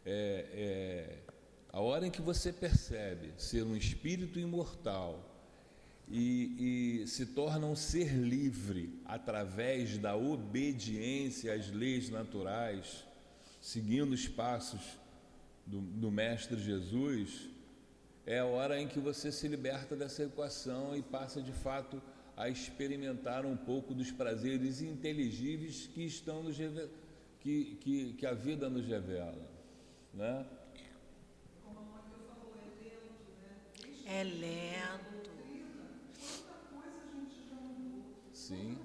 É, 0.04 0.46
é, 0.52 1.18
a 1.70 1.80
hora 1.80 2.06
em 2.06 2.10
que 2.10 2.22
você 2.22 2.52
percebe 2.52 3.32
ser 3.36 3.62
um 3.62 3.76
espírito 3.76 4.38
imortal 4.38 5.27
e, 6.10 7.02
e, 7.02 7.06
se 7.06 7.26
torna 7.26 7.66
um 7.66 7.76
ser 7.76 8.14
livre 8.14 8.98
através 9.04 9.98
da 9.98 10.16
obediência 10.16 11.54
às 11.54 11.70
leis 11.70 12.08
naturais, 12.08 13.04
seguindo 13.60 14.12
os 14.12 14.26
passos 14.26 14.80
do, 15.66 15.80
do, 15.80 16.10
Mestre 16.10 16.58
Jesus, 16.58 17.50
é 18.24 18.38
a 18.38 18.46
hora 18.46 18.80
em 18.80 18.88
que 18.88 18.98
você 18.98 19.30
se 19.30 19.46
liberta 19.48 19.94
dessa 19.94 20.22
equação 20.22 20.96
e 20.96 21.02
passa 21.02 21.42
de 21.42 21.52
fato 21.52 22.00
a 22.36 22.48
experimentar 22.48 23.44
um 23.44 23.56
pouco 23.56 23.92
dos 23.92 24.10
prazeres 24.10 24.80
inteligíveis 24.80 25.86
que 25.86 26.06
estão 26.06 26.42
nos 26.42 26.56
que, 27.40 27.76
que, 27.80 28.12
que 28.14 28.26
a 28.26 28.32
vida 28.32 28.70
nos 28.70 28.86
revela, 28.86 29.50
né? 30.14 30.46
É 34.06 34.24
lento. 34.24 35.27
Sim. 38.48 38.78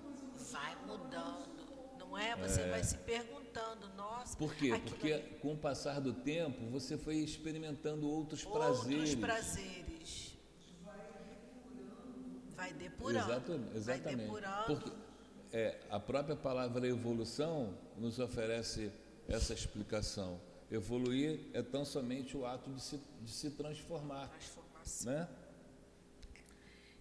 Vai 0.52 0.76
mudando, 0.86 1.66
não 1.98 2.18
é? 2.18 2.36
Você 2.36 2.60
é. 2.60 2.70
vai 2.70 2.84
se 2.84 2.98
perguntando, 2.98 3.88
nossa. 3.96 4.36
Por 4.38 4.54
quê? 4.56 4.78
Porque 4.90 5.18
com 5.42 5.54
o 5.54 5.58
passar 5.58 6.02
do 6.02 6.12
tempo 6.14 6.70
você 6.70 6.98
foi 6.98 7.16
experimentando 7.16 8.10
outros, 8.10 8.46
outros 8.46 8.82
prazeres. 8.82 8.98
Outros 8.98 9.16
prazeres. 9.16 10.38
Vai 12.58 12.74
depurando. 12.74 13.32
Exatamente. 13.32 13.78
exatamente. 13.78 14.04
Vai 14.04 14.16
depurando. 14.16 14.66
Porque 14.66 14.92
é, 15.54 15.80
a 15.90 16.00
própria 16.00 16.36
palavra 16.36 16.86
evolução 16.86 17.74
nos 17.98 18.20
oferece 18.20 18.92
essa 19.30 19.54
explicação. 19.54 20.42
Evoluir 20.70 21.40
é 21.54 21.62
tão 21.62 21.86
somente 21.86 22.36
o 22.36 22.46
ato 22.46 22.70
de 22.70 22.82
se, 22.82 23.00
de 23.22 23.32
se 23.32 23.52
transformar. 23.52 24.28
Transformação. 24.28 25.14
Né? 25.14 25.30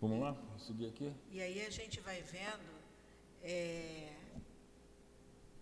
Vamos 0.02 0.18
lá? 0.20 0.32
Vamos 0.32 0.66
seguir 0.66 0.86
aqui? 0.88 1.14
E 1.30 1.40
aí 1.40 1.64
a 1.64 1.70
gente 1.70 2.00
vai 2.00 2.20
vendo, 2.22 2.72
é, 3.40 4.12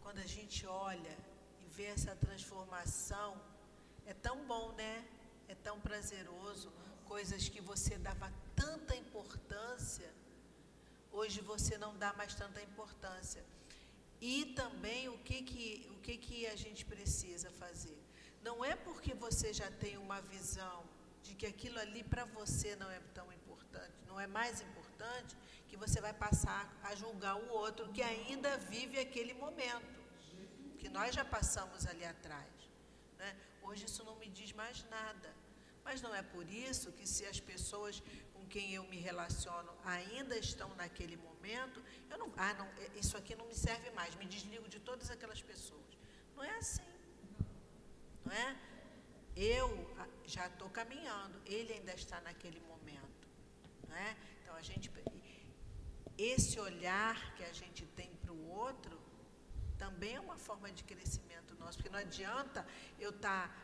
quando 0.00 0.18
a 0.18 0.26
gente 0.26 0.66
olha 0.66 1.14
e 1.62 1.66
vê 1.76 1.84
essa 1.96 2.14
transformação, 2.16 3.30
É 4.06 4.14
tão 4.14 4.36
bom, 4.46 4.72
né? 4.72 4.94
É 5.46 5.54
tão 5.54 5.76
prazeroso. 5.86 6.72
Coisas 7.04 7.48
que 7.48 7.60
você 7.60 7.94
dava 7.98 8.32
tanta 8.56 8.96
importância, 8.96 10.10
hoje 11.12 11.40
você 11.52 11.76
não 11.84 11.92
dá 11.98 12.10
mais 12.14 12.34
tanta 12.34 12.60
importância. 12.62 13.44
E 14.20 14.46
também 14.60 15.08
o 15.08 15.18
que, 15.18 15.42
que, 15.42 15.66
o 15.94 15.98
que, 16.04 16.16
que 16.16 16.46
a 16.46 16.56
gente 16.56 16.82
precisa 16.84 17.50
fazer? 17.62 17.98
Não 18.42 18.64
é 18.64 18.74
porque 18.74 19.12
você 19.14 19.52
já 19.52 19.70
tem 19.70 19.96
uma 19.98 20.20
visão 20.22 20.82
de 21.22 21.34
que 21.34 21.46
aquilo 21.46 21.78
ali 21.78 22.02
para 22.02 22.24
você 22.24 22.74
não 22.76 22.90
é 22.90 23.00
tão 23.14 23.26
importante, 23.32 23.39
não 24.06 24.18
é 24.18 24.26
mais 24.26 24.60
importante, 24.60 25.36
que 25.68 25.76
você 25.76 26.00
vai 26.00 26.12
passar 26.12 26.62
a 26.82 26.94
julgar 26.94 27.36
o 27.36 27.48
outro 27.50 27.92
que 27.92 28.02
ainda 28.02 28.56
vive 28.58 28.98
aquele 28.98 29.34
momento, 29.34 30.00
que 30.78 30.88
nós 30.88 31.14
já 31.14 31.24
passamos 31.24 31.86
ali 31.86 32.04
atrás. 32.04 32.52
Né? 33.18 33.36
Hoje 33.62 33.84
isso 33.84 34.02
não 34.04 34.16
me 34.16 34.28
diz 34.28 34.52
mais 34.52 34.82
nada. 34.90 35.34
Mas 35.84 36.02
não 36.02 36.14
é 36.14 36.22
por 36.22 36.48
isso 36.48 36.92
que 36.92 37.06
se 37.06 37.24
as 37.26 37.40
pessoas 37.40 38.02
com 38.34 38.46
quem 38.46 38.74
eu 38.74 38.84
me 38.84 38.98
relaciono 38.98 39.72
ainda 39.84 40.36
estão 40.36 40.68
naquele 40.74 41.16
momento, 41.16 41.82
eu 42.10 42.18
não, 42.18 42.32
ah, 42.36 42.54
não, 42.54 42.66
é, 42.66 42.98
isso 42.98 43.16
aqui 43.16 43.34
não 43.34 43.46
me 43.46 43.54
serve 43.54 43.90
mais, 43.90 44.14
me 44.16 44.26
desligo 44.26 44.68
de 44.68 44.80
todas 44.80 45.10
aquelas 45.10 45.42
pessoas. 45.42 45.98
Não 46.36 46.44
é 46.44 46.56
assim. 46.56 46.82
Não 48.24 48.32
é? 48.32 48.56
Eu 49.36 49.68
ah, 49.98 50.08
já 50.26 50.46
estou 50.46 50.68
caminhando, 50.70 51.40
ele 51.46 51.72
ainda 51.72 51.94
está 51.94 52.20
naquele 52.20 52.60
momento. 52.60 52.79
Não 53.90 53.96
é? 53.96 54.16
Então 54.40 54.54
a 54.54 54.62
gente 54.62 54.90
esse 56.16 56.60
olhar 56.60 57.16
que 57.36 57.42
a 57.42 57.52
gente 57.60 57.86
tem 57.98 58.10
para 58.22 58.32
o 58.32 58.42
outro 58.66 58.96
também 59.78 60.14
é 60.16 60.20
uma 60.20 60.36
forma 60.36 60.70
de 60.70 60.84
crescimento 60.84 61.54
nosso, 61.58 61.78
porque 61.78 61.88
não 61.88 61.98
adianta 61.98 62.66
eu 62.98 63.10
estar 63.10 63.48
tá 63.48 63.54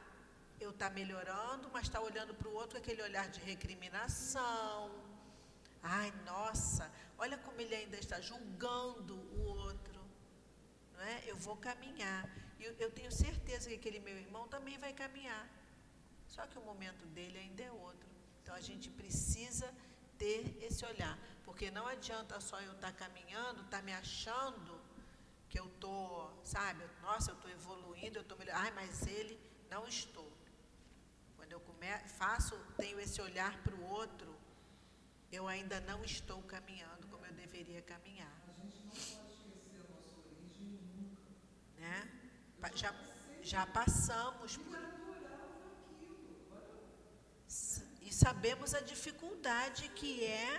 eu 0.59 0.73
tá 0.73 0.89
melhorando, 0.89 1.69
mas 1.73 1.83
estar 1.83 2.01
tá 2.01 2.05
olhando 2.05 2.35
para 2.35 2.49
o 2.49 2.55
outro 2.61 2.77
com 2.77 2.83
aquele 2.83 3.03
olhar 3.03 3.29
de 3.29 3.41
recriminação. 3.41 4.91
Ai, 5.83 6.11
nossa, 6.25 6.91
olha 7.19 7.37
como 7.39 7.61
ele 7.61 7.75
ainda 7.75 7.99
está 8.05 8.19
julgando 8.21 9.15
o 9.39 9.43
outro. 9.67 10.01
Não 10.95 11.03
é? 11.13 11.23
Eu 11.27 11.37
vou 11.37 11.57
caminhar. 11.69 12.23
E 12.59 12.65
eu, 12.65 12.73
eu 12.85 12.91
tenho 12.91 13.13
certeza 13.13 13.69
que 13.69 13.77
aquele 13.81 14.01
meu 14.01 14.17
irmão 14.25 14.49
também 14.49 14.79
vai 14.79 14.95
caminhar. 14.95 15.47
Só 16.27 16.47
que 16.47 16.59
o 16.59 16.63
momento 16.63 17.05
dele 17.09 17.39
ainda 17.39 17.63
é 17.63 17.71
outro. 17.71 18.09
Então 18.41 18.55
a 18.55 18.63
gente 18.63 18.89
precisa 18.91 19.69
ter 20.19 20.57
esse 20.61 20.85
olhar. 20.85 21.19
Porque 21.45 21.71
não 21.71 21.87
adianta 21.87 22.41
só 22.41 22.61
eu 22.61 22.73
estar 22.73 22.93
tá 22.93 22.99
caminhando, 23.05 23.63
estar 23.63 23.79
tá 23.79 23.83
me 23.83 23.93
achando 23.93 24.81
que 25.49 25.59
eu 25.59 25.67
estou, 25.67 26.41
sabe, 26.45 26.85
nossa, 27.03 27.31
eu 27.31 27.37
estou 27.37 27.51
evoluindo, 27.51 28.19
eu 28.19 28.23
estou 28.23 28.37
melhor. 28.37 28.57
Ai, 28.57 28.71
mas 28.73 29.07
ele 29.07 29.39
não 29.71 29.87
estou. 29.87 30.31
Quando 31.37 31.53
eu 31.53 31.61
come, 31.61 31.87
faço, 32.19 32.59
tenho 32.77 32.99
esse 32.99 33.21
olhar 33.21 33.57
para 33.63 33.75
o 33.75 33.85
outro, 33.91 34.35
eu 35.31 35.47
ainda 35.47 35.81
não 35.81 36.05
estou 36.05 36.43
caminhando 36.43 37.07
como 37.09 37.25
eu 37.27 37.33
deveria 37.33 37.83
caminhar. 37.83 38.33
A 38.49 38.53
gente 38.53 38.77
não 38.83 38.91
pode 38.91 39.33
esquecer 39.33 39.81
a 39.81 39.95
nossa 39.95 40.19
origem 40.19 40.67
nunca. 40.95 41.23
Né? 41.79 42.11
Já, 42.75 42.95
já 43.43 43.67
passamos 43.67 44.57
por. 44.57 44.97
E 48.03 48.06
sabemos 48.23 48.75
a 48.81 48.83
dificuldade 48.93 49.83
que 49.99 50.11
é, 50.25 50.51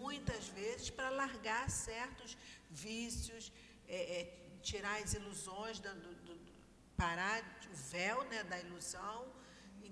muitas 0.00 0.44
vezes, 0.58 0.88
para 0.90 1.10
largar 1.22 1.64
certos 1.70 2.36
vícios, 2.70 3.52
é, 3.88 3.98
é, 4.16 4.20
tirar 4.62 4.96
as 5.02 5.14
ilusões, 5.20 5.78
do, 5.84 5.92
do, 6.26 6.34
parar 6.96 7.38
o 7.72 7.76
véu 7.92 8.18
né, 8.32 8.42
da 8.44 8.58
ilusão 8.66 9.18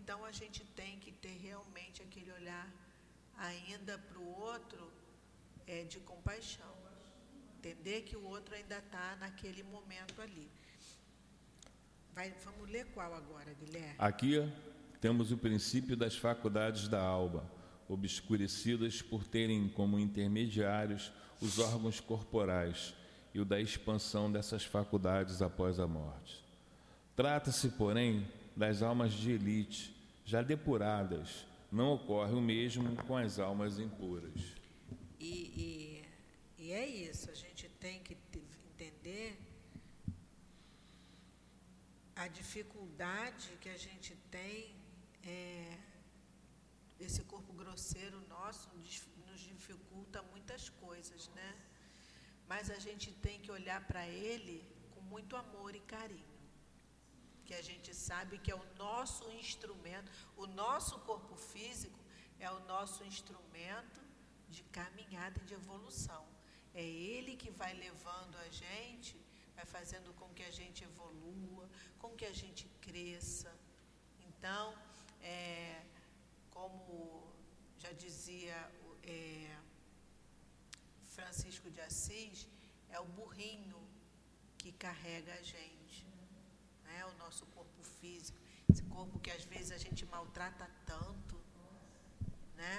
então 0.03 0.25
a 0.25 0.33
gente 0.33 0.65
tem 0.81 0.99
que 0.99 1.13
ter 1.13 1.37
realmente 1.49 2.03
aquele 2.03 2.33
olhar 2.33 2.69
ainda 3.37 3.97
para 3.99 4.19
o 4.19 4.41
outro 4.41 4.93
é, 5.67 5.85
de 5.85 6.01
compaixão. 6.01 6.75
Entender 7.59 8.03
que 8.03 8.17
o 8.17 8.25
outro 8.25 8.53
ainda 8.55 8.79
está 8.79 9.17
naquele 9.17 9.63
momento 9.63 10.21
ali. 10.21 10.51
Vai, 12.13 12.31
vamos 12.45 12.69
ler 12.69 12.87
qual 12.87 13.15
agora, 13.15 13.55
Guilherme? 13.55 13.95
Aqui 13.97 14.33
temos 15.03 15.33
o 15.33 15.37
princípio 15.37 15.97
das 15.97 16.17
faculdades 16.17 16.87
da 16.87 17.03
alma, 17.03 17.45
obscurecidas 17.89 19.03
por 19.03 19.25
terem 19.25 19.69
como 19.69 19.99
intermediários 19.99 21.11
os 21.41 21.59
órgãos 21.59 21.99
corporais 21.99 22.95
e 23.35 23.41
o 23.41 23.45
da 23.45 23.61
expansão 23.61 24.31
dessas 24.31 24.65
faculdades 24.65 25.43
após 25.43 25.81
a 25.81 25.89
morte. 25.89 26.45
Trata-se, 27.17 27.71
porém, 27.71 28.29
das 28.57 28.81
almas 28.81 29.13
de 29.13 29.33
elite, 29.33 29.93
já 30.25 30.41
depuradas, 30.41 31.45
não 31.71 31.95
ocorre 31.95 32.35
o 32.35 32.41
mesmo 32.41 32.95
com 33.05 33.17
as 33.17 33.41
almas 33.41 33.81
impuras. 33.81 34.55
E, 35.19 36.05
e, 36.59 36.65
e 36.65 36.73
é 36.73 36.87
isso, 36.87 37.29
a 37.29 37.35
gente 37.35 37.69
tem 37.81 37.99
que 38.05 38.17
entender 38.71 39.37
a 42.15 42.29
dificuldade 42.29 43.51
que 43.61 43.69
a 43.69 43.77
gente 43.77 44.15
tem, 44.31 44.81
é, 45.25 45.79
esse 46.99 47.23
corpo 47.25 47.53
grosseiro 47.53 48.20
nosso 48.29 48.68
nos 49.27 49.41
dificulta 49.41 50.23
muitas 50.23 50.68
coisas, 50.68 51.29
né? 51.29 51.57
Mas 52.49 52.70
a 52.70 52.79
gente 52.79 53.12
tem 53.12 53.41
que 53.41 53.51
olhar 53.51 53.87
para 53.87 54.07
ele 54.07 54.66
com 54.95 55.01
muito 55.01 55.37
amor 55.37 55.75
e 55.75 55.81
carinho 55.81 56.33
que 57.53 57.55
a 57.55 57.62
gente 57.70 57.91
sabe 57.95 58.39
que 58.39 58.51
é 58.51 58.55
o 58.55 58.68
nosso 58.77 59.31
instrumento, 59.33 60.11
o 60.37 60.47
nosso 60.47 60.95
corpo 61.01 61.35
físico 61.37 61.99
é 62.39 62.51
o 62.51 62.61
nosso 62.61 63.01
instrumento 63.05 64.01
de 64.49 64.62
caminhada 64.79 65.39
e 65.41 65.45
de 65.49 65.55
evolução. 65.55 66.25
É 66.75 66.83
ele 66.83 67.37
que 67.37 67.51
vai 67.51 67.73
levando 67.75 68.37
a 68.47 68.49
gente, 68.49 69.14
vai 69.55 69.66
fazendo 69.66 70.14
com 70.14 70.29
que 70.37 70.45
a 70.51 70.51
gente 70.51 70.83
evolua, 70.85 71.68
com 71.99 72.11
que 72.18 72.25
a 72.25 72.33
gente 72.33 72.66
cresça. 72.81 73.53
Então, 74.29 74.64
é, 75.23 75.83
como 76.51 77.33
já 77.79 77.93
dizia 77.93 78.57
é, 79.03 79.57
Francisco 81.07 81.70
de 81.70 81.81
Assis, 81.81 82.49
é 82.91 82.99
o 83.01 83.05
burrinho 83.05 83.81
que 84.59 84.73
carrega 84.73 85.33
a 85.35 85.43
gente 85.43 86.12
né? 86.93 87.05
o 87.07 87.14
nosso 87.18 87.45
corpo 87.47 87.83
físico, 88.01 88.39
esse 88.70 88.83
corpo 88.85 89.18
que 89.18 89.31
às 89.31 89.45
vezes 89.45 89.73
a 89.73 89.79
gente 89.79 90.05
maltrata 90.07 90.68
tanto. 90.87 91.37
Né? 92.57 92.77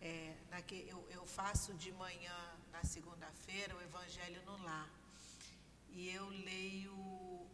É, 0.00 0.34
naque, 0.50 0.86
eu, 0.88 1.06
eu 1.10 1.24
faço 1.26 1.72
de 1.74 1.92
manhã, 1.92 2.38
na 2.72 2.82
segunda-feira, 2.84 3.76
o 3.76 3.80
Evangelho 3.80 4.42
no 4.44 4.56
Lar. 4.62 4.90
E 5.90 6.10
eu 6.10 6.28
leio 6.28 6.92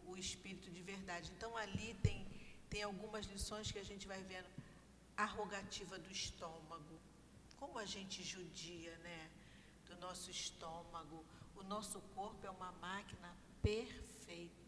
o 0.07 0.17
Espírito 0.17 0.71
de 0.71 0.83
Verdade. 0.83 1.31
Então 1.37 1.57
ali 1.57 1.95
tem, 2.03 2.27
tem 2.71 2.83
algumas 2.83 3.27
lições 3.27 3.71
que 3.73 3.79
a 3.79 3.89
gente 3.91 4.07
vai 4.07 4.23
vendo. 4.23 4.49
Arrogativa 5.17 5.99
do 5.99 6.11
estômago. 6.11 6.97
Como 7.59 7.79
a 7.79 7.85
gente 7.85 8.23
judia, 8.23 8.97
né? 8.99 9.31
Do 9.89 9.97
nosso 9.97 10.31
estômago. 10.31 11.25
O 11.57 11.63
nosso 11.63 12.01
corpo 12.15 12.47
é 12.47 12.51
uma 12.51 12.73
máquina 12.73 13.31
perfeita 13.61 14.61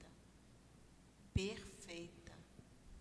perfeita. 1.35 2.33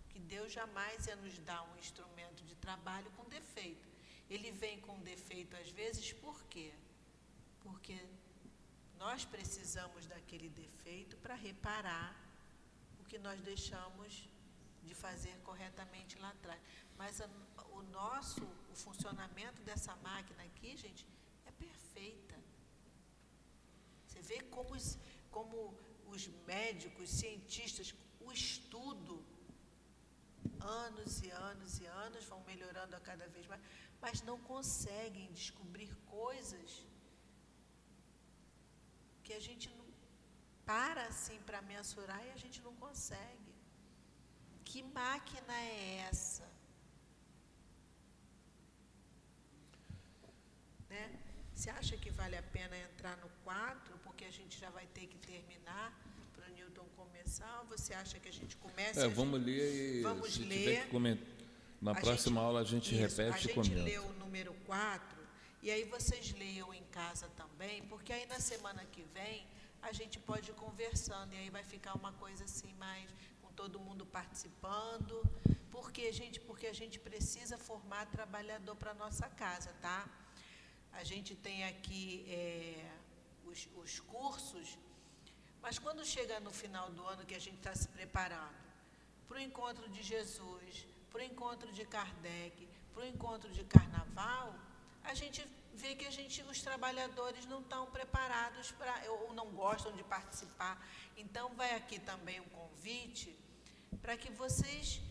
Que 0.09 0.19
Deus 0.19 0.51
jamais 0.51 1.07
ia 1.07 1.15
nos 1.15 1.37
dar 1.39 1.61
um 1.63 1.77
instrumento 1.77 2.43
de 2.43 2.55
trabalho 2.55 3.09
com 3.11 3.23
defeito. 3.29 3.87
Ele 4.29 4.51
vem 4.51 4.79
com 4.79 4.99
defeito 5.01 5.55
às 5.57 5.69
vezes, 5.69 6.13
por 6.13 6.41
quê? 6.45 6.73
Porque 7.61 7.97
nós 8.97 9.25
precisamos 9.25 10.05
daquele 10.05 10.49
defeito 10.49 11.17
para 11.17 11.35
reparar 11.35 12.15
o 12.99 13.03
que 13.03 13.17
nós 13.17 13.39
deixamos 13.41 14.29
de 14.83 14.93
fazer 14.95 15.35
corretamente 15.49 16.17
lá 16.19 16.29
atrás. 16.29 16.59
Mas 16.97 17.21
a, 17.21 17.27
o 17.79 17.81
nosso, 17.83 18.43
o 18.71 18.75
funcionamento 18.75 19.61
dessa 19.63 19.95
máquina 19.97 20.43
aqui, 20.43 20.75
gente, 20.77 21.05
é 21.45 21.51
perfeita. 21.51 22.37
Você 24.07 24.21
vê 24.21 24.39
como 24.55 24.73
os, 24.75 24.97
como 25.29 25.77
os 26.07 26.27
médicos, 26.45 27.09
cientistas, 27.09 27.93
o 28.19 28.31
estudo, 28.31 29.23
anos 30.59 31.21
e 31.21 31.29
anos 31.31 31.79
e 31.79 31.85
anos, 31.85 32.25
vão 32.25 32.41
melhorando 32.43 32.95
a 32.95 32.99
cada 32.99 33.27
vez 33.27 33.47
mais, 33.47 33.61
mas 33.99 34.21
não 34.21 34.39
conseguem 34.39 35.31
descobrir 35.31 35.95
coisas 36.05 36.85
que 39.23 39.33
a 39.33 39.39
gente 39.39 39.69
não 39.69 39.81
para 40.65 41.03
assim 41.11 41.39
para 41.47 41.61
mensurar 41.61 42.21
e 42.25 42.31
a 42.31 42.37
gente 42.37 42.61
não 42.61 42.73
consegue. 42.75 43.40
Máquina 44.93 45.53
é 45.53 46.05
essa? 46.09 46.43
Né? 50.89 51.09
Você 51.55 51.69
acha 51.69 51.95
que 51.97 52.09
vale 52.11 52.35
a 52.35 52.43
pena 52.43 52.75
entrar 52.77 53.15
no 53.17 53.29
4, 53.43 53.97
porque 54.03 54.25
a 54.25 54.31
gente 54.31 54.59
já 54.59 54.69
vai 54.69 54.85
ter 54.87 55.07
que 55.07 55.17
terminar? 55.17 55.97
Newton 56.55 56.85
começar, 56.97 57.63
você 57.69 57.93
acha 57.93 58.19
que 58.19 58.27
a 58.27 58.33
gente 58.33 58.57
começa? 58.57 58.99
É, 58.99 59.03
e 59.03 59.05
a 59.05 59.09
vamos 59.09 59.39
gente- 59.39 59.45
ler 59.49 59.99
e 59.99 60.01
Vamos 60.01 60.33
se 60.33 60.43
ler. 60.43 60.87
Na 61.81 61.91
A 61.91 61.95
próxima 61.95 62.35
gente- 62.41 62.45
aula 62.45 62.59
a 62.59 62.63
gente 62.63 62.91
Isso, 62.93 62.99
repete 63.01 63.35
A 63.35 63.37
e 63.37 63.41
gente 63.41 63.53
comenta. 63.55 63.83
lê 63.83 63.97
o 63.99 64.13
número 64.13 64.53
4 64.65 65.17
e 65.63 65.71
aí 65.71 65.83
vocês 65.85 66.31
leiam 66.33 66.71
em 66.73 66.83
casa 66.85 67.27
também, 67.37 67.83
porque 67.87 68.11
aí 68.11 68.25
na 68.27 68.39
semana 68.39 68.83
que 68.91 69.01
vem 69.13 69.47
a 69.81 69.91
gente 69.93 70.19
pode 70.19 70.51
ir 70.51 70.53
conversando 70.55 71.33
e 71.33 71.37
aí 71.37 71.49
vai 71.49 71.63
ficar 71.63 71.93
uma 71.95 72.11
coisa 72.13 72.43
assim 72.43 72.73
mais 72.75 73.09
todo 73.51 73.79
mundo 73.79 74.05
participando. 74.05 75.23
Por 75.69 75.91
quê, 75.91 76.11
gente? 76.11 76.39
Porque 76.39 76.67
a 76.67 76.73
gente 76.73 76.99
precisa 76.99 77.57
formar 77.57 78.05
trabalhador 78.07 78.75
para 78.75 78.93
nossa 78.93 79.27
casa, 79.29 79.73
tá? 79.81 79.99
A 80.93 81.03
gente 81.03 81.35
tem 81.35 81.63
aqui 81.65 82.25
é, 82.27 82.91
os, 83.45 83.67
os 83.81 83.99
cursos, 83.99 84.77
mas 85.61 85.79
quando 85.79 86.05
chega 86.05 86.39
no 86.39 86.51
final 86.51 86.89
do 86.91 87.05
ano 87.05 87.25
que 87.25 87.35
a 87.35 87.39
gente 87.39 87.57
está 87.57 87.73
se 87.73 87.87
preparando 87.87 88.61
para 89.27 89.37
o 89.37 89.41
encontro 89.41 89.87
de 89.89 90.01
Jesus, 90.03 90.85
para 91.09 91.21
o 91.21 91.23
encontro 91.23 91.71
de 91.71 91.85
Kardec, 91.85 92.67
para 92.93 93.03
o 93.03 93.07
encontro 93.07 93.49
de 93.51 93.63
Carnaval, 93.63 94.53
a 95.03 95.13
gente 95.13 95.41
vê 95.73 95.95
que 95.95 96.05
a 96.05 96.11
gente, 96.11 96.41
os 96.43 96.61
trabalhadores 96.61 97.45
não 97.45 97.61
estão 97.61 97.89
preparados 97.91 98.71
para, 98.71 98.93
ou 99.11 99.33
não 99.33 99.47
gostam 99.51 99.91
de 99.93 100.03
participar. 100.03 100.85
Então, 101.17 101.53
vai 101.55 101.75
aqui 101.75 101.99
também 101.99 102.39
um 102.39 102.49
convite 102.49 103.37
para 104.01 104.17
que 104.17 104.31
vocês 104.31 105.01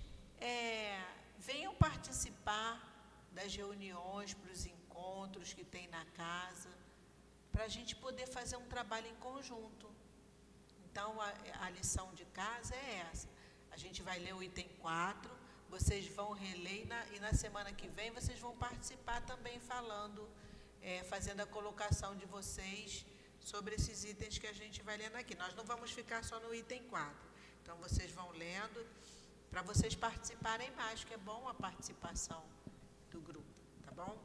é, 0.40 1.02
venham 1.38 1.74
participar 1.74 2.72
das 3.32 3.54
reuniões, 3.54 4.34
para 4.34 4.52
os 4.52 4.66
encontros 4.66 5.52
que 5.52 5.64
tem 5.64 5.86
na 5.88 6.04
casa, 6.06 6.70
para 7.52 7.64
a 7.64 7.68
gente 7.68 7.94
poder 7.96 8.26
fazer 8.26 8.56
um 8.56 8.66
trabalho 8.66 9.06
em 9.06 9.14
conjunto. 9.16 9.88
Então, 10.86 11.20
a, 11.20 11.32
a 11.66 11.70
lição 11.70 12.12
de 12.14 12.24
casa 12.26 12.74
é 12.74 13.06
essa. 13.11 13.28
A 13.70 13.76
gente 13.76 14.02
vai 14.02 14.18
ler 14.18 14.34
o 14.34 14.42
item 14.42 14.68
4, 14.80 15.30
vocês 15.68 16.08
vão 16.08 16.32
reler 16.32 16.82
e 16.82 16.84
na, 16.86 17.06
e 17.14 17.20
na 17.20 17.32
semana 17.32 17.72
que 17.72 17.88
vem 17.88 18.11
vocês 18.11 18.38
vão 18.40 18.56
participar 18.56 19.20
também 19.22 19.61
falando, 19.61 20.28
é, 20.83 21.03
fazendo 21.05 21.41
a 21.41 21.47
colocação 21.47 22.16
de 22.16 22.26
vocês 22.26 23.05
sobre 23.41 23.74
esses 23.74 24.05
itens 24.05 24.39
que 24.39 24.47
a 24.47 24.53
gente 24.53 24.83
vai 24.83 24.97
lendo 24.97 25.16
aqui. 25.16 25.35
Nós 25.37 25.55
não 25.55 25.64
vamos 25.64 25.91
ficar 25.91 26.22
só 26.24 26.39
no 26.41 26.55
item 26.55 26.83
4. 26.85 27.11
Então, 27.62 27.76
vocês 27.78 28.11
vão 28.12 28.31
lendo 28.33 28.85
para 29.51 29.62
vocês 29.62 29.95
participarem 29.95 30.70
mais, 30.76 31.05
que 31.05 31.14
é 31.14 31.18
bom 31.18 31.49
a 31.49 31.55
participação 31.55 32.43
do 33.11 33.20
grupo, 33.20 33.47
tá 33.85 33.93
bom? 33.93 34.16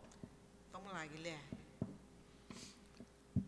Vamos 0.71 0.91
lá, 0.93 1.05
Guilherme. 1.05 1.65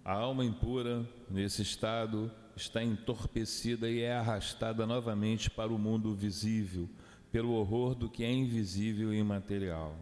A 0.03 0.13
alma 0.13 0.43
impura, 0.43 1.07
nesse 1.29 1.61
estado, 1.61 2.31
está 2.55 2.81
entorpecida 2.81 3.89
e 3.89 4.01
é 4.01 4.15
arrastada 4.15 4.87
novamente 4.87 5.49
para 5.49 5.71
o 5.71 5.77
mundo 5.77 6.15
visível, 6.15 6.89
pelo 7.31 7.51
horror 7.51 7.93
do 7.93 8.09
que 8.09 8.23
é 8.23 8.31
invisível 8.31 9.13
e 9.13 9.17
imaterial. 9.17 9.95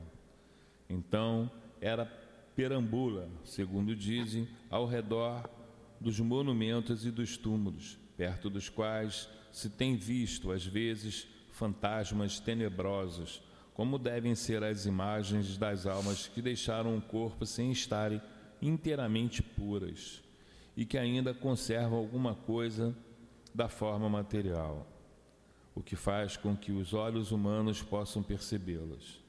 Então, 0.88 1.52
ela 1.82 2.06
perambula, 2.56 3.30
segundo 3.44 3.96
dizem, 3.96 4.48
ao 4.70 4.86
redor 4.86 5.50
dos 6.00 6.20
monumentos 6.20 7.06
e 7.06 7.12
dos 7.12 7.38
túmulos, 7.38 7.98
perto 8.16 8.50
dos 8.50 8.70
quais 8.70 9.30
se 9.52 9.70
tem 9.70 9.96
visto, 9.96 10.52
às 10.52 10.66
vezes, 10.66 11.28
fantasmas 11.52 12.40
tenebrosos, 12.40 13.42
como 13.74 14.00
devem 14.00 14.36
ser 14.36 14.64
as 14.64 14.86
imagens 14.86 15.58
das 15.58 15.86
almas 15.86 16.28
que 16.28 16.42
deixaram 16.42 16.98
o 16.98 17.02
corpo 17.02 17.46
sem 17.46 17.72
estarem 17.72 18.22
inteiramente 18.62 19.42
puras 19.42 20.22
e 20.78 20.86
que 20.86 20.98
ainda 20.98 21.34
conservam 21.34 21.98
alguma 21.98 22.36
coisa 22.36 22.96
da 23.54 23.68
forma 23.70 24.10
material, 24.10 24.86
o 25.74 25.82
que 25.82 25.96
faz 25.96 26.36
com 26.36 26.56
que 26.56 26.72
os 26.72 26.94
olhos 26.94 27.32
humanos 27.32 27.82
possam 27.82 28.22
percebê-las. 28.22 29.22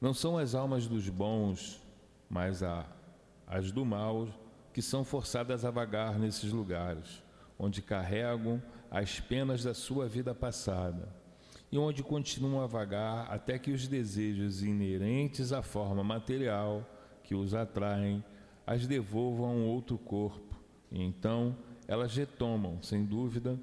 Não 0.00 0.12
são 0.12 0.36
as 0.36 0.54
almas 0.54 0.86
dos 0.86 1.08
bons, 1.08 1.80
mas 2.28 2.62
a, 2.62 2.86
as 3.46 3.70
do 3.70 3.84
mal 3.84 4.28
que 4.72 4.82
são 4.82 5.04
forçadas 5.04 5.64
a 5.64 5.70
vagar 5.70 6.18
nesses 6.18 6.50
lugares, 6.50 7.22
onde 7.58 7.80
carregam 7.80 8.62
as 8.90 9.20
penas 9.20 9.62
da 9.62 9.74
sua 9.74 10.08
vida 10.08 10.34
passada 10.34 11.08
e 11.74 11.78
onde 11.78 12.04
continuam 12.04 12.62
a 12.62 12.66
vagar 12.68 13.26
até 13.32 13.58
que 13.58 13.72
os 13.72 13.88
desejos 13.88 14.62
inerentes 14.62 15.52
à 15.52 15.60
forma 15.60 16.04
material 16.04 16.88
que 17.24 17.34
os 17.34 17.52
atraem 17.52 18.22
as 18.64 18.86
devolvam 18.86 19.46
a 19.46 19.50
um 19.50 19.66
outro 19.66 19.98
corpo, 19.98 20.56
e 20.90 21.02
então 21.02 21.56
elas 21.88 22.16
retomam, 22.16 22.80
sem 22.80 23.04
dúvida, 23.04 23.58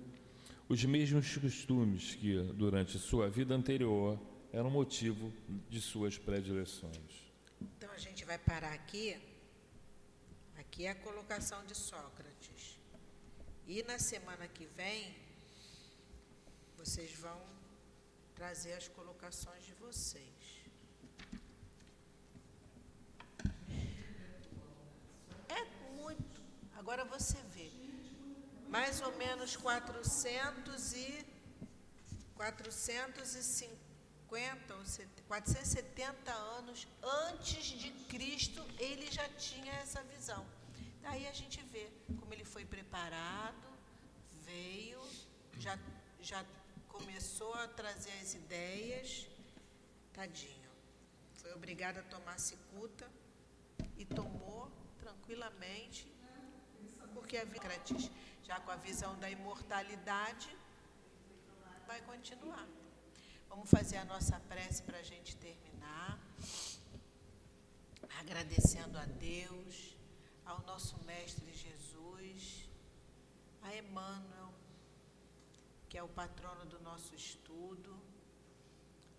os 0.67 0.83
mesmos 0.83 1.37
costumes 1.37 2.13
que, 2.15 2.35
durante 2.53 2.99
sua 2.99 3.29
vida 3.29 3.55
anterior, 3.55 4.19
eram 4.51 4.69
motivo 4.69 5.31
de 5.69 5.79
suas 5.79 6.17
predileções. 6.17 7.30
Vai 8.31 8.37
parar 8.39 8.71
aqui. 8.71 9.07
Aqui 10.57 10.85
é 10.85 10.91
a 10.91 10.95
colocação 10.95 11.65
de 11.65 11.75
Sócrates. 11.75 12.79
E 13.67 13.83
na 13.83 13.99
semana 13.99 14.47
que 14.47 14.65
vem, 14.67 15.13
vocês 16.77 17.13
vão 17.15 17.41
trazer 18.33 18.71
as 18.75 18.87
colocações 18.87 19.65
de 19.65 19.73
vocês. 19.73 20.63
É 25.49 25.63
muito. 25.97 26.41
Agora 26.77 27.03
você 27.03 27.37
vê. 27.53 27.69
Mais 28.69 29.01
ou 29.01 29.13
menos 29.17 29.57
400 29.57 30.93
e 30.93 31.25
450 32.35 33.80
ou 34.33 34.85
set- 34.85 35.09
470 35.27 36.31
anos 36.31 36.87
antes 37.03 37.65
de 37.65 37.91
Cristo, 38.07 38.65
ele 38.79 39.11
já 39.11 39.27
tinha 39.29 39.73
essa 39.73 40.01
visão. 40.03 40.45
Daí 41.01 41.27
a 41.27 41.33
gente 41.33 41.61
vê 41.63 41.91
como 42.17 42.33
ele 42.33 42.45
foi 42.45 42.63
preparado, 42.63 43.67
veio, 44.45 45.01
já, 45.59 45.77
já 46.21 46.45
começou 46.87 47.53
a 47.55 47.67
trazer 47.67 48.13
as 48.21 48.33
ideias, 48.33 49.27
tadinho. 50.13 50.71
Foi 51.33 51.51
obrigado 51.53 51.97
a 51.97 52.03
tomar 52.03 52.39
cicuta 52.39 53.11
e 53.97 54.05
tomou 54.05 54.71
tranquilamente, 54.97 56.09
porque 57.13 57.35
a 57.35 57.45
Sócrates, 57.45 58.09
já 58.43 58.61
com 58.61 58.71
a 58.71 58.77
visão 58.77 59.19
da 59.19 59.29
imortalidade, 59.29 60.55
vai 61.85 62.01
continuar. 62.03 62.65
Vamos 63.51 63.69
fazer 63.69 63.97
a 63.97 64.05
nossa 64.05 64.39
prece 64.51 64.81
para 64.81 64.97
a 64.99 65.03
gente 65.03 65.35
terminar. 65.35 66.17
Agradecendo 68.21 68.97
a 68.97 69.03
Deus, 69.03 69.97
ao 70.45 70.61
nosso 70.61 70.95
Mestre 71.03 71.51
Jesus, 71.53 72.69
a 73.61 73.75
Emmanuel, 73.75 74.53
que 75.89 75.97
é 75.97 76.03
o 76.03 76.07
patrono 76.07 76.65
do 76.65 76.79
nosso 76.79 77.13
estudo, 77.13 77.93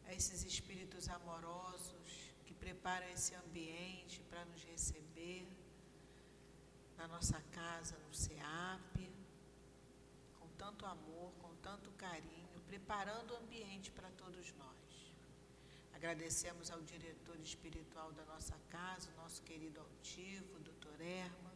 a 0.06 0.14
esses 0.14 0.42
espíritos 0.44 1.10
amorosos 1.10 2.08
que 2.46 2.54
preparam 2.54 3.06
esse 3.10 3.34
ambiente 3.34 4.22
para 4.30 4.46
nos 4.46 4.64
receber 4.64 5.46
na 6.96 7.06
nossa 7.06 7.38
casa, 7.52 7.98
no 7.98 8.14
SEAP, 8.14 8.96
com 10.40 10.48
tanto 10.56 10.86
amor, 10.86 11.32
com 11.42 11.54
tanto 11.56 11.90
carinho, 12.06 12.51
preparando 12.72 13.32
o 13.32 13.36
ambiente 13.36 13.90
para 13.90 14.10
todos 14.12 14.46
nós. 14.54 14.92
Agradecemos 15.92 16.70
ao 16.70 16.80
diretor 16.80 17.38
espiritual 17.38 18.10
da 18.18 18.24
nossa 18.24 18.56
casa, 18.70 19.10
nosso 19.22 19.42
querido 19.42 19.78
altivo, 19.78 20.58
doutor 20.60 20.98
Erma, 20.98 21.52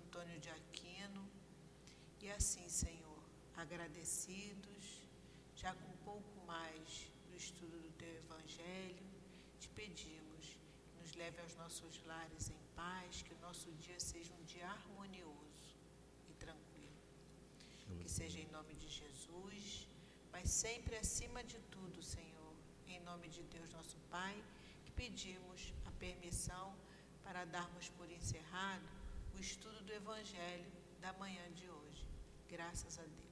Antônio 0.00 0.38
de 0.38 0.50
Aquino, 0.50 1.26
e 2.20 2.30
assim, 2.32 2.68
Senhor, 2.68 3.22
agradecidos, 3.56 5.00
já 5.56 5.72
com 5.74 5.88
um 5.88 6.02
pouco 6.10 6.32
mais 6.46 7.10
do 7.30 7.34
estudo 7.34 7.80
do 7.80 7.90
Teu 7.92 8.14
Evangelho, 8.24 9.06
te 9.58 9.70
pedimos 9.70 10.44
que 10.84 11.00
nos 11.00 11.14
leve 11.14 11.40
aos 11.40 11.54
nossos 11.54 12.04
lares 12.04 12.50
em 12.50 12.62
paz, 12.76 13.22
que 13.22 13.32
o 13.32 13.38
nosso 13.38 13.72
dia 13.84 13.98
seja 13.98 14.34
um 14.34 14.44
dia 14.44 14.68
harmonioso 14.68 15.74
e 16.28 16.34
tranquilo. 16.34 17.00
Que 18.02 18.08
seja 18.08 18.38
em 18.38 18.48
nome 18.48 18.74
de 18.74 18.86
Jesus, 18.86 19.89
mas 20.32 20.50
sempre 20.50 20.96
acima 20.96 21.42
de 21.44 21.58
tudo, 21.74 22.02
Senhor, 22.02 22.54
em 22.86 23.00
nome 23.00 23.28
de 23.28 23.42
Deus 23.42 23.70
nosso 23.70 23.98
Pai, 24.10 24.36
que 24.82 24.90
pedimos 24.90 25.72
a 25.86 25.90
permissão 25.92 26.74
para 27.24 27.44
darmos 27.44 27.88
por 27.90 28.10
encerrado 28.10 28.88
o 29.34 29.40
estudo 29.40 29.82
do 29.84 29.92
Evangelho 29.92 30.70
da 31.00 31.12
manhã 31.14 31.50
de 31.52 31.68
hoje. 31.68 32.04
Graças 32.48 32.98
a 32.98 33.02
Deus. 33.02 33.29